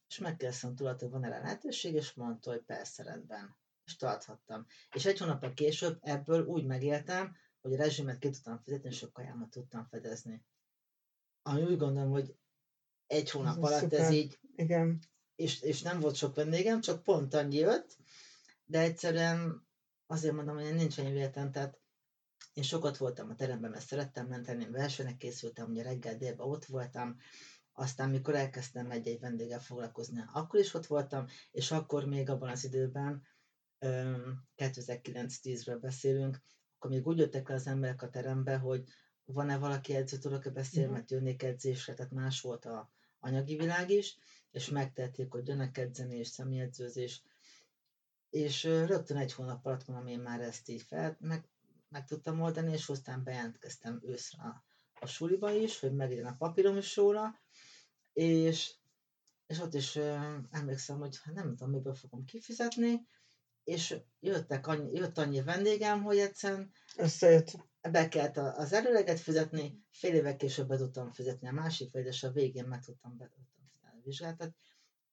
[0.09, 3.57] és megkérdeztem tőle, hogy van erre lehetőség, és mondta, hogy persze rendben.
[3.85, 4.67] És tarthattam.
[4.93, 9.13] És egy hónappal később ebből úgy megéltem, hogy a rezsimet ki tudtam fizetni, és a
[9.13, 10.45] kajámat tudtam fedezni.
[11.43, 12.37] Ami úgy gondolom, hogy
[13.07, 14.01] egy hónap Ez alatt szuper.
[14.01, 14.99] ez így, Igen.
[15.37, 17.97] És, és nem volt sok vendégem, csak pont annyi jött,
[18.65, 19.67] de egyszerűen
[20.07, 21.79] azért mondom, hogy nincs ennyi véletlen, tehát
[22.53, 27.17] én sokat voltam a teremben, mert szerettem menteni, versenynek készültem, ugye reggel délben ott voltam,
[27.73, 32.65] aztán mikor elkezdtem egy-egy vendéggel foglalkozni, akkor is ott voltam, és akkor még abban az
[32.65, 33.23] időben,
[33.79, 36.41] öm, 2009-10-ről beszélünk,
[36.77, 38.85] akkor még úgy jöttek le az emberek a terembe, hogy
[39.25, 40.97] van-e valaki edző, tudok-e beszélni, Mhm.
[40.97, 44.19] mert jönnék edzésre, tehát más volt a anyagi világ is,
[44.55, 46.25] és megtették, hogy jönnek edzeni,
[48.31, 51.49] és rögtön egy hónap alatt mondom, én már ezt így fel, meg,
[51.89, 54.65] meg tudtam oldani, és aztán bejelentkeztem őszre a,
[55.01, 57.41] a suliba is, hogy meglegyen a papírom is róla,
[58.13, 58.75] és,
[59.47, 63.07] és ott is ö, emlékszem, hogy nem tudom, miből fogom kifizetni,
[63.65, 67.57] és jöttek annyi, jött annyi vendégem, hogy egyszerűen Összejött.
[67.91, 72.23] be kellett az előleget fizetni, fél évek később be tudtam fizetni a másik vagy, és
[72.23, 73.64] a végén meg tudtam be tudtam
[74.19, 74.55] Tehát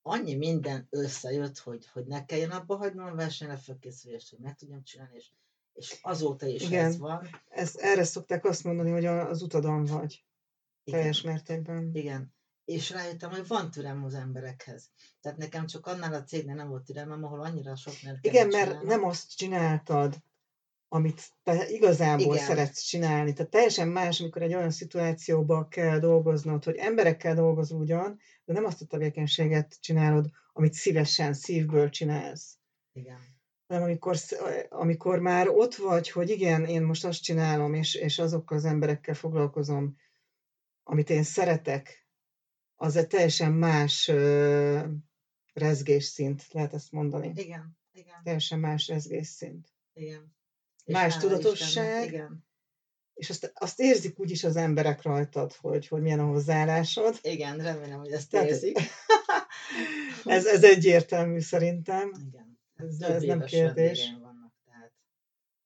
[0.02, 4.84] annyi minden összejött, hogy, hogy ne kelljen abba hagynom a versenyre felkészülést, hogy meg tudjam
[4.84, 5.32] csinálni, és,
[5.74, 6.86] és azóta is Igen.
[6.86, 7.30] ez van.
[7.48, 10.26] Ezt, erre szokták azt mondani, hogy az utadon vagy.
[10.84, 11.90] Igen, Teljes mértékben.
[11.94, 12.34] igen.
[12.66, 14.90] és rájöttem, hogy van türelem az emberekhez.
[15.22, 18.68] Tehát nekem csak annál a cégnél nem volt türelmem, ahol annyira sok mindent Igen, mert
[18.68, 18.88] csinálni.
[18.88, 20.16] nem azt csináltad,
[20.94, 22.46] amit te igazából Igen.
[22.46, 23.34] szeretsz csinálni.
[23.34, 28.66] Tehát teljesen más, amikor egy olyan szituációba kell dolgoznod, hogy emberekkel dolgozol ugyan, de nem
[28.66, 32.58] azt a tevékenységet csinálod, amit szívesen, szívből csinálsz.
[32.94, 33.18] Igen.
[33.68, 34.18] Hanem amikor,
[34.70, 39.16] amikor már ott vagy, hogy igen, én most azt csinálom, és, és azokkal az emberekkel
[39.16, 39.98] foglalkozom,
[40.84, 42.08] amit én szeretek,
[42.76, 44.84] az egy teljesen más uh,
[45.54, 47.32] rezgésszint, lehet ezt mondani.
[47.36, 48.24] Igen, igen.
[48.24, 49.68] Teljesen más rezgésszint.
[49.94, 50.40] Igen.
[50.92, 52.08] Más tudatosság.
[52.08, 52.46] igen.
[53.14, 57.20] És azt, azt érzik úgyis az emberek rajtad, hogy, hogy milyen a hozzáállásod.
[57.22, 58.78] Igen, remélem, hogy ezt Tehát, érzik.
[60.26, 62.12] ez, ez egyértelmű szerintem.
[62.28, 62.60] Igen.
[62.76, 64.12] Ez, ez nem kérdés.
[64.22, 64.94] Vannak, tehát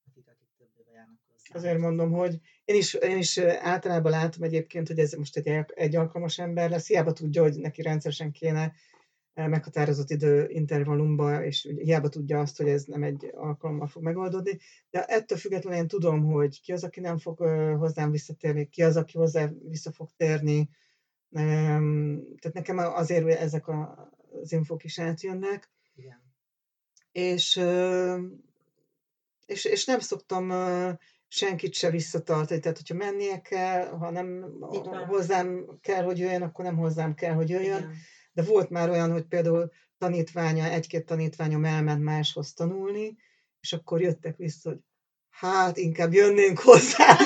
[0.10, 1.56] akik, akik több.
[1.56, 5.96] Azért mondom, hogy én is, én is általában látom egyébként, hogy ez most egy, egy
[5.96, 8.74] alkalmas ember lesz, hiába tudja, hogy neki rendszeresen kéne
[9.36, 14.60] meghatározott idő intervallumba, és hiába tudja azt, hogy ez nem egy alkalommal fog megoldódni,
[14.90, 17.38] de ettől függetlenül én tudom, hogy ki az, aki nem fog
[17.78, 20.70] hozzám visszatérni, ki az, aki hozzá vissza fog térni.
[21.30, 25.72] Tehát nekem azért ezek az infók is átjönnek.
[25.96, 26.24] Igen.
[27.12, 27.62] És,
[29.46, 30.54] és, és nem szoktam
[31.28, 32.60] senkit se visszatartani.
[32.60, 34.58] Tehát, hogyha mennie kell, ha nem
[35.08, 37.78] hozzám kell, hogy jöjjön, akkor nem hozzám kell, hogy jöjjön.
[37.78, 37.96] Igen
[38.36, 43.18] de volt már olyan, hogy például tanítványa, egy-két tanítványom elment máshoz tanulni,
[43.60, 44.80] és akkor jöttek vissza, hogy
[45.30, 47.18] hát inkább jönnénk hozzá,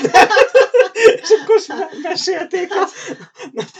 [1.22, 2.88] és akkor mesélték a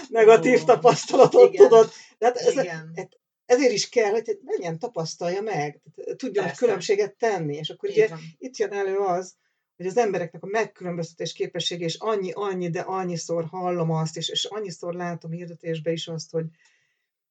[0.09, 1.69] negatív tapasztalatot, Igen.
[1.69, 1.91] tudod.
[2.19, 3.07] Tehát ez, ez,
[3.45, 5.81] ezért is kell, hogy menjen, tapasztalja meg,
[6.17, 6.65] tudjon Persze.
[6.65, 8.09] különbséget tenni, és akkor ugye
[8.39, 9.35] itt jön elő az,
[9.77, 14.45] hogy az embereknek a megkülönböztetés képessége, és annyi, annyi, de annyiszor hallom azt, és, és
[14.45, 16.45] annyiszor látom hirdetésbe is azt, hogy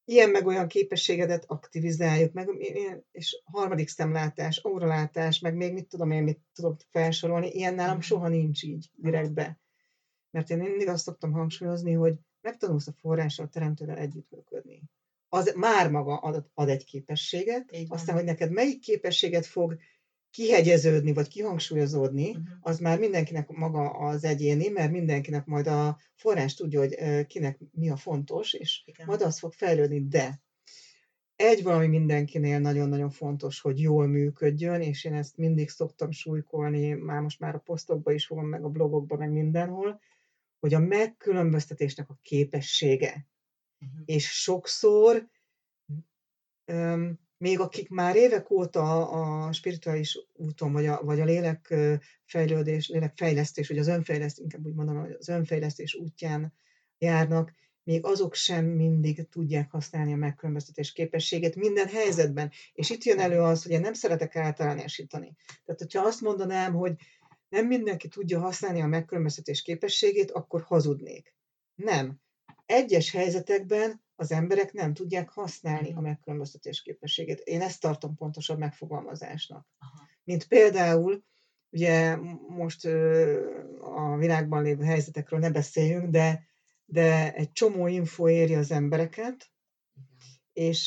[0.09, 2.49] ilyen meg olyan képességedet aktivizáljuk, meg,
[3.11, 8.03] és harmadik szemlátás, óralátás, meg még mit tudom én, mit tudok felsorolni, ilyen nálam mhm.
[8.03, 9.59] soha nincs így direktbe.
[10.31, 14.81] Mert én mindig azt szoktam hangsúlyozni, hogy megtanulsz a forrással, a teremtővel együttműködni.
[15.29, 19.77] Az már maga ad, ad egy képességet, aztán, hogy neked melyik képességet fog
[20.31, 22.45] kihegyeződni, vagy kihangsúlyozódni, uh-huh.
[22.61, 27.89] az már mindenkinek maga az egyéni, mert mindenkinek majd a forrás tudja, hogy kinek mi
[27.89, 29.05] a fontos, és Igen.
[29.05, 30.41] majd az fog fejlődni, de
[31.35, 37.21] egy valami mindenkinél nagyon-nagyon fontos, hogy jól működjön, és én ezt mindig szoktam súlykolni, már
[37.21, 39.99] most már a posztokba is fogom, meg a blogokba, meg mindenhol,
[40.59, 43.27] hogy a megkülönböztetésnek a képessége.
[43.79, 44.01] Uh-huh.
[44.05, 45.29] És sokszor
[46.65, 53.67] um, még akik már évek óta a spirituális úton, vagy a, vagy a lélekfejlődés, lélekfejlesztés,
[53.67, 56.53] vagy az önfejlesztés, inkább úgy mondom, az önfejlesztés útján
[56.97, 57.53] járnak,
[57.83, 62.51] még azok sem mindig tudják használni a megkülönböztetés képességét minden helyzetben.
[62.73, 65.35] És itt jön elő az, hogy én nem szeretek általánosítani.
[65.65, 66.93] Tehát, hogyha azt mondanám, hogy
[67.49, 71.33] nem mindenki tudja használni a megkülönböztetés képességét, akkor hazudnék.
[71.75, 72.19] Nem.
[72.65, 77.39] Egyes helyzetekben az emberek nem tudják használni a megkülönböztetés képességét.
[77.39, 79.67] Én ezt tartom pontosabb megfogalmazásnak.
[79.77, 80.07] Aha.
[80.23, 81.23] Mint például,
[81.69, 82.15] ugye
[82.47, 82.85] most
[83.79, 86.43] a világban lévő helyzetekről ne beszéljünk, de,
[86.85, 89.51] de egy csomó info éri az embereket,
[90.53, 90.85] és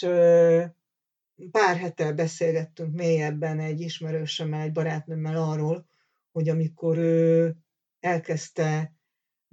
[1.51, 5.87] pár hete beszélgettünk mélyebben egy ismerősömmel, egy barátnőmmel arról,
[6.33, 7.57] hogy amikor ő
[8.01, 8.93] elkezdte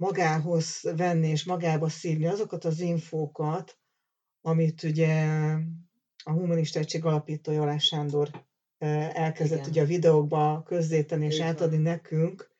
[0.00, 3.78] magához venni és magába szívni azokat az infókat,
[4.40, 5.24] amit ugye
[6.24, 8.30] a Humanista Egység alapítója Alás Sándor
[8.78, 9.70] elkezdett Igen.
[9.70, 12.50] ugye a videókba közzétenni és átadni nekünk.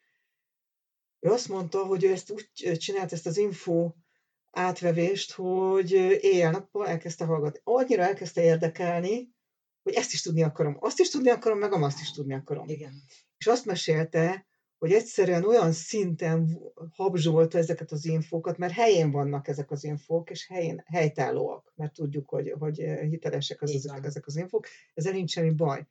[1.21, 3.93] Ő azt mondta, hogy ő ezt úgy csinált, ezt az info
[4.51, 7.61] átvevést, hogy éjjel-nappal elkezdte hallgatni.
[7.65, 9.35] Annyira elkezdte érdekelni,
[9.83, 12.69] hogy ezt is tudni akarom, azt is tudni akarom, meg azt is tudni akarom.
[12.69, 12.93] Igen.
[13.37, 14.49] És azt mesélte,
[14.81, 16.59] hogy egyszerűen olyan szinten
[16.91, 22.29] habzsolta ezeket az infókat, mert helyén vannak ezek az infók, és helyén, helytállóak, mert tudjuk,
[22.29, 22.77] hogy, hogy
[23.09, 25.87] hitelesek az, ezek, ezek az infók, ezzel nincs semmi baj.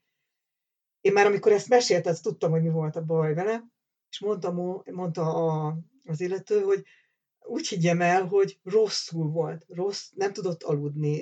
[1.01, 3.63] Én már amikor ezt mesélte, azt tudtam, hogy mi volt a baj vele,
[4.09, 4.51] és mondta,
[4.91, 6.83] mondta a, az illető, hogy
[7.39, 11.21] úgy higgyem el, hogy rosszul volt, rossz, nem tudott aludni,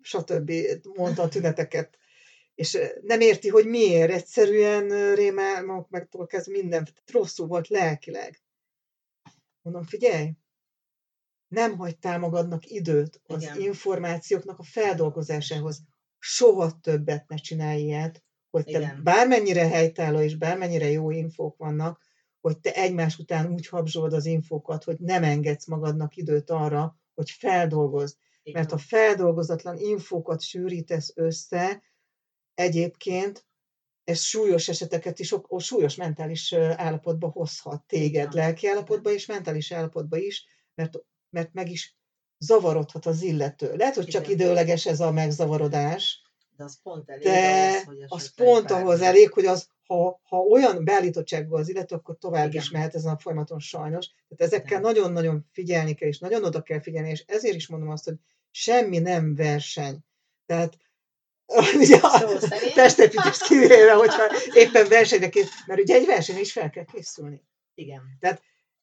[0.00, 0.52] stb.
[0.96, 1.98] mondta a tüneteket
[2.60, 8.42] és nem érti, hogy miért, egyszerűen rémálmok meg kezdve minden, rosszul volt lelkileg.
[9.62, 10.32] Mondom, figyelj,
[11.48, 13.60] nem hagytál magadnak időt az Igen.
[13.60, 15.82] információknak a feldolgozásához.
[16.18, 19.00] Soha többet ne csinálj ilyet, hogy te Igen.
[19.02, 22.00] bármennyire helytálló és bármennyire jó infók vannak,
[22.40, 27.30] hogy te egymás után úgy habzsolod az infókat, hogy nem engedsz magadnak időt arra, hogy
[27.30, 28.16] feldolgozd.
[28.52, 31.82] Mert a feldolgozatlan infókat sűrítesz össze,
[32.54, 33.46] egyébként
[34.04, 40.46] ez súlyos eseteket is, súlyos mentális állapotba hozhat téged, lelki állapotba és mentális állapotba is,
[40.74, 40.98] mert,
[41.30, 41.96] mert meg is
[42.38, 43.76] zavarodhat az illető.
[43.76, 44.34] Lehet, hogy csak Igen.
[44.34, 46.22] időleges ez a megzavarodás,
[46.56, 50.36] de az pont elég de ahhoz, hogy az pont ahhoz elég, hogy az, ha, ha
[50.36, 52.62] olyan beállítottságban az illető, akkor tovább Igen.
[52.62, 54.06] is mehet ezen a folyamaton sajnos.
[54.06, 58.04] Tehát ezekkel nagyon-nagyon figyelni kell, és nagyon oda kell figyelni, és ezért is mondom azt,
[58.04, 58.14] hogy
[58.50, 59.98] semmi nem verseny.
[60.46, 60.76] Tehát
[61.74, 62.38] ugye a
[62.74, 64.22] testépítést kivéve, hogyha
[64.54, 65.30] éppen versenyre
[65.66, 67.42] mert ugye egy versenyre is fel kell készülni.
[67.74, 68.02] Igen.
[68.20, 68.42] Tehát,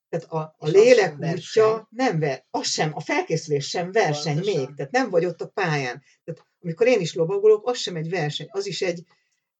[0.09, 4.59] tehát a, a lélek útja nem ver, az sem, a felkészülés sem verseny Pontosan.
[4.59, 6.03] még, tehát nem vagy ott a pályán.
[6.23, 9.05] Tehát amikor én is lovagolok, az sem egy verseny, az is egy,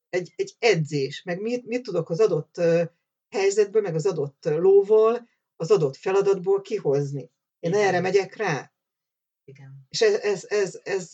[0.09, 2.61] egy, egy edzés, meg mit, mit tudok az adott
[3.29, 7.31] helyzetből, meg az adott lóval, az adott feladatból kihozni.
[7.59, 7.87] Én Igen.
[7.87, 8.71] erre megyek rá.
[9.47, 9.85] Igen.
[9.89, 11.13] És ez, ez, ez, ez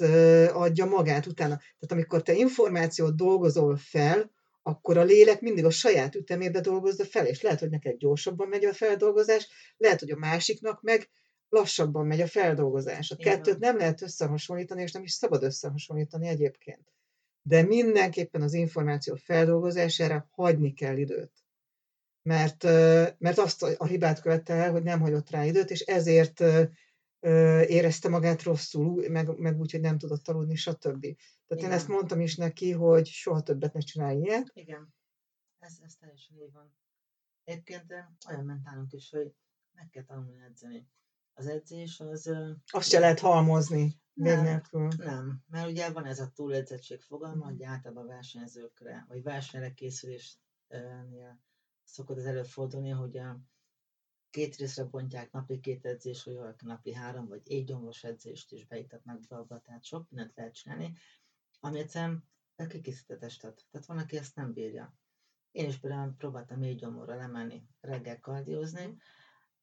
[0.51, 1.55] adja magát utána.
[1.55, 4.31] Tehát amikor te információt dolgozol fel,
[4.61, 8.65] akkor a lélek mindig a saját ütemébe dolgozza fel, és lehet, hogy neked gyorsabban megy
[8.65, 9.47] a feldolgozás,
[9.77, 11.09] lehet, hogy a másiknak meg
[11.49, 13.11] lassabban megy a feldolgozás.
[13.11, 13.33] A Igen.
[13.33, 16.93] kettőt nem lehet összehasonlítani, és nem is szabad összehasonlítani egyébként.
[17.41, 21.31] De mindenképpen az információ feldolgozására hagyni kell időt.
[22.21, 22.63] Mert,
[23.17, 26.43] mert azt a hibát követte el, hogy nem hagyott rá időt, és ezért
[27.67, 31.01] érezte magát rosszul, meg, meg úgy, hogy nem tudott aludni, stb.
[31.01, 31.15] Tehát
[31.47, 31.65] Igen.
[31.65, 34.51] én ezt mondtam is neki, hogy soha többet ne csinálj ilyet.
[34.53, 34.93] Igen,
[35.59, 36.75] ez, ez teljesen így van.
[37.43, 37.93] Egyébként
[38.29, 39.33] olyan ment nálunk is, hogy
[39.71, 40.87] meg kell tanulni edzeni.
[41.33, 42.31] Az edzés az...
[42.71, 44.87] Azt se lehet halmozni nem, nélkül.
[44.97, 51.41] Nem, mert ugye van ez a túledzettség fogalma, hogy általában versenyzőkre, vagy versenyre készülésnél
[51.83, 53.39] szokott az előfordulni, hogy a
[54.33, 58.65] két részre bontják napi két edzés, vagy valaki napi három, vagy egy gyomros edzést is
[58.65, 60.97] beiktatnak be abba, tehát sok mindent lehet csinálni,
[61.59, 62.23] ami egyszerűen
[62.67, 63.65] kikészít a testet.
[63.71, 64.95] Tehát van, aki ezt nem bírja.
[65.51, 68.97] Én is például próbáltam négy gyomorra lemenni, reggel kardiózni,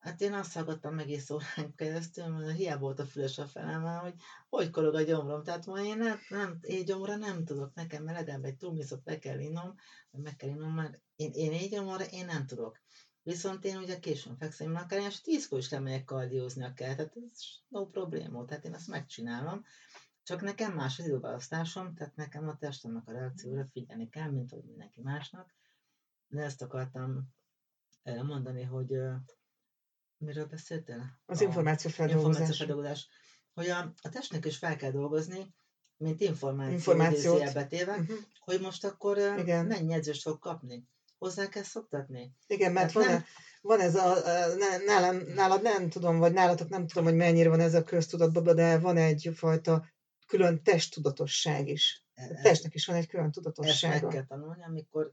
[0.01, 4.15] Hát én azt hallgattam egész órán keresztül, mert hiába volt a füles a felem, hogy
[4.49, 5.43] hogy kolog a gyomrom.
[5.43, 9.39] Tehát ma én nem, nem én gyomra nem tudok, nekem melegem egy túlmiszot be kell
[9.39, 9.75] innom,
[10.11, 12.81] meg kell innom, mert én, én így gyomorra én nem tudok.
[13.23, 17.87] Viszont én ugye későn fekszem, akár és tízkor is lemegyek kardiózni akár, tehát ez no
[17.87, 19.65] probléma, tehát én ezt megcsinálom.
[20.23, 24.65] Csak nekem más az időválasztásom, tehát nekem a testemnek a reakcióra figyelni kell, mint hogy
[24.65, 25.55] mindenki másnak.
[26.27, 27.29] De ezt akartam
[28.03, 29.15] eh, mondani, hogy eh,
[30.17, 31.21] miről beszéltél?
[31.27, 32.31] Az információfeldolgozás.
[32.31, 33.09] Információfeldolgozás.
[33.55, 35.55] Hogy a, a testnek is fel kell dolgozni,
[35.97, 38.19] mint információ, információt betéve, uh-huh.
[38.41, 39.67] hogy most akkor eh, Igen.
[39.67, 40.89] mennyi edzést fog kapni
[41.21, 42.35] hozzá kell szoktatni.
[42.47, 43.25] Igen, mert van, nem...
[43.61, 44.15] van ez a,
[44.87, 48.79] nálam, nálad nem tudom, vagy nálatok nem tudom, hogy mennyire van ez a köztudatban, de
[48.79, 49.87] van egyfajta
[50.27, 52.05] külön testtudatosság is.
[52.15, 53.95] A e, testnek is van egy külön tudatossága.
[53.95, 55.13] Ezt meg kell tanulni, amikor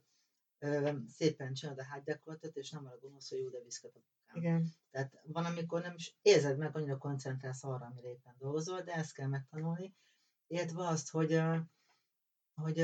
[0.59, 4.43] ö, szépen csinálod a hátgyakorlatot, és nem arra gondolsz, hogy jó, de viszket a bukám.
[4.43, 4.73] Igen.
[4.91, 9.13] Tehát van, amikor nem is érzed meg, annyira koncentrálsz arra, amire éppen dolgozol, de ezt
[9.13, 9.95] kell megtanulni.
[10.47, 11.41] Illetve azt, hogy,
[12.55, 12.77] hogy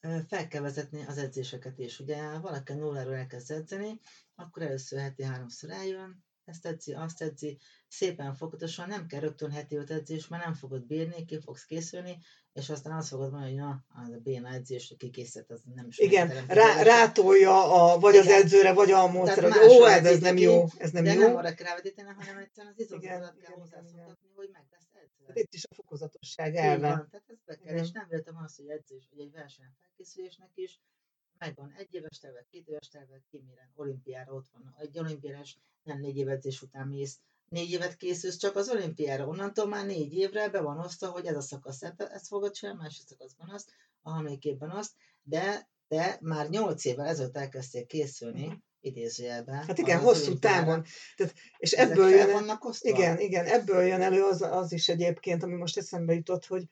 [0.00, 2.00] fel kell vezetni az edzéseket is.
[2.00, 4.00] Ugye valaki nulláról elkezd edzeni,
[4.34, 7.58] akkor először heti háromszor eljön, ezt edzi, azt edzi,
[7.88, 12.18] szépen fokozatosan, nem kell rögtön heti öt edzés, mert nem fogod bírni, ki fogsz készülni,
[12.52, 15.98] és aztán azt fogod mondani, hogy na, az a béna edzés, kikészített, az nem is
[15.98, 18.26] Igen, rá, rátolja a, vagy Igen.
[18.26, 21.20] az edzőre, vagy a módszer, hogy ó, ez, ez nem jó, ez nem de jó.
[21.20, 25.24] De nem arra kell rávetíteni, hanem egyszerűen az izomzatodat kell hozzászoktatni, hogy meg lesz edző.
[25.26, 26.88] Hát itt is a fokozatosság elve.
[26.88, 27.84] Van, tehát ez be kell, Igen.
[27.84, 30.80] és nem véletlen az, hogy edzés, hogy egy verseny felkészülésnek is,
[31.38, 34.74] megvan egy éves terve, két éves terve, ki mire, olimpiára ott van.
[34.78, 39.26] Egy olimpiás nem négy év edzés után mész, négy évet készülsz csak az olimpiára.
[39.26, 43.06] Onnantól már négy évre be van osztva, hogy ez a szakasz ezt fogod csinálni, másik
[43.06, 44.92] szakaszban azt, a harmadikében azt,
[45.22, 48.58] de de már nyolc évvel ezelőtt elkezdtél készülni, uh-huh.
[48.80, 49.64] idézőjelben.
[49.66, 50.84] Hát igen, hosszú távon.
[51.16, 55.54] Tehát, és ebből jön, vannak igen, igen, ebből jön elő az, az is egyébként, ami
[55.54, 56.64] most eszembe jutott, hogy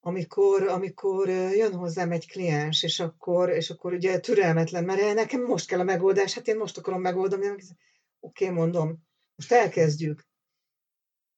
[0.00, 5.66] amikor, amikor jön hozzám egy kliens, és akkor, és akkor ugye türelmetlen, mert nekem most
[5.66, 7.64] kell a megoldás, hát én most akarom megoldani, oké,
[8.20, 10.28] okay, mondom, most elkezdjük.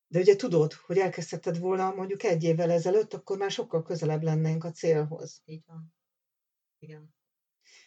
[0.06, 4.64] De ugye tudod, hogy elkezdheted volna mondjuk egy évvel ezelőtt, akkor már sokkal közelebb lennénk
[4.64, 5.42] a célhoz.
[5.44, 5.94] Így van.
[6.78, 7.14] Igen.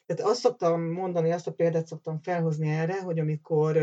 [0.06, 3.78] Tehát azt szoktam mondani, azt a példát szoktam felhozni erre, hogy amikor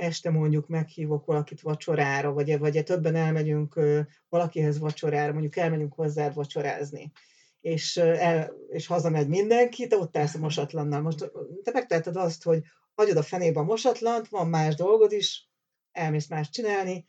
[0.00, 3.80] este mondjuk meghívok valakit vacsorára, vagy, vagy többen elmegyünk
[4.28, 7.12] valakihez vacsorára, mondjuk elmegyünk hozzá vacsorázni,
[7.60, 11.00] és, el, és hazamegy mindenki, te ott állsz a mosatlannal.
[11.00, 11.30] Most
[11.62, 12.62] te megteheted azt, hogy
[12.94, 15.48] hagyod a fenébe a mosatlant, van más dolgod is,
[15.92, 17.06] elmész más csinálni,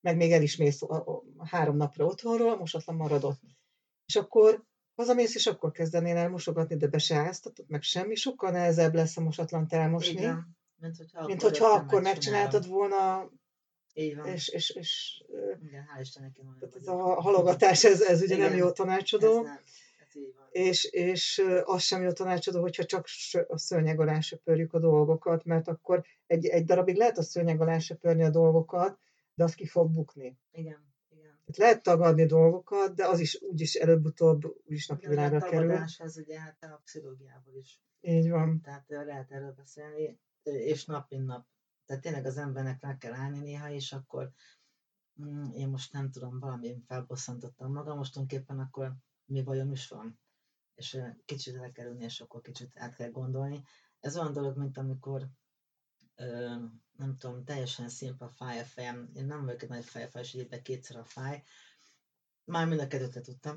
[0.00, 3.40] meg még el is mész a, a, a három napra otthonról, mosatlan maradott.
[4.06, 4.64] És akkor
[4.94, 9.16] hazamész, és akkor kezdenél el mosogatni, de be se áztatod, meg semmi, sokkal nehezebb lesz
[9.16, 10.20] a mosatlant elmosni.
[10.20, 10.60] Igen.
[10.82, 13.30] Mint hogyha, mint hogyha akkor megcsináltad volna,
[13.94, 14.26] így van.
[14.26, 15.22] És, és, és
[15.62, 19.38] Igen, hál' Istennek én ez a halogatás, ez, ez ugye Igen, nem jó tanácsadó.
[19.38, 19.60] Ez nem.
[20.50, 23.06] És, és az sem jó tanácsadó, hogyha csak
[23.48, 27.78] a szőnyeg alá söpörjük a dolgokat, mert akkor egy, egy darabig lehet a szőnyeg alá
[27.78, 28.98] söpörni a dolgokat,
[29.34, 30.38] de az ki fog bukni.
[30.50, 30.94] Igen.
[31.10, 31.40] Igen.
[31.44, 35.58] Tehát lehet tagadni dolgokat, de az is úgyis előbb-utóbb úgyis napvilágra kerül.
[35.58, 37.80] A tagadás az ugye hát a pszichológiából is.
[38.00, 38.60] Így van.
[38.60, 41.46] Tehát lehet erről beszélni, és nap mint nap.
[41.86, 44.32] Tehát tényleg az embernek meg kell állni néha, és akkor
[45.22, 48.94] mm, én most nem tudom, valami felbosszantottam magam, most tulajdonképpen akkor
[49.24, 50.20] mi bajom is van
[50.74, 53.64] és kicsit el kell ülni, és akkor kicsit át kell gondolni.
[54.00, 55.28] Ez olyan dolog, mint amikor
[56.14, 56.54] ö,
[56.96, 59.10] nem tudom, teljesen szimpla fáj a fejem.
[59.14, 61.42] Én nem vagyok egy nagy fejfáj, és egyébként kétszer a fáj.
[62.44, 63.56] Már mind a kettőt tudtam.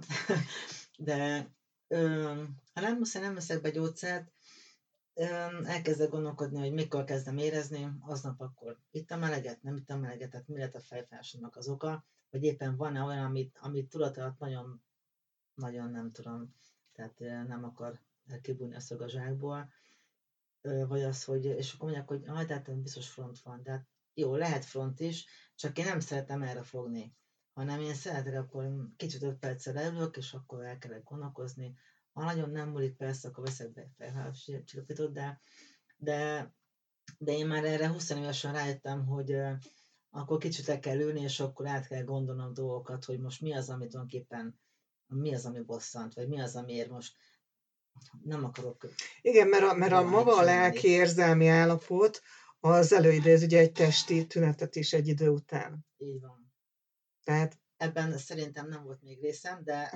[0.97, 1.49] De
[1.87, 2.43] ö,
[2.73, 4.33] ha nem muszáj, nem veszek be gyógyszert,
[5.63, 10.29] elkezdek gondolkodni, hogy mikor kezdem érezni, aznap akkor itt a meleget, nem itt a meleget,
[10.29, 14.39] tehát mi lett a fejfájásomnak az oka, vagy éppen van-e olyan, amit, amit tudat alatt
[14.39, 14.83] nagyon,
[15.53, 16.55] nagyon nem tudom,
[16.91, 17.99] tehát nem akar
[18.41, 19.69] kibújni a szög a zsákból,
[20.61, 24.35] vagy az, hogy, és akkor mondják, hogy ah, tehát biztos front van, de hát jó,
[24.35, 25.25] lehet front is,
[25.55, 27.15] csak én nem szeretem erre fogni,
[27.53, 31.75] hanem én szeretek, akkor kicsit öt perccel leülök, és akkor el kellett gondolkozni.
[32.15, 35.41] Ha nagyon nem múlik, persze, akkor veszek be felhőcsillapítót, de,
[35.97, 36.51] de,
[37.17, 39.35] de én már erre 20 évesen rájöttem, hogy
[40.09, 43.69] akkor kicsit le kell ülni, és akkor át kell gondolnom dolgokat, hogy most mi az,
[43.69, 44.59] amit tulajdonképpen
[45.07, 47.15] mi az, ami bosszant, vagy mi az, amiért most
[48.23, 48.87] nem akarok...
[49.21, 52.21] Igen, mert a, mert a maga a lelki érzelmi állapot
[52.59, 55.85] az előidéz ugye egy testi tünetet is egy idő után.
[55.97, 56.53] Így van.
[57.23, 57.59] Tehát...
[57.77, 59.91] Ebben szerintem nem volt még részem, de,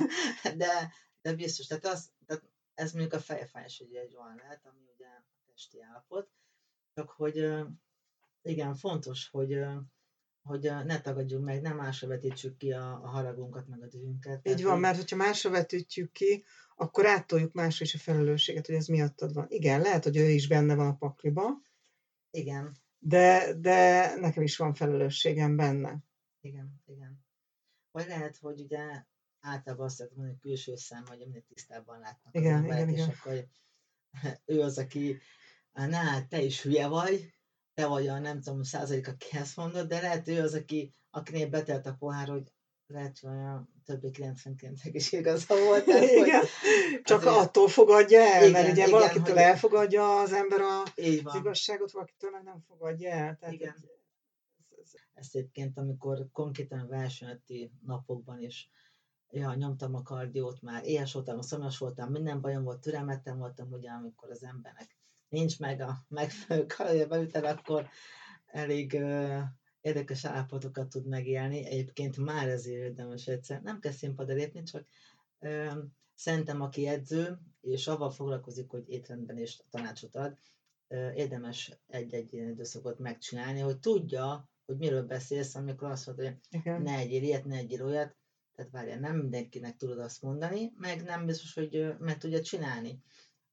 [0.56, 0.92] de,
[1.24, 1.66] de biztos.
[1.66, 2.42] Tehát, az, tehát
[2.74, 6.28] ez mondjuk a fejfájás ugye egy olyan lehet, ami ugye a testi állapot.
[6.94, 7.48] Csak hogy
[8.42, 9.58] igen, fontos, hogy
[10.42, 14.48] hogy ne tagadjunk meg, nem másra vetítsük ki a, a haragunkat, meg a dühünket.
[14.48, 16.44] Így van, mert hogyha másra vetítjük ki,
[16.76, 19.46] akkor áttoljuk másra is a felelősséget, hogy ez miattad van.
[19.48, 21.60] Igen, lehet, hogy ő is benne van a pakliba.
[22.30, 22.76] Igen.
[22.98, 25.98] De, de nekem is van felelősségem benne.
[26.40, 27.24] Igen, igen.
[27.90, 29.04] Vagy lehet, hogy ugye
[29.44, 33.00] általában azt mondani, hogy külső szem, hogy minél tisztábban látnak igen, az emberek, igen, és
[33.00, 33.14] igen.
[33.18, 33.46] akkor
[34.44, 35.18] ő az, aki,
[35.72, 37.32] na, te is hülye vagy,
[37.74, 41.48] te vagy a nem tudom, százalék, aki ezt mondod, de lehet ő az, aki, akinél
[41.48, 42.52] betelt a pohár, hogy
[42.86, 45.84] lehet, hogy olyan többi 99 is igaza volt.
[45.84, 46.40] Tehát, igen.
[46.40, 47.36] Hogy Csak azért...
[47.36, 49.42] attól fogadja el, igen, mert ugye igen, valakitől hogy...
[49.42, 53.36] elfogadja az ember a, az igazságot, valakitől meg nem fogadja el.
[53.36, 53.74] Tehát igen.
[54.82, 58.70] Ez, Ezt egyébként, amikor konkrétan a versenyeti napokban is
[59.34, 63.90] ja, nyomtam a kardiót már, éhes voltam, szomjas voltam, minden bajom volt, türelmettem voltam, ugye,
[63.90, 64.96] amikor az embernek
[65.34, 67.88] nincs meg a megfelelő kalóriabevitel, akkor
[68.46, 69.40] elég uh,
[69.80, 71.66] érdekes állapotokat tud megélni.
[71.66, 73.62] Egyébként már ezért érdemes egyszer.
[73.62, 74.86] Nem kell színpadra lépni, csak
[75.40, 75.72] uh,
[76.14, 80.38] szerintem aki edző, és avval foglalkozik, hogy étrendben is tanácsot ad,
[80.88, 86.36] uh, érdemes egy-egy ilyen időszakot megcsinálni, hogy tudja, hogy miről beszélsz, amikor azt mondod, hogy
[86.50, 86.82] Igen.
[86.82, 88.16] ne egyél ilyet, ne egyél olyat,
[88.54, 93.02] tehát várjál, nem mindenkinek tudod azt mondani, meg nem biztos, hogy meg tudja csinálni.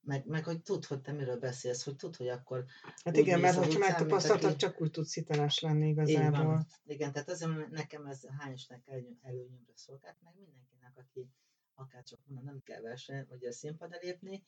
[0.04, 2.66] Meg, meg hogy tud, hogy te miről beszélsz, hogy tud, hogy akkor...
[3.04, 6.66] Hát igen, mert hogyha megtapasztaltad, csak úgy tudsz hiteles lenni igazából.
[6.86, 8.82] Igen, tehát azért nekem ez hányosnak
[9.22, 11.30] előnyömre szolgált, meg mindenkinek, aki
[11.76, 14.44] akár csak nem kell verseny, vagy a színpadra lépni,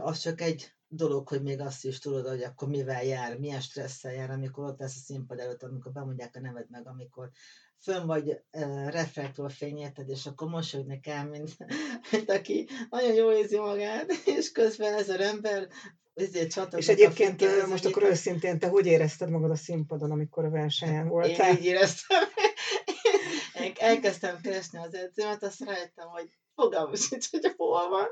[0.00, 4.12] az csak egy dolog, hogy még azt is tudod, hogy akkor mivel jár, milyen stresszel
[4.12, 7.30] jár, amikor ott lesz a színpad előtt, amikor bemondják a neved meg, amikor
[7.80, 11.56] fönn vagy uh, reflektorfény, érted, és akkor mosolyogni kell, mint,
[12.12, 15.68] mint aki nagyon jól érzi magát, és közben ezer ember
[16.14, 20.50] ezért És egyébként a most akkor őszintén, te hogy érezted magad a színpadon, amikor a
[20.50, 21.50] versenyen voltál?
[21.50, 22.22] Én így éreztem.
[23.78, 28.06] Elkezdtem keresni az edzőmet, azt rájöttem, hogy fogalmam sincs, hogy hol van.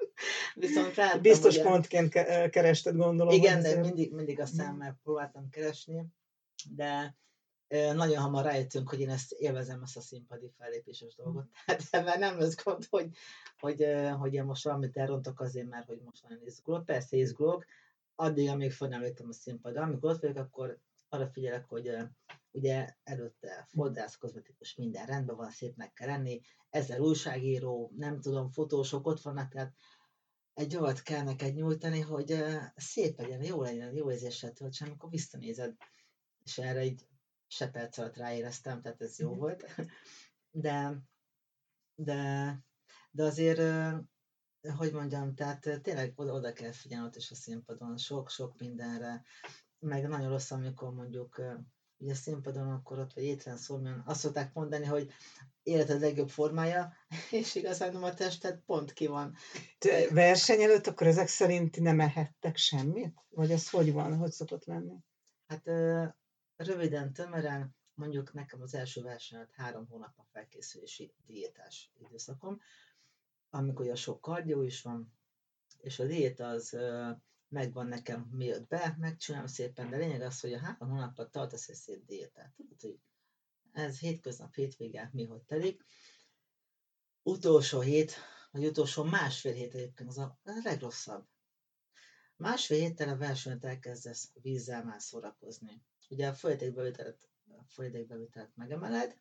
[0.55, 2.11] Viszont láttam, Biztos ugye, pontként
[2.51, 3.33] kerested, gondolom.
[3.33, 6.07] Igen, de mindig, mindig a szemmel próbáltam keresni,
[6.71, 7.17] de
[7.73, 11.47] nagyon hamar rájöttünk, hogy én ezt élvezem, ezt a színpadi fellépéses dolgot.
[11.67, 13.09] Tehát ebben nem lesz gond, hogy,
[13.59, 13.87] hogy,
[14.19, 16.85] hogy én most valamit elrontok azért, mert hogy most nagyon izgulok.
[16.85, 17.65] Persze izgulok,
[18.15, 19.83] addig, amíg fel nem a színpadra.
[19.83, 20.79] Amikor ott vagyok, akkor
[21.09, 21.97] arra figyelek, hogy
[22.53, 29.07] ugye előtte fodrász, kozmetikus, minden rendben van, szépnek kell lenni, ezzel újságíró, nem tudom, fotósok
[29.07, 29.75] ott vannak, tehát
[30.55, 32.45] egy olyat kell neked nyújtani, hogy
[32.77, 35.77] szép legyen, jó legyen, jó érzéssel töltsen, amikor visszanézed,
[36.45, 37.07] és erre így
[37.47, 39.39] se perc alatt ráéreztem, tehát ez jó Mhm.
[39.39, 39.65] volt.
[40.51, 41.03] De,
[41.95, 42.55] de,
[43.11, 43.61] de azért,
[44.77, 49.23] hogy mondjam, tehát tényleg oda, oda kell figyelni ott is a színpadon, sok-sok mindenre,
[49.79, 51.43] meg nagyon rossz, amikor mondjuk
[52.03, 55.13] ugye a színpadon akkor ott vagy étlen szóljon, azt szokták mondani, hogy
[55.63, 56.93] életed legjobb formája,
[57.31, 59.35] és igazán a tested pont ki van.
[59.79, 63.15] Te verseny előtt akkor ezek szerint nem ehettek semmit?
[63.29, 64.17] Vagy ez hogy van?
[64.17, 64.95] Hogy szokott lenni?
[65.47, 65.65] Hát
[66.57, 72.61] röviden, tömören, mondjuk nekem az első verseny alatt három hónap a felkészülési diétás időszakom,
[73.51, 75.13] amikor ugye sok kardió is van,
[75.79, 76.77] és a diéta az
[77.53, 81.75] megvan nekem miatt be, megcsinálom szépen, de lényeg az, hogy a három hónapot tartasz egy
[81.75, 82.53] szép diétát.
[82.57, 82.99] Tudod, hogy
[83.73, 85.85] ez hétköznap, hétvége, mi hogy telik.
[87.23, 88.15] Utolsó hét,
[88.51, 91.27] vagy utolsó másfél hét egyébként az a, a legrosszabb.
[92.37, 95.83] Másfél héttel a versenyt elkezdesz vízzel már szórakozni.
[96.09, 99.19] Ugye a folyadékbevitelt, a folyadékbevitelt megemeled,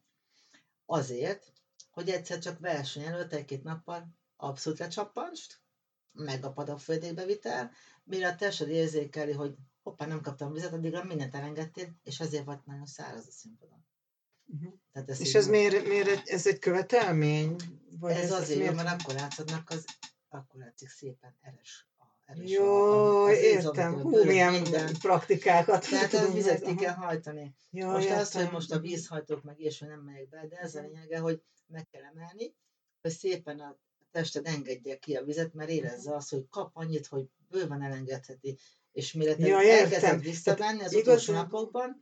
[0.86, 1.53] azért,
[1.90, 5.61] hogy egyszer csak verseny előtt egy-két nappal abszolút lecsappanst,
[6.14, 7.72] megapad a folyadékbevitel,
[8.04, 12.66] mire a tested érzékeli, hogy hoppá, nem kaptam vizet, addigra mindent elengedtél, és ezért volt
[12.66, 13.86] nagyon száraz a színpadon.
[14.46, 14.74] Uh-huh.
[14.92, 15.52] Tehát ez És ez van.
[15.56, 17.56] miért, miért egy- ez egy követelmény?
[18.00, 19.86] Vagy ez azért miért mert akkor látszodnak, az,
[20.30, 21.90] akkor látszik szépen eres.
[22.26, 23.94] Eres Jó, értem.
[24.02, 24.94] Hú, bőröd, milyen minden.
[25.00, 27.56] praktikákat Tehát tudunk vizet meg- ki kell hajtani.
[27.72, 28.54] Ja, Most az, hogy értem.
[28.56, 30.92] most a vízhajtók meg és nem megyek be, de ez a Mhm.
[30.92, 32.56] lényege, hogy meg kell emelni,
[33.02, 33.78] hogy szépen a
[34.12, 38.58] tested engedje ki a vizet, mert érezze azt, hogy kap annyit, hogy bőven elengedheti.
[38.92, 42.02] És mire te Ja, elkezded visszavenni az utolsó napokban,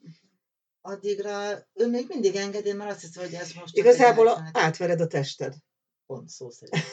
[0.82, 5.08] addigra ő még mindig engedi, mert azt hiszi, hogy ez most Igazából a, átvered a
[5.08, 5.56] tested.
[6.06, 6.84] Pont szó szerint.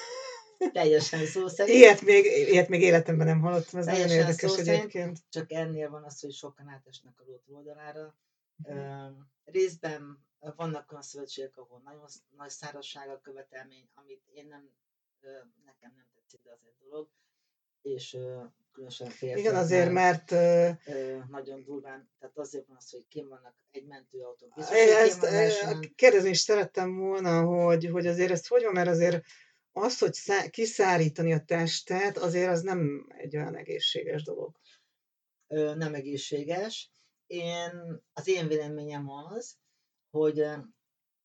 [0.72, 1.78] Teljesen szó szerint.
[1.78, 4.68] Ilyet még, ilyet még életemben nem hallottam, ez nagyon érdekes szerint.
[4.68, 5.18] egyébként.
[5.28, 8.16] Csak ennél van az, hogy sokan átesnek a ló oldalára.
[8.56, 8.76] Mhm.
[8.76, 9.08] Ö,
[9.44, 10.26] részben
[10.56, 12.06] vannak olyan szövetségek, ahol nagyon
[12.36, 14.70] nagy szárazság a követelmény, amit én nem,
[15.64, 17.08] nekem nem tetszik, de az egy dolog.
[17.82, 18.16] És
[18.72, 20.70] különösen férfiaknál Igen, azért, mert ö,
[21.28, 24.52] nagyon durván, tehát azért van az, hogy kim vannak egy mentőautó.
[24.54, 25.20] Biztos, ezt
[25.64, 29.24] van kérdezni is szerettem volna, hogy, hogy azért ezt hogy van, mert azért
[29.72, 34.60] az, hogy szá- kiszárítani a testet, azért az nem egy olyan egészséges dolog.
[35.76, 36.90] nem egészséges.
[37.26, 39.56] Én, az én véleményem az,
[40.10, 40.44] hogy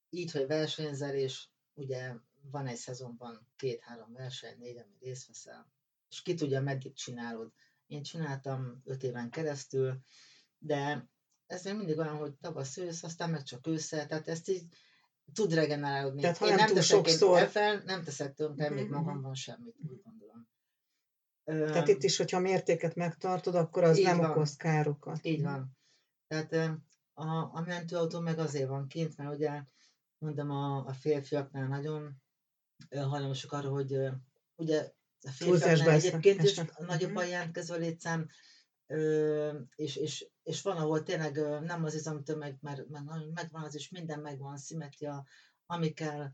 [0.09, 5.71] így, hogy versenyzel, és ugye van egy szezonban két-három verseny, négy, ami részt veszel,
[6.09, 7.51] és ki tudja, meddig csinálod.
[7.87, 9.99] Én csináltam öt éven keresztül,
[10.57, 11.09] de
[11.47, 14.63] ez még mindig olyan, hogy tavasz ősz, aztán meg csak ősszel, tehát ezt így
[15.33, 16.21] tud regenerálódni.
[16.21, 19.03] Tehát ha én nem túl teszek sokszor- ebben, nem teszek tönkre még Mhm, mhm.
[19.03, 20.47] magamban semmit, úgy gondolom.
[21.43, 24.29] Tehát itt is, hogyha mértéket megtartod, akkor az Így nem van.
[24.29, 25.25] okoz károkat.
[25.25, 25.77] Így van.
[26.27, 26.53] Tehát
[27.13, 27.27] a,
[27.57, 29.63] a mentőautó meg azért van kint, mert ugye
[30.17, 32.20] mondom, a, a férfiaknál nagyon
[32.89, 33.97] ö, hajlamosak arra, hogy
[34.55, 34.91] ugye
[35.21, 37.17] a férfiaknál egyébként is nagyobb Mhm.
[37.17, 38.27] a jelentkező létszám,
[39.75, 44.19] és, és, és van, ahol tényleg nem az izomtömeg, mert, mert megvan az is, minden
[44.19, 45.25] megvan, szimetria,
[45.65, 46.31] ami kell,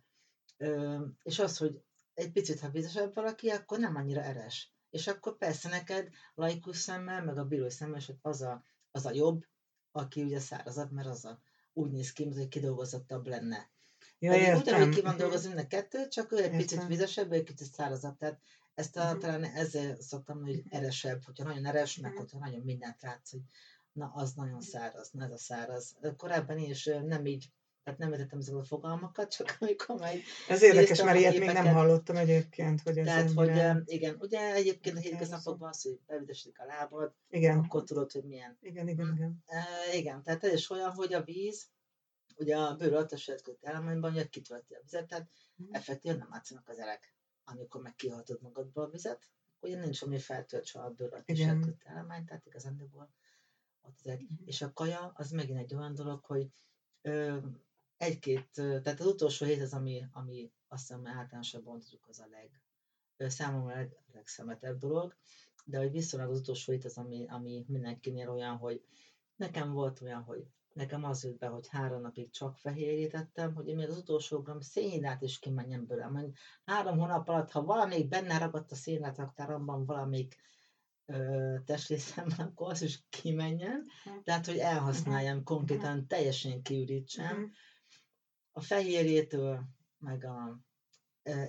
[1.24, 1.82] és az, hogy
[2.14, 4.74] egy picit, ha vizesebb valaki, akkor nem annyira eres.
[4.90, 9.12] És akkor persze neked laikus szemmel, meg a bíró szemmel, és az a, az a
[9.12, 9.46] jobb,
[9.92, 11.42] aki ugye szárazabb, mert az a,
[11.74, 13.72] úgy néz ki, mint hogy kidolgozottabb lenne.
[14.20, 14.62] Ja, Pedig értem.
[14.62, 16.88] ugyanúgy ki van dolgozva mind a kettő, csak ő egy picit Értem.
[16.88, 18.18] vizesebb, ő egy kicsit szárazabb.
[18.18, 18.40] Tehát
[18.76, 19.20] ezt a, Mhm.
[19.20, 22.20] talán ezzel szoktam hogy eresebb, hogyha nagyon eres, meg Mhm.
[22.20, 23.42] hogyha nagyon mindent látsz, hogy
[23.92, 25.96] na, az nagyon száraz, na ez a száraz.
[26.18, 27.46] Korábban én is nem így,
[27.84, 31.68] tehát nem értettem ezeket a fogalmakat, csak amikor meg Ez érdekes, mert ilyet még nem
[31.68, 33.52] hallottam egyébként, hogy ez Tehát, hogy
[33.86, 38.58] igen, ugye egyébként a hétköznapokban az, hogy beüdesedik a lábad, Igen, akkor tudod, hogy milyen.
[38.62, 39.44] igen, igen, igen.
[39.46, 39.64] E,
[39.96, 41.66] igen, tehát ez is olyan, hogy a víz,
[42.38, 45.74] ugye a bőr altasejtkölt állományban ugye kitölti a vizet, tehát Mhm.
[45.74, 47.14] effektíven nem látszanak az erek.
[47.44, 52.46] Amikor meg kihaltod magadba a vizet, ugye nincs, ami feltöltse a bőr altasejtkölt állomány, tehát
[52.46, 53.10] igazándiból
[53.82, 54.20] ott ezek.
[54.22, 54.42] Mhm.
[54.46, 56.52] És a kaja, az megint egy olyan dolog, hogy
[57.02, 57.38] ö,
[57.98, 62.62] egy-két, tehát az utolsó hét az, ami, ami azt hiszem általánosabban mondhatjuk, az a leg,
[63.30, 65.16] számomra a leg, legszemetebb dolog,
[65.66, 68.84] de hogy viszonylag az utolsó hét az, ami, ami mindenkinél olyan, hogy
[69.36, 70.48] nekem volt olyan, hogy
[70.78, 74.40] nekem az jött be, hogy három napig csak fehérjét ettem, hogy én még az utolsó
[74.42, 76.12] gram szénhidrát is kimenjen belőlem.
[76.12, 80.36] Mondjuk három hónap alatt, ha valamelyik benne ragadt a szénhidrát raktáromban, valamelyik
[81.66, 83.86] testrészemben, akkor az is kimenjen.
[84.06, 84.18] Mhm.
[84.24, 87.52] Tehát, hogy elhasználjam, konkrétan teljesen kiürítsem.
[88.52, 89.64] A fehérjétől,
[89.98, 90.60] meg a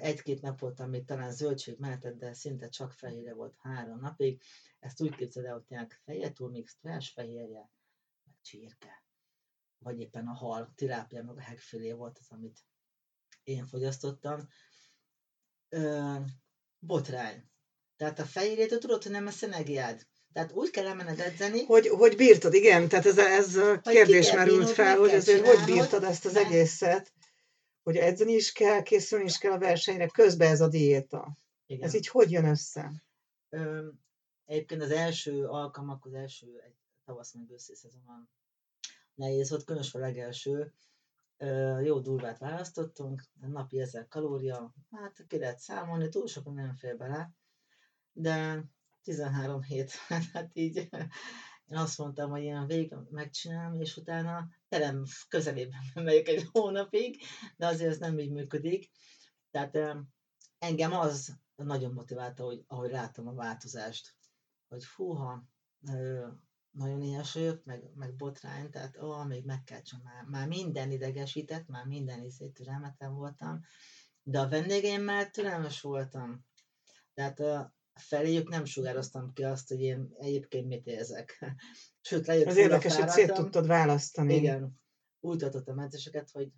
[0.01, 4.43] egy-két nap volt, amit talán zöldség mehetett, de szinte csak fehérje volt három napig.
[4.79, 6.69] Ezt úgy képzeld el, hogy fehér túl, még
[7.15, 7.71] fehérje,
[8.25, 9.07] meg csirke.
[9.79, 12.59] Vagy éppen a hal, tirápia, meg a hegfélé volt az, amit
[13.43, 14.49] én fogyasztottam.
[15.69, 16.15] Ö,
[16.79, 17.51] botrány.
[17.97, 20.07] Tehát a fehérjét, tudod, hogy nem a szenegiád.
[20.33, 21.65] Tehát úgy kell elmenned edzeni.
[21.65, 26.05] Hogy, hogy bírtad, igen, tehát ez, ez a kérdés merült fel, hogy azért hogy bírtad
[26.05, 27.13] ezt az egészet,
[27.83, 31.37] hogy edzeni is kell, készülni is kell a versenyre, közben ez a diéta.
[31.67, 31.87] Igen.
[31.87, 32.93] Ez így hogy jön össze?
[33.49, 33.89] Ö,
[34.45, 37.75] egyébként az első alkalmak, az első egy tavasz meg őszi
[39.19, 40.73] nehéz volt, különösen a legelső.
[41.83, 47.33] Jó durvát választottunk, napi 1000 kalória, hát ki lehet számolni, túl sokan nem fél bele,
[48.13, 48.65] de
[49.03, 49.91] 13 hét,
[50.33, 50.89] hát így
[51.67, 57.23] én azt mondtam, hogy én végig megcsinálom, és utána terem közelében megyek egy hónapig,
[57.57, 58.91] de azért ez nem így működik.
[59.51, 59.79] Tehát
[60.59, 64.15] engem az nagyon motiválta, hogy ahogy láttam a változást,
[64.69, 65.45] hogy fúha,
[66.79, 69.81] nagyon éhes vagyok, meg, meg botrány, tehát ó, még meg kell.
[70.03, 73.61] Már, már minden idegesített, már minden izé türelmetlen voltam,
[74.23, 76.47] de a vendégeimmel türelmes voltam.
[77.15, 81.45] Tehát feléjük nem sugároztam ki azt, hogy én egyébként mit érzek.
[82.09, 84.35] Sőt, lejött Az érdekes, hogy szét tudtad választani.
[84.35, 84.81] Igen.
[85.21, 86.53] Úgy tartottam edzéseket, hogy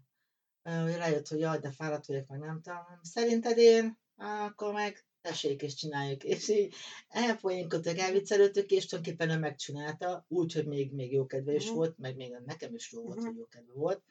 [0.62, 2.78] hogy rájött, hogy jaj, de fáradt vagyok, meg nem tudom.
[3.02, 3.98] Szerinted én?
[4.16, 6.24] Akkor meg tessék és csináljuk.
[6.24, 6.74] És így
[7.09, 11.76] elpoénkodtak, elviccelődtük, és tulajdonképpen ő megcsinálta, úgy, hogy még, még jó kedve is uh-huh.
[11.76, 13.28] volt, meg még nekem is jó volt, uh-huh.
[13.28, 14.02] hogy jó kedve volt.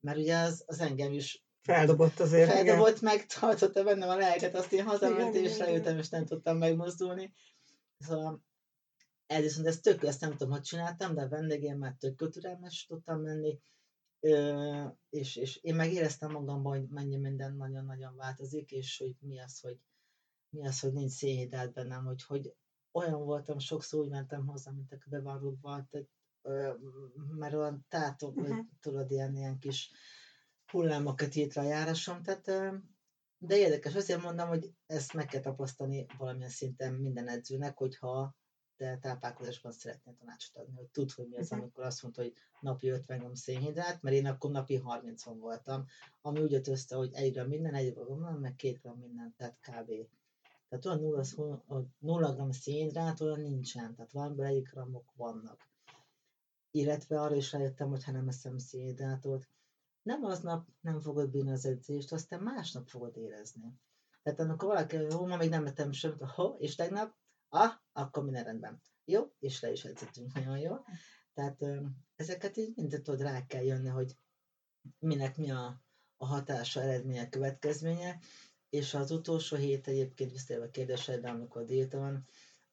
[0.00, 2.50] Mert ugye az, az engem is Feldobott azért.
[2.50, 3.00] Feldobott, igen.
[3.02, 7.32] meg tartotta bennem a lelket, azt én hazamentem, és leültem, és nem tudtam megmozdulni.
[7.98, 8.42] Szóval
[9.26, 13.20] ez viszont ez tök, ezt nem tudom, hogy csináltam, de a vendégemmel tök türelmes tudtam
[13.20, 13.60] menni,
[14.20, 19.60] Ö, és, és én megéreztem magamban, hogy mennyi minden nagyon-nagyon változik, és hogy mi az,
[19.60, 19.78] hogy,
[20.50, 22.54] mi az, hogy nincs szénhidrát bennem, hogy, hogy
[22.92, 26.08] olyan voltam, sokszor úgy mentem hozzá, mint a bevarrókba, tehát,
[26.42, 26.72] ö,
[27.36, 28.58] mert olyan tátok, uh-huh.
[28.80, 29.90] tudod, ilyen, ilyen kis
[30.70, 32.74] hullámokat írt a járásom, tehát
[33.40, 38.36] de érdekes, azért mondom, hogy ezt meg kell tapasztani valamilyen szinten minden edzőnek, hogyha
[38.76, 41.60] te táplálkozásban szeretnél tanácsot adni, hogy tud, hogy mi az, uh-huh.
[41.60, 45.84] amikor azt mondta, hogy napi 50 g szénhidrát, mert én akkor napi 30 voltam,
[46.20, 49.58] ami úgy jött össze, hogy egy gram minden, egy gram meg két gram minden, tehát
[49.60, 49.90] kb.
[50.68, 51.24] Tehát olyan
[51.66, 55.68] 0, 0 g szénhidrát olyan nincsen, tehát valamiből egy gramok vannak.
[56.70, 59.48] Illetve arra is rájöttem, hogy ha nem eszem szénhidrátot,
[60.02, 63.80] nem aznap nem fogod bírni az edzést, aztán másnap fogod érezni.
[64.22, 67.14] Tehát amikor valaki, jó, ma még nem ettem semmit, ho, és tegnap,
[67.48, 68.82] ah, akkor minden rendben.
[69.04, 70.76] Jó, és le is edzettünk nagyon jó.
[71.34, 71.64] Tehát
[72.16, 74.16] ezeket így mindent tudod rá kell jönni, hogy
[74.98, 75.82] minek mi a,
[76.16, 78.18] a hatása, eredménye, következménye,
[78.70, 82.26] és az utolsó hét egyébként visszatérve a kérdésedre, amikor van,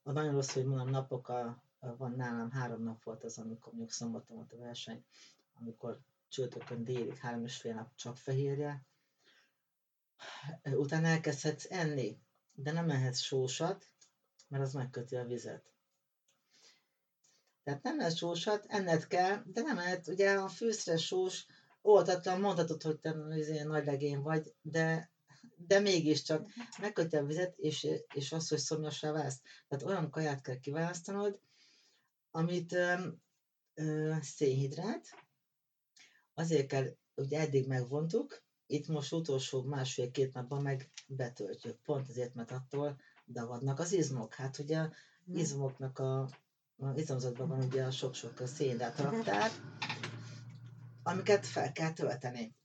[0.04, 1.64] a nagyon rossz, hogy mondom, napok a,
[1.98, 5.06] van nálam, három nap volt az, amikor mondjuk szombaton volt a verseny,
[5.54, 8.86] amikor csütörtökön délig, három és fél nap csak fehérje.
[10.64, 12.20] Utána elkezdhetsz enni,
[12.54, 13.86] de nem ehetsz sósat,
[14.48, 15.74] mert az megköti a vizet.
[17.64, 21.46] Tehát nem lehet sósat, enned kell, de nem lehet, ugye a fűszre sós,
[21.82, 25.14] oltatlan, mondhatod, hogy te izé, nagy legény vagy, de,
[25.56, 26.48] de mégiscsak
[26.82, 29.42] megköti a vizet, és, és az, hogy szomjasra válsz.
[29.68, 31.40] Tehát olyan kaját kell kiválasztanod,
[32.32, 32.94] amit ö,
[33.74, 35.26] ö, szénhidrát,
[36.38, 41.78] Azért kell, ugye eddig megvontuk, itt most utolsó másfél-két napban meg betöltjük.
[41.82, 44.34] Pont azért, mert attól dagadnak az izmok.
[44.34, 44.92] Hát ugye a
[45.26, 45.38] hm.
[45.38, 46.22] izmoknak a,
[46.78, 49.52] a izomzatban van ugye a sok-sok szénhidrát raktár,
[51.04, 52.56] amiket fel kell tölteni.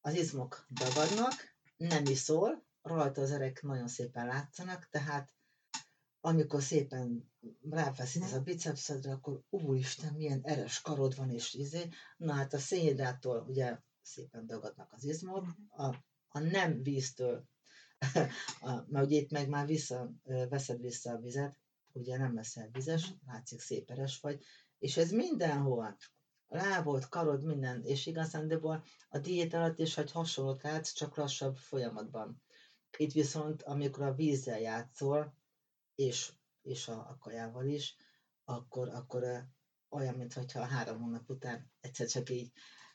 [0.00, 1.53] Az izmok dagadnak,
[1.86, 5.34] nem iszol, rajta az erek nagyon szépen látszanak, tehát
[6.20, 7.32] amikor szépen
[7.70, 11.88] ráfeszítesz a bicepszedre, akkor úristen, milyen eres karod van, és izé.
[12.16, 15.82] Na hát a szénhidráttól ugye szépen dagadnak az izmok, mhm.
[15.82, 17.44] a, a nem víztől,
[18.60, 21.58] a, mert ugye itt meg már vissza, veszed vissza a vizet,
[21.92, 23.30] ugye nem leszel vizes, mhm.
[23.32, 24.44] látszik szép eres vagy,
[24.78, 25.96] és ez mindenhol,
[26.54, 32.42] lábod, karod, minden, és igazándiból a diét alatt is hogy hasonlót látsz, csak lassabb folyamatban.
[32.96, 35.34] Itt viszont, amikor a vízzel játszol,
[35.94, 36.32] és,
[36.62, 37.96] és a, a kajával is,
[38.44, 39.44] akkor, akkor
[39.88, 42.52] olyan, mintha a három hónap után egyszer csak így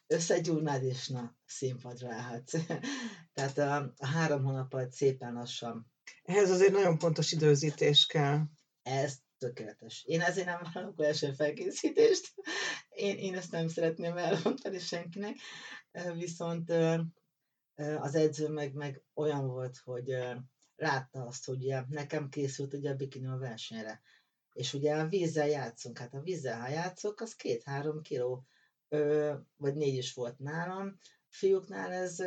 [0.08, 2.54] összegyúrnád, és na, színpadra állhatsz.
[3.34, 5.92] Tehát a, a három hónap alatt szépen lassan.
[6.24, 8.42] Ehhez azért nagyon pontos időzítés kell.
[8.82, 10.04] Ez tökéletes.
[10.06, 12.34] Én ezért nem vállalok olyan felkészítést.
[13.00, 15.36] Én, én ezt nem szeretném elmondani senkinek.
[16.14, 16.72] Viszont
[18.00, 20.18] az edző meg, meg olyan volt, hogy
[20.76, 24.02] látta azt, hogy ugye nekem készült ugye a bikini a versenyre.
[24.54, 28.46] És ugye a vízzel játszunk, hát a vízzel, ha játszok, az két-három kiló
[29.58, 30.98] vagy négy is volt nálam.
[31.28, 32.24] Fiúknál ez,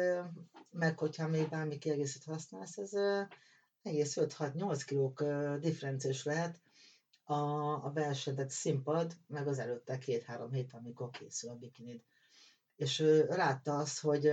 [0.70, 2.92] meg hogyha még bármi kiegészít használsz, ez
[3.82, 5.24] egész 5-6-8 kilók
[5.60, 6.60] differenciás lehet
[7.32, 12.02] a, a versenyzett színpad, meg az előtte két-három hét, amikor készül a bikinid.
[12.76, 14.32] És ö, látta azt, hogy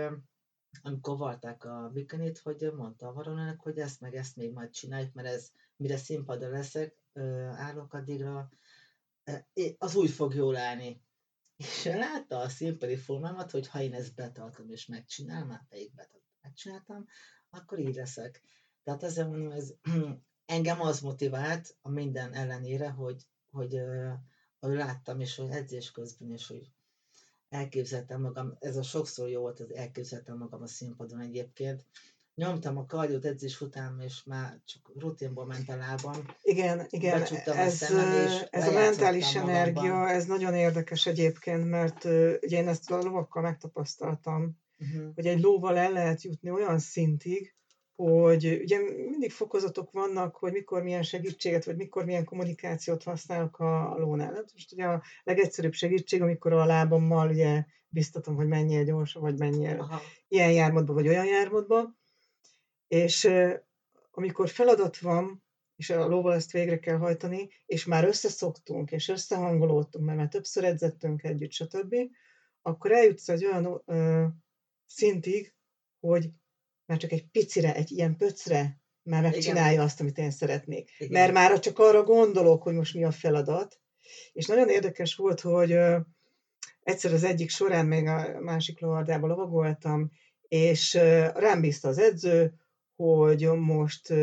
[0.82, 5.14] amikor varták a bikinit, hogy mondta a varonának, hogy ezt meg ezt még majd csináljuk,
[5.14, 7.04] mert ez mire színpadra leszek,
[7.52, 8.50] állok addigra,
[9.78, 11.04] az úgy fog jól állni.
[11.56, 16.22] És látta a színpadi formámat, hogy ha én ezt betartom és megcsinálom, már pedig betartom,
[16.42, 17.06] megcsináltam,
[17.50, 18.42] akkor így leszek.
[18.84, 19.74] Tehát ezzel mondom, ez
[20.50, 23.22] engem az motivált a minden ellenére, hogy,
[23.52, 23.80] hogy,
[24.60, 26.72] hogy láttam, és hogy edzés közben, és hogy
[27.50, 31.86] elképzeltem magam, ez a sokszor jó volt, az elképzeltem magam a színpadon egyébként,
[32.36, 36.26] nyomtam a kardiót edzés után, és már csak rutinból ment a lábam.
[36.42, 40.08] Igen, igen, ez, a, ez a mentális energia, magamban.
[40.08, 42.04] ez nagyon érdekes egyébként, mert
[42.44, 45.14] ugye én ezt a lovakkal megtapasztaltam, uh-huh.
[45.16, 47.54] hogy egy lóval el lehet jutni olyan szintig,
[48.06, 53.96] hogy ugye mindig fokozatok vannak, hogy mikor milyen segítséget, vagy mikor milyen kommunikációt használok a
[53.98, 54.34] lónál.
[54.34, 59.38] Hát most ugye a legegyszerűbb segítség, amikor a lábammal ugye biztatom, hogy menjél gyorsan, vagy
[59.38, 60.02] menjél Aha.
[60.28, 61.96] ilyen jármódba, vagy olyan jármódba.
[62.88, 63.30] És
[64.12, 65.44] amikor feladat van,
[65.76, 70.64] és a lóval ezt végre kell hajtani, és már összeszoktunk, és összehangolódtunk, mert már többször
[70.64, 71.96] edzettünk együtt, stb.,
[72.62, 74.26] akkor eljutsz egy olyan ö,
[74.86, 75.54] szintig,
[76.00, 76.30] hogy
[76.90, 79.84] már csak egy picire, egy ilyen pöcre már megcsinálja Igen.
[79.84, 80.92] azt, amit én szeretnék.
[80.98, 81.12] Igen.
[81.12, 83.80] Mert már csak arra gondolok, hogy most mi a feladat.
[84.34, 85.78] És nagyon érdekes volt, hogy
[86.84, 90.12] egyszer az egyik során még a másik lovardába lovagoltam,
[90.42, 90.94] és
[91.34, 92.54] rám bízta az edző,
[92.96, 94.14] hogy most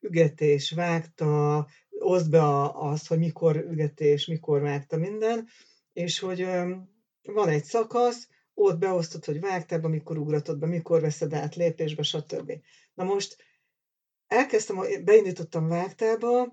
[0.00, 1.66] ügetés vágta,
[1.98, 5.46] oszd be azt, hogy mikor ügetés, mikor vágta minden,
[5.92, 6.46] és hogy
[7.22, 12.52] van egy szakasz, ott beosztod, hogy vágtál mikor ugratod be, mikor veszed át lépésbe, stb.
[12.94, 13.36] Na most
[14.26, 16.52] elkezdtem, beindítottam vágtába,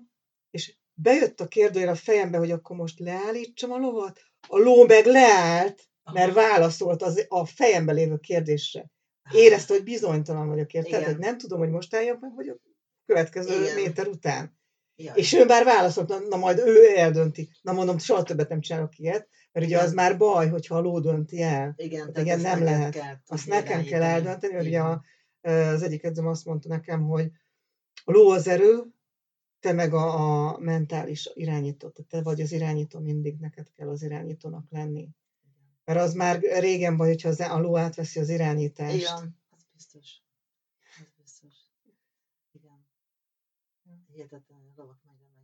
[0.50, 4.20] és bejött a kérdőjel a fejembe, hogy akkor most leállítsam a lovat.
[4.48, 8.90] A ló meg leállt, mert válaszolt az, a fejembe lévő kérdésre
[9.32, 11.04] érezte, hogy bizonytalan vagyok, érted?
[11.04, 12.56] Hogy nem tudom, hogy most álljak meg, vagy a
[13.06, 13.74] következő Igen.
[13.74, 14.58] méter után.
[15.02, 17.50] Ja, és ő már válaszolt, na, na majd ő eldönti.
[17.62, 21.00] Na mondom, soha többet nem csinálok ilyet, mert ugye az már baj, hogyha a ló
[21.00, 21.74] dönti el.
[21.76, 22.92] Igen, hát igen nem lehet.
[22.92, 25.04] Kell azt nekem kell eldönteni, mert ugye a,
[25.40, 27.30] az egyik edzőm azt mondta nekem, hogy
[28.04, 28.84] a ló az erő,
[29.60, 34.64] te meg a, a mentális irányító, te vagy az irányító, mindig neked kell az irányítónak
[34.70, 35.08] lenni.
[35.84, 38.94] Mert az már régen baj, hogyha az, a ló átveszi az irányítást.
[38.94, 40.22] Igen, az biztos.
[40.98, 41.54] Az biztos.
[42.52, 42.86] Igen.
[44.12, 44.59] Hihetetlen,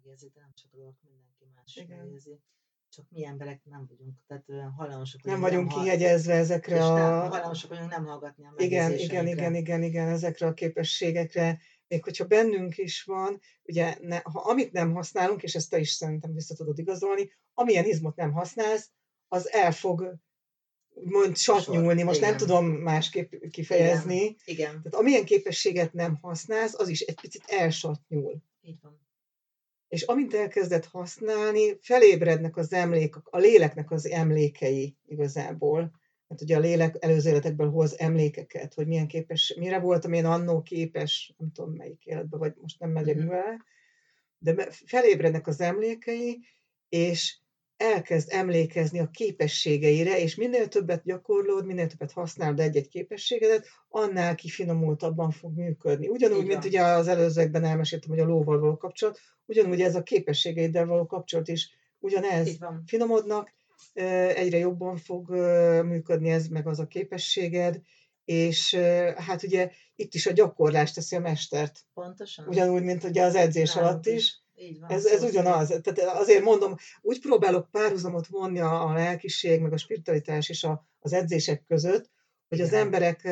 [0.06, 1.98] megérzi, de nem csak a lovak, mindenki más Igen.
[1.98, 2.40] megérzi.
[2.88, 6.94] Csak mi emberek nem vagyunk, tehát hajlamosak Nem vagyunk nem kihegyezve ezekre a...
[6.94, 11.60] Nem, hajlamosak vagyunk nem hallgatni a igen, igen, igen, igen, igen, ezekre a képességekre.
[11.88, 15.90] Még hogyha bennünk is van, ugye ne, ha amit nem használunk, és ezt te is
[15.90, 18.90] szerintem vissza tudod igazolni, amilyen izmot nem használsz,
[19.28, 20.18] az el fog
[20.94, 22.28] mond satnyúlni, most igen.
[22.28, 24.16] nem tudom másképp kifejezni.
[24.16, 24.36] Igen.
[24.44, 24.70] igen.
[24.70, 28.42] Tehát amilyen képességet nem használsz, az is egy picit elsatnyúl.
[28.62, 29.05] Így van.
[29.88, 35.92] És amint elkezded használni, felébrednek az emlékek, a léleknek az emlékei igazából.
[36.28, 40.62] Hát ugye a lélek előző életekből hoz emlékeket, hogy milyen képes, mire voltam én annó
[40.62, 43.64] képes, nem tudom melyik életben, vagy most nem megyek vele,
[44.38, 46.38] de felébrednek az emlékei,
[46.88, 47.38] és
[47.76, 55.30] elkezd emlékezni a képességeire, és minél többet gyakorlod, minél többet használod egy-egy képességedet, annál kifinomultabban
[55.30, 56.08] fog működni.
[56.08, 56.48] Ugyanúgy, Igen.
[56.48, 61.06] mint ugye az előzőekben elmeséltem, hogy a lóval való kapcsolat, ugyanúgy ez a képességeiddel való
[61.06, 62.58] kapcsolat is ugyanez.
[62.86, 63.54] Finomodnak,
[64.34, 65.30] egyre jobban fog
[65.84, 67.80] működni ez, meg az a képességed,
[68.24, 68.74] és
[69.16, 71.80] hát ugye itt is a gyakorlás teszi a mestert.
[71.94, 72.48] Pontosan.
[72.48, 74.14] Ugyanúgy, mint ugye az edzés Nem, alatt is.
[74.14, 75.68] is így van, ez, ez ugyanaz.
[75.68, 80.88] Tehát azért mondom, úgy próbálok párhuzamot vonni a, a lelkiség, meg a spiritualitás és a,
[80.98, 82.10] az edzések között,
[82.48, 82.70] hogy Igen.
[82.70, 83.22] az emberek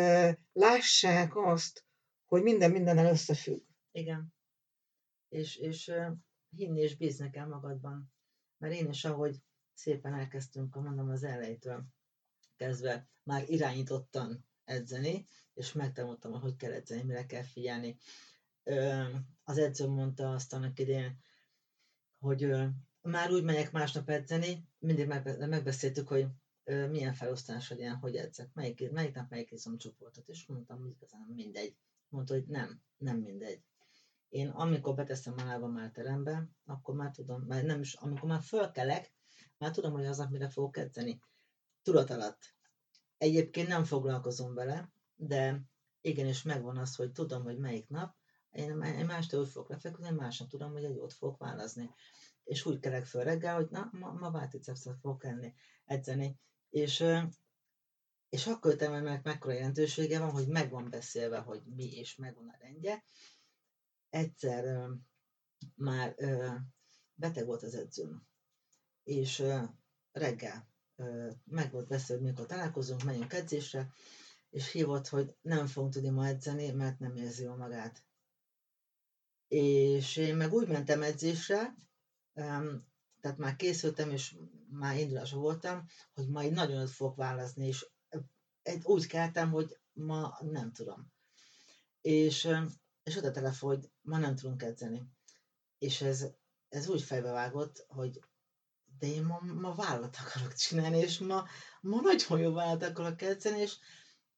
[0.53, 1.85] lássák azt,
[2.25, 3.63] hogy minden mindennel összefügg.
[3.93, 4.35] Igen.
[5.29, 5.93] És, és
[6.57, 8.13] hinni és bízni kell magadban.
[8.59, 9.37] Mert én is, ahogy
[9.75, 11.85] szépen elkezdtünk, mondom az elejétől
[12.57, 17.99] kezdve, már irányítottan edzeni, és megtanultam, hogy kell edzeni, mire kell figyelni
[19.45, 21.19] az edzőm mondta azt annak idején,
[22.19, 22.53] hogy
[23.03, 25.07] már úgy megyek másnap edzeni, mindig
[25.39, 26.27] megbeszéltük, hogy
[26.65, 31.77] milyen felosztás legyen, hogy edzek, melyik, melyik nap melyik izomcsoportot, és mondtam, hogy igazán mindegy.
[32.09, 33.63] Mondta, hogy nem, nem mindegy.
[34.29, 39.13] Én amikor beteszem a lábam terembe, akkor már tudom, mert nem is, amikor már fölkelek,
[39.59, 41.21] már tudom, hogy az nap mire fogok edzeni.
[41.83, 42.55] tudat alatt.
[43.19, 45.63] Egyébként nem foglalkozom vele, de
[46.01, 48.15] igenis megvan az, hogy tudom, hogy melyik nap,
[48.55, 48.77] én,
[49.07, 51.91] másnap úgy fogok lefeküdni, másnap tudom, hogy egy jót fogok válazni.
[52.45, 55.55] És úgy kelek föl reggel, hogy na, ma, ma válticepszet fogok enni,
[55.85, 56.39] edzeni.
[56.71, 57.05] És,
[58.29, 62.49] és akkor jöttem meg mekkora jelentősége van, hogy meg van beszélve, hogy mi és megvan
[62.49, 63.05] a rendje.
[64.09, 64.89] Egyszer
[65.75, 66.15] már
[67.15, 68.27] beteg volt az edzőm,
[69.03, 69.45] és
[70.13, 70.69] reggel
[71.45, 73.93] meg volt beszélve, mikor találkozunk, menjünk edzésre,
[74.51, 78.05] és hívott, hogy nem fogunk tudni ma edzeni, mert nem érzi jól magát.
[79.55, 81.75] És én meg úgy mentem edzésre,
[83.21, 84.37] tehát már készültem, és
[84.69, 87.87] már indulás voltam, hogy majd nagyon fogok válaszni, és
[88.83, 91.13] úgy keltem, hogy ma nem tudom.
[92.01, 92.49] És,
[93.03, 95.03] és oda telefon, hogy ma nem tudunk edzeni.
[95.79, 96.27] És ez,
[96.69, 98.21] ez úgy fejbevágott, hogy
[98.99, 101.45] de én ma, ma vállat akarok csinálni, és ma,
[101.81, 103.77] ma nagyon jó vállat akarok edzeni, és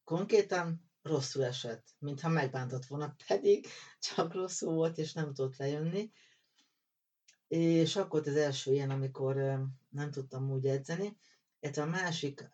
[0.04, 3.66] konkrétan rosszul esett, mintha megbántott volna, pedig
[3.98, 6.12] csak rosszul volt, és nem tudott lejönni.
[7.48, 9.34] És akkor az első ilyen, amikor
[9.88, 11.16] nem tudtam úgy edzeni.
[11.60, 12.50] Ez a másik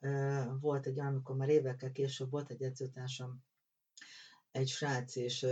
[0.60, 3.44] volt egy olyan, amikor már évekkel később volt egy edzőtársam,
[4.50, 5.46] egy srác, és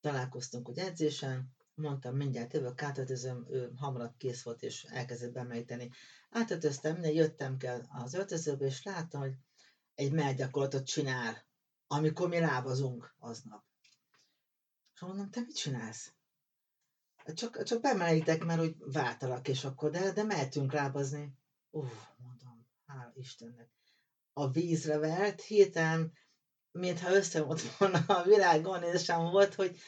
[0.00, 5.90] találkoztunk hogy edzésen, mondtam, mindjárt jövök, átöltözöm, ő hamarabb kész volt, és elkezdett bemeríteni.
[6.30, 9.34] Átöltöztem, jöttem kell az öltözőbe, és láttam, hogy
[9.94, 11.44] egy mellgyakorlatot csinál,
[11.92, 13.64] amikor mi lábazunk aznap.
[14.94, 16.12] És mondom, te mit csinálsz?
[17.34, 21.34] Csak, csak bemerítek, mert hogy váltalak, és akkor, de, de mehetünk lábazni.
[21.70, 21.80] Ú,
[22.16, 23.70] mondom, hál' Istennek.
[24.32, 26.12] A vízre vert, hirtelen,
[26.70, 29.78] mintha összevont volna a világon, és sem volt, hogy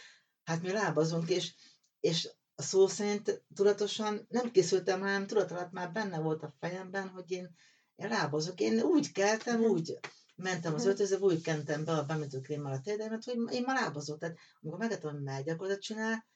[0.44, 1.54] hát mi lábazunk, és,
[2.00, 7.08] és a szó szerint tudatosan nem készültem, hanem tudat alatt már benne volt a fejemben,
[7.08, 7.56] hogy én,
[7.94, 8.60] én lábazok.
[8.60, 9.70] Én úgy keltem, mhm.
[9.70, 9.98] úgy
[10.42, 14.18] mentem az öltözőbe, úgy kentem be a bemetőkrémmel a tejdemet, hogy én már lábazok.
[14.18, 16.26] Tehát amikor megettem, hogy melgyakorlatot csinál,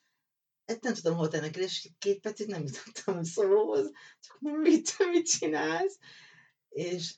[0.65, 5.99] ezt nem tudom hol tenni, és két percig nem jutottam szóhoz, csak mit, mit csinálsz?
[6.69, 7.15] És,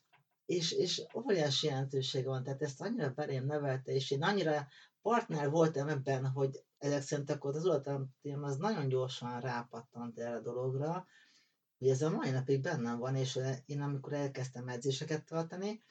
[0.46, 4.68] és, és óriási jelentősége van, tehát ezt annyira belém nevelte, és én annyira
[5.02, 10.40] partner voltam ebben, hogy ezek szerint akkor az ulatom az nagyon gyorsan rápattant erre a
[10.40, 11.06] dologra,
[11.78, 15.82] hogy ez a mai napig bennem van, és én amikor elkezdtem edzéseket tartani,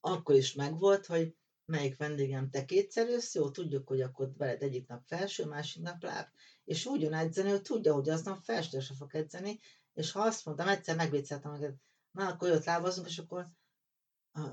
[0.00, 4.86] akkor is megvolt, hogy melyik vendégem te kétszer jössz, jó, tudjuk, hogy akkor veled egyik
[4.86, 6.26] nap felső, másik nap láb.
[6.64, 9.60] És úgy jön edzeni, hogy tudja, hogy aznap felsőre fog edzeni,
[9.94, 11.70] és ha azt mondtam, egyszer megvicceltem, hogy
[12.10, 13.48] na, akkor jött lábazunk, és akkor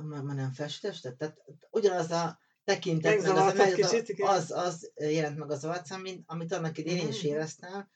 [0.04, 1.18] már nem festestet.
[1.18, 6.24] Tehát ugyanaz a tekintet, meg az, meg kicsit, az, az, jelent meg az arcán, mint
[6.26, 7.32] amit annak idén én is mhm.
[7.32, 7.90] éreztem,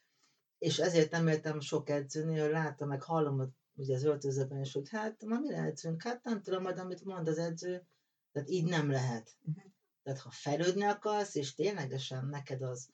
[0.58, 4.90] és ezért nem értem sok edzőni, hogy látom, meg hallom ugye az öltözőben is, hogy
[4.90, 6.04] hát ma mi edzünk?
[6.04, 7.88] Hát nem tudom majd, amit mond az edző,
[8.32, 9.36] tehát így nem lehet.
[9.42, 9.64] Uh-huh.
[10.04, 12.90] Tehát ha fejlődni akarsz, és ténylegesen neked az,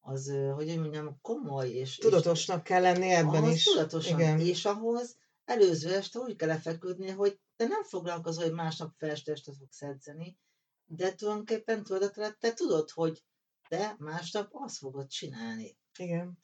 [0.00, 1.96] az, hogy mondjam, komoly, és...
[1.96, 3.64] Tudatosnak és, kell lenni ebben is.
[3.64, 4.40] Tudatosan, Igen.
[4.40, 9.52] és ahhoz előző este úgy kell lefeküdni, hogy te nem foglalkozol, hogy másnap felső este
[9.52, 10.38] fogsz edzeni,
[10.84, 13.24] de tulajdonképpen tudod, te tudod, hogy
[13.68, 15.76] te másnap azt fogod csinálni.
[15.98, 16.38] Igen.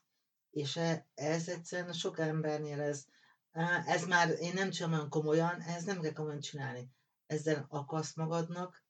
[0.51, 3.05] És e, ez egyszerűen sok embernél ez,
[3.87, 6.91] ez már én nem csinálom olyan komolyan, ez nem kell komolyan csinálni.
[7.27, 8.85] Ezzel akarsz magadnak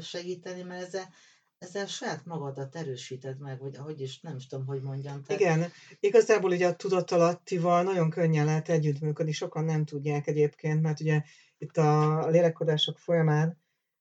[0.00, 1.08] segíteni, mert ezzel,
[1.58, 5.22] ezzel saját magadat erősíted meg, vagy ahogy is, nem is tudom, hogy mondjam.
[5.22, 5.40] Tehát...
[5.40, 5.70] Igen,
[6.00, 11.22] igazából ugye a tudatalattival nagyon könnyen lehet együttműködni, sokan nem tudják egyébként, mert ugye
[11.58, 13.58] itt a lélekkodások folyamán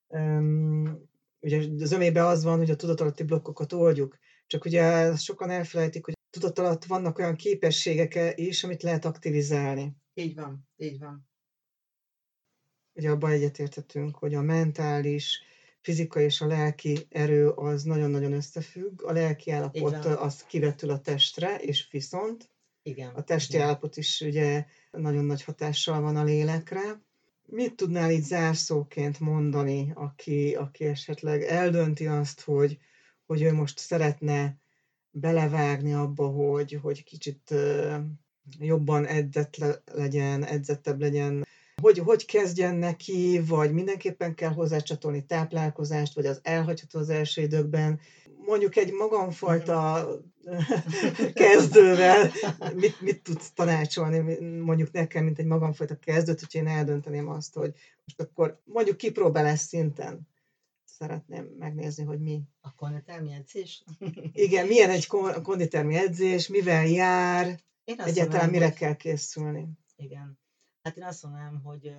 [0.07, 6.05] um, ugye az ömébe az van, hogy a tudatalatti blokkokat oldjuk, csak ugye sokan elfelejtik,
[6.05, 9.95] hogy tudat alatt vannak olyan képességek is, amit lehet aktivizálni.
[10.13, 11.27] Így van, így van.
[12.93, 15.41] Ugye abban egyetértettünk, hogy a mentális,
[15.81, 19.03] fizikai és a lelki erő az nagyon-nagyon összefügg.
[19.03, 22.49] A lelki állapot az kivetül a testre, és viszont
[22.83, 23.15] Igen.
[23.15, 23.67] a testi Igen.
[23.67, 27.01] állapot is ugye nagyon nagy hatással van a lélekre.
[27.45, 32.77] Mit tudnál itt zárszóként mondani, aki, aki esetleg eldönti azt, hogy,
[33.25, 34.63] hogy ő most szeretne
[35.15, 37.53] belevágni abba, hogy, hogy kicsit
[38.59, 39.55] jobban edzett
[39.85, 41.45] legyen, edzettebb legyen,
[41.81, 47.99] hogy hogy kezdjen neki, vagy mindenképpen kell hozzácsatolni táplálkozást, vagy az elhagyható az első időkben.
[48.45, 50.07] Mondjuk egy magamfajta
[51.33, 52.31] kezdővel
[52.75, 57.73] mit, mit tudsz tanácsolni mondjuk nekem, mint egy magamfajta kezdőt, hogy én eldönteném azt, hogy
[58.05, 60.27] most akkor mondjuk kipróbálás szinten
[60.97, 62.41] szeretném megnézni, hogy mi.
[62.61, 63.83] A konditermi edzés?
[64.45, 65.07] Igen, milyen egy
[65.43, 68.73] konditermi edzés, mivel jár, Én egyáltalán mire hogy...
[68.73, 69.69] kell készülni.
[69.95, 70.39] Igen.
[70.81, 71.95] Hát én azt mondanám, hogy uh,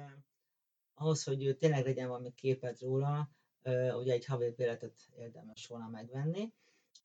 [0.95, 3.31] ahhoz, hogy tényleg legyen valami képet róla,
[3.63, 6.53] uh, ugye egy havi béletet érdemes volna megvenni,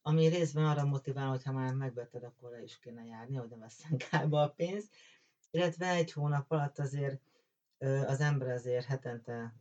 [0.01, 3.57] ami részben arra motivál, hogy ha már megvetted, akkor le is kéne járni, hogy ne
[3.57, 4.89] veszem kárba a pénzt,
[5.51, 7.21] illetve egy hónap alatt azért
[8.07, 9.55] az ember azért hetente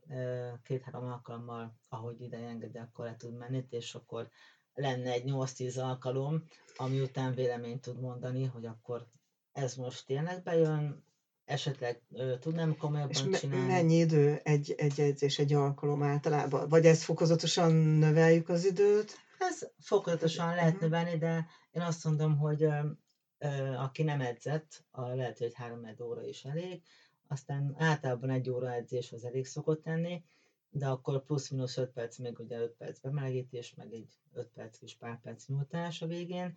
[0.63, 4.29] két-három alkalommal, ahogy ide engedi, akkor le tud menni, és akkor
[4.75, 6.45] lenne egy 8-10 alkalom,
[6.77, 9.07] ami után véleményt tud mondani, hogy akkor
[9.53, 11.05] ez most tényleg bejön,
[11.45, 13.67] esetleg ö, tudnám komolyabban és csinálni.
[13.67, 16.69] mennyi idő egy, egy edzés, egy alkalom általában?
[16.69, 19.17] Vagy ezt fokozatosan növeljük az időt?
[19.39, 20.91] Ez fokozatosan lehet uh-huh.
[20.91, 22.91] növelni, de én azt mondom, hogy ö,
[23.39, 26.83] ö, aki nem edzett, a lehet, hogy három óra is elég,
[27.31, 30.25] aztán általában egy óra edzés az elég szokott lenni,
[30.71, 34.97] de akkor plusz-minusz 5 perc, még ugye 5 perc bemelegítés, meg egy 5 perc kis
[34.97, 36.57] pár perc nyújtás a végén.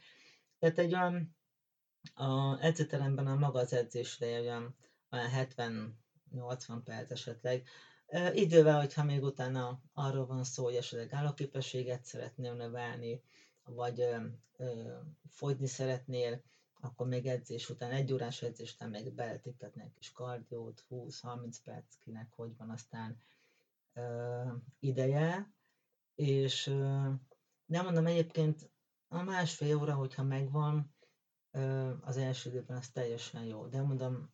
[0.60, 1.36] Tehát egy olyan,
[2.14, 4.76] a edzőteremben a maga az edzésre olyan,
[5.12, 7.68] olyan 70-80 perc esetleg.
[8.34, 13.22] Idővel, hogyha még utána arról van szó, hogy esetleg állóképességet szeretnél növelni,
[13.64, 14.16] vagy ö,
[14.58, 14.98] ö,
[15.30, 16.44] fogyni szeretnél,
[16.84, 21.96] akkor még edzés után, egy órás edzés után még beletippetni egy kis kardiót, 20-30 perc,
[22.00, 23.22] kinek hogy van aztán
[23.94, 24.42] ö,
[24.80, 25.54] ideje,
[26.16, 27.10] és ö,
[27.66, 28.72] nem mondom egyébként
[29.08, 30.96] a másfél óra, hogyha megvan,
[31.52, 34.32] ö, az első időben az teljesen jó, de mondom,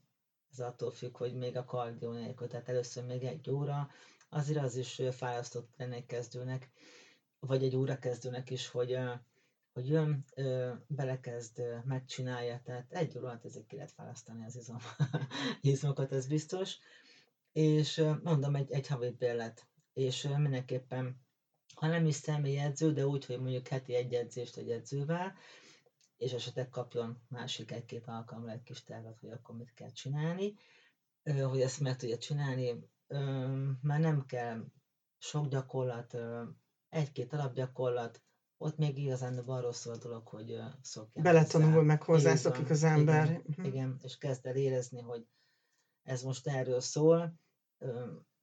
[0.51, 3.89] ez attól függ, hogy még a kardió nélkül, tehát először még egy óra,
[4.30, 6.71] azért az is fájasztott lenne kezdőnek,
[7.39, 8.97] vagy egy óra kezdőnek is, hogy
[9.73, 14.55] hogy jön, ö, belekezd, ö, megcsinálja, tehát egy óra alatt ezek ki lehet választani az
[14.55, 14.77] izom,
[15.61, 16.77] izmokat, ez biztos.
[17.51, 21.21] És ö, mondom, egy, egy havi bérlet, és ö, mindenképpen,
[21.75, 25.33] ha nem is edző, de úgy, hogy mondjuk heti egy edzést egy edzővel,
[26.17, 30.53] és esetleg kapjon másik egy-két alkalomra egy kis tervet, hogy akkor mit kell csinálni,
[31.23, 33.17] ö, hogy ezt meg tudja csinálni, ö,
[33.81, 34.65] már nem kell
[35.17, 36.43] sok gyakorlat, ö,
[36.89, 38.21] egy-két alapgyakorlat,
[38.61, 41.86] ott még igazán arról szól a dolog, hogy szokják Beletanul, hozzá.
[41.86, 43.26] meg hozzászokik az ember.
[43.26, 43.65] Igen, uh-huh.
[43.65, 45.27] igen, és kezd el érezni, hogy
[46.03, 47.40] ez most erről szól,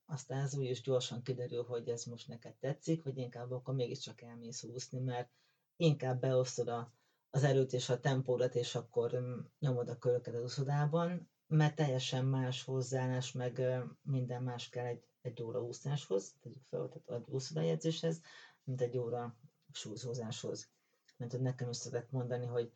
[0.05, 4.21] aztán ez úgy is gyorsan kiderül, hogy ez most neked tetszik, vagy inkább akkor mégiscsak
[4.21, 5.29] elmész úszni, mert
[5.75, 6.93] inkább beosztod a,
[7.29, 9.19] az erőt és a tempórat, és akkor
[9.59, 13.61] nyomod a köröket az úszodában, mert teljesen más hozzáállás, meg
[14.01, 18.21] minden más kell egy, egy óra úszáshoz, tegyük fel, tehát egy úszodai edzéshez,
[18.63, 19.37] mint egy óra
[19.71, 20.69] súlyzózáshoz.
[21.17, 22.71] Mert hogy nekem is szokták mondani, hogy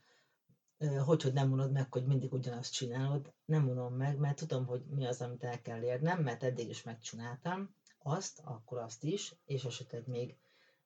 [1.05, 4.85] hogy, hogy nem mondod meg, hogy mindig ugyanazt csinálod, nem mondom meg, mert tudom, hogy
[4.85, 9.63] mi az, amit el kell érnem, mert eddig is megcsináltam azt, akkor azt is, és
[9.63, 10.37] esetleg még,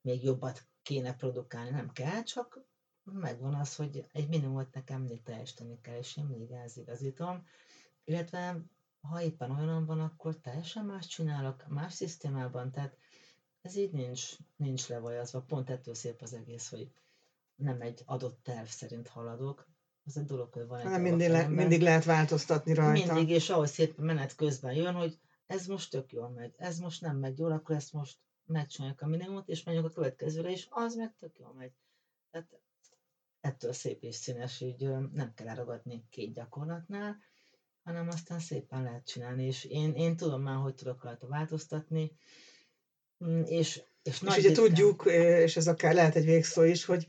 [0.01, 2.59] még jobbat kéne produkálni, nem kell, csak
[3.03, 7.45] megvan az, hogy egy minimumot nekem mindig teljesíteni kell, és én mindig elzigazítom,
[8.03, 8.65] illetve
[9.01, 12.97] ha éppen olyan van, akkor teljesen más csinálok, más szisztémában, tehát
[13.65, 15.41] ez így nincs, nincs levajazva.
[15.41, 16.91] Pont ettől szép az egész, hogy
[17.55, 19.67] nem egy adott terv szerint haladok.
[20.05, 23.13] Az egy dolog, hogy van egy Nem mindig, le, mindig lehet változtatni rajta.
[23.13, 27.01] Mindig, és ahogy szép menet közben jön, hogy ez most tök jól megy, ez most
[27.01, 30.95] nem megy jól, akkor ezt most megcsináljuk a minimumot, és megyünk a következőre, és az
[30.95, 31.71] meg tök jól megy.
[32.31, 32.59] Tehát
[33.41, 37.17] ettől szép és színes, így nem kell elragadni két gyakorlatnál,
[37.83, 42.11] hanem aztán szépen lehet csinálni, és én, én tudom már, hogy tudok rajta változtatni,
[43.25, 47.07] Mm, és, és, és ugye tudjuk, és ez akár lehet egy végszó is, hogy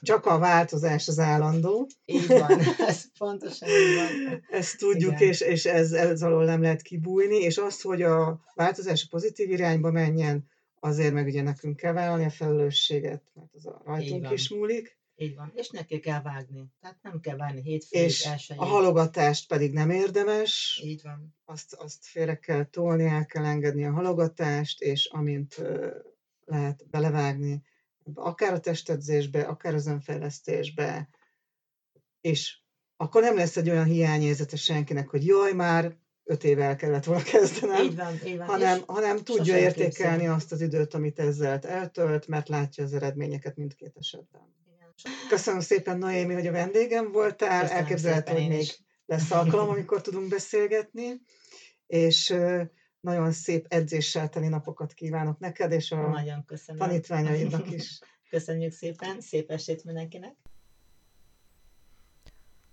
[0.00, 1.88] csak a változás az állandó.
[2.04, 4.44] Így van, ez pontosan így van.
[4.50, 9.02] Ezt tudjuk, és, és ez, ez alól nem lehet kibújni, és az, hogy a változás
[9.02, 10.48] a pozitív irányba menjen,
[10.80, 14.95] azért meg ugye nekünk kell vállalni a felelősséget, mert az a rajtunk is múlik.
[15.18, 16.72] Így van, és neki kell vágni.
[16.80, 18.62] Tehát nem kell várni hétfőig, És elsőjét.
[18.62, 20.80] a halogatást pedig nem érdemes.
[20.84, 21.36] Így van.
[21.44, 25.86] Azt, azt félre kell tolni, el kell engedni a halogatást, és amint uh,
[26.44, 27.62] lehet belevágni,
[28.14, 31.08] akár a testedzésbe, akár az önfejlesztésbe,
[32.20, 32.58] és
[32.96, 37.22] akkor nem lesz egy olyan hiányérzete senkinek, hogy jaj, már öt éve el kellett volna
[37.22, 38.46] kezdenem, így van, így van.
[38.46, 40.34] hanem, hanem tudja értékelni képzel.
[40.34, 44.54] azt az időt, amit ezzel eltölt, mert látja az eredményeket mindkét esetben.
[45.28, 47.60] Köszönöm szépen, Noémi, hogy a vendégem voltál.
[47.60, 48.66] Köszönöm Elképzelhető, hogy még
[49.06, 51.20] lesz alkalom, amikor tudunk beszélgetni.
[51.86, 52.36] És
[53.00, 56.44] nagyon szép edzéssel teli napokat kívánok neked, és a nagyon
[56.76, 57.98] tanítványaidnak is.
[58.30, 60.34] Köszönjük szépen, szép estét mindenkinek!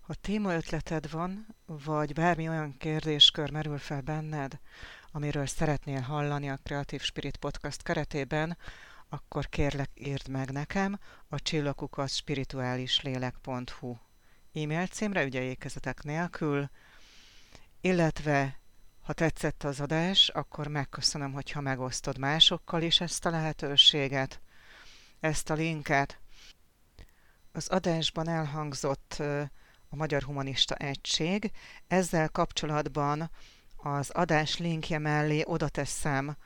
[0.01, 4.59] Ha témaötleted van, vagy bármi olyan kérdéskör merül fel benned,
[5.11, 8.57] amiről szeretnél hallani a Creative Spirit Podcast keretében,
[9.13, 13.95] akkor kérlek írd meg nekem a csillagukat spirituálislélek.hu
[14.53, 16.69] e-mail címre, ugye ékezetek nélkül,
[17.81, 18.61] illetve
[19.01, 24.41] Ha tetszett az adás, akkor megköszönöm, hogyha megosztod másokkal is ezt a lehetőséget,
[25.19, 26.19] ezt a linket.
[27.51, 29.13] Az adásban elhangzott
[29.89, 31.51] a Magyar Humanista Egység.
[31.87, 33.29] Ezzel kapcsolatban
[33.75, 36.37] az adás linkje mellé oda teszem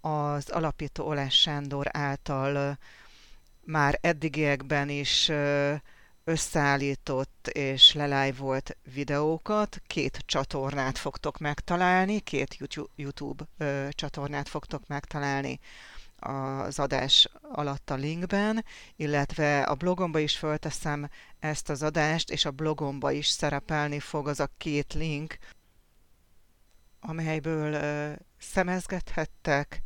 [0.00, 2.78] az alapító Olás Sándor által
[3.64, 5.30] már eddigiekben is
[6.24, 12.56] összeállított és lelájvolt videókat, két csatornát fogtok megtalálni, két
[12.96, 13.44] YouTube
[13.90, 15.60] csatornát fogtok megtalálni
[16.20, 18.64] az adás alatt a linkben,
[18.96, 21.08] illetve a blogomba is fölteszem
[21.38, 25.38] ezt az adást, és a blogomba is szerepelni fog az a két link,
[27.00, 27.76] amelyből
[28.38, 29.82] szemezgethettek,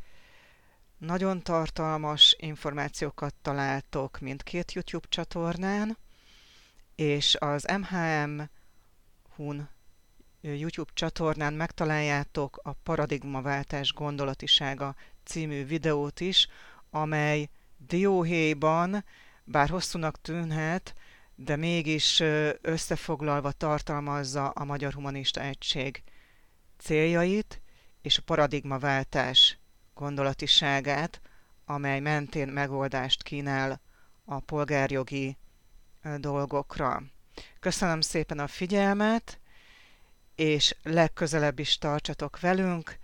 [1.05, 5.97] nagyon tartalmas információkat találtok mindkét YouTube csatornán,
[6.95, 8.41] és az MHM
[9.37, 9.69] Hun
[10.41, 14.95] YouTube csatornán megtaláljátok a Paradigmaváltás gondolatisága
[15.25, 16.49] című videót is,
[16.91, 19.05] amely dióhéjban,
[19.45, 20.95] bár hosszúnak tűnhet,
[21.35, 22.23] de mégis
[22.61, 26.03] összefoglalva tartalmazza a Magyar Humanista Egység
[26.79, 27.61] céljait
[28.03, 29.59] és a paradigmaváltás
[29.95, 31.21] gondolatiságát,
[31.65, 33.81] amely mentén megoldást kínál
[34.25, 35.37] a polgárjogi
[36.17, 37.03] dolgokra.
[37.61, 39.39] Köszönöm szépen a figyelmet,
[40.35, 42.99] és legközelebb is tartsatok velünk,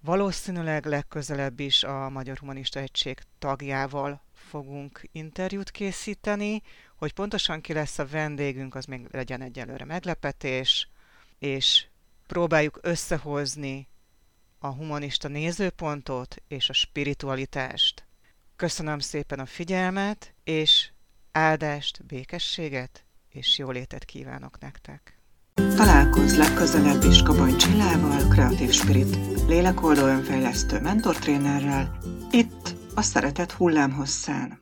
[0.00, 6.62] valószínűleg legközelebb is a Magyar Humanista Egység tagjával fogunk interjút készíteni,
[6.96, 10.88] hogy pontosan ki lesz a vendégünk, az még legyen egyelőre meglepetés,
[11.38, 11.86] és
[12.26, 13.88] próbáljuk összehozni
[14.62, 18.06] a humanista nézőpontot és a spiritualitást.
[18.56, 20.90] Köszönöm szépen a figyelmet, és
[21.32, 25.18] áldást, békességet és jólétet kívánok nektek!
[25.54, 29.16] Találkozz legközelebb is Kabany Csillával, Kreatív Spirit,
[29.46, 31.98] lélekoldó önfejlesztő mentortrénerrel,
[32.30, 34.61] itt a Szeretet hullámhosszán.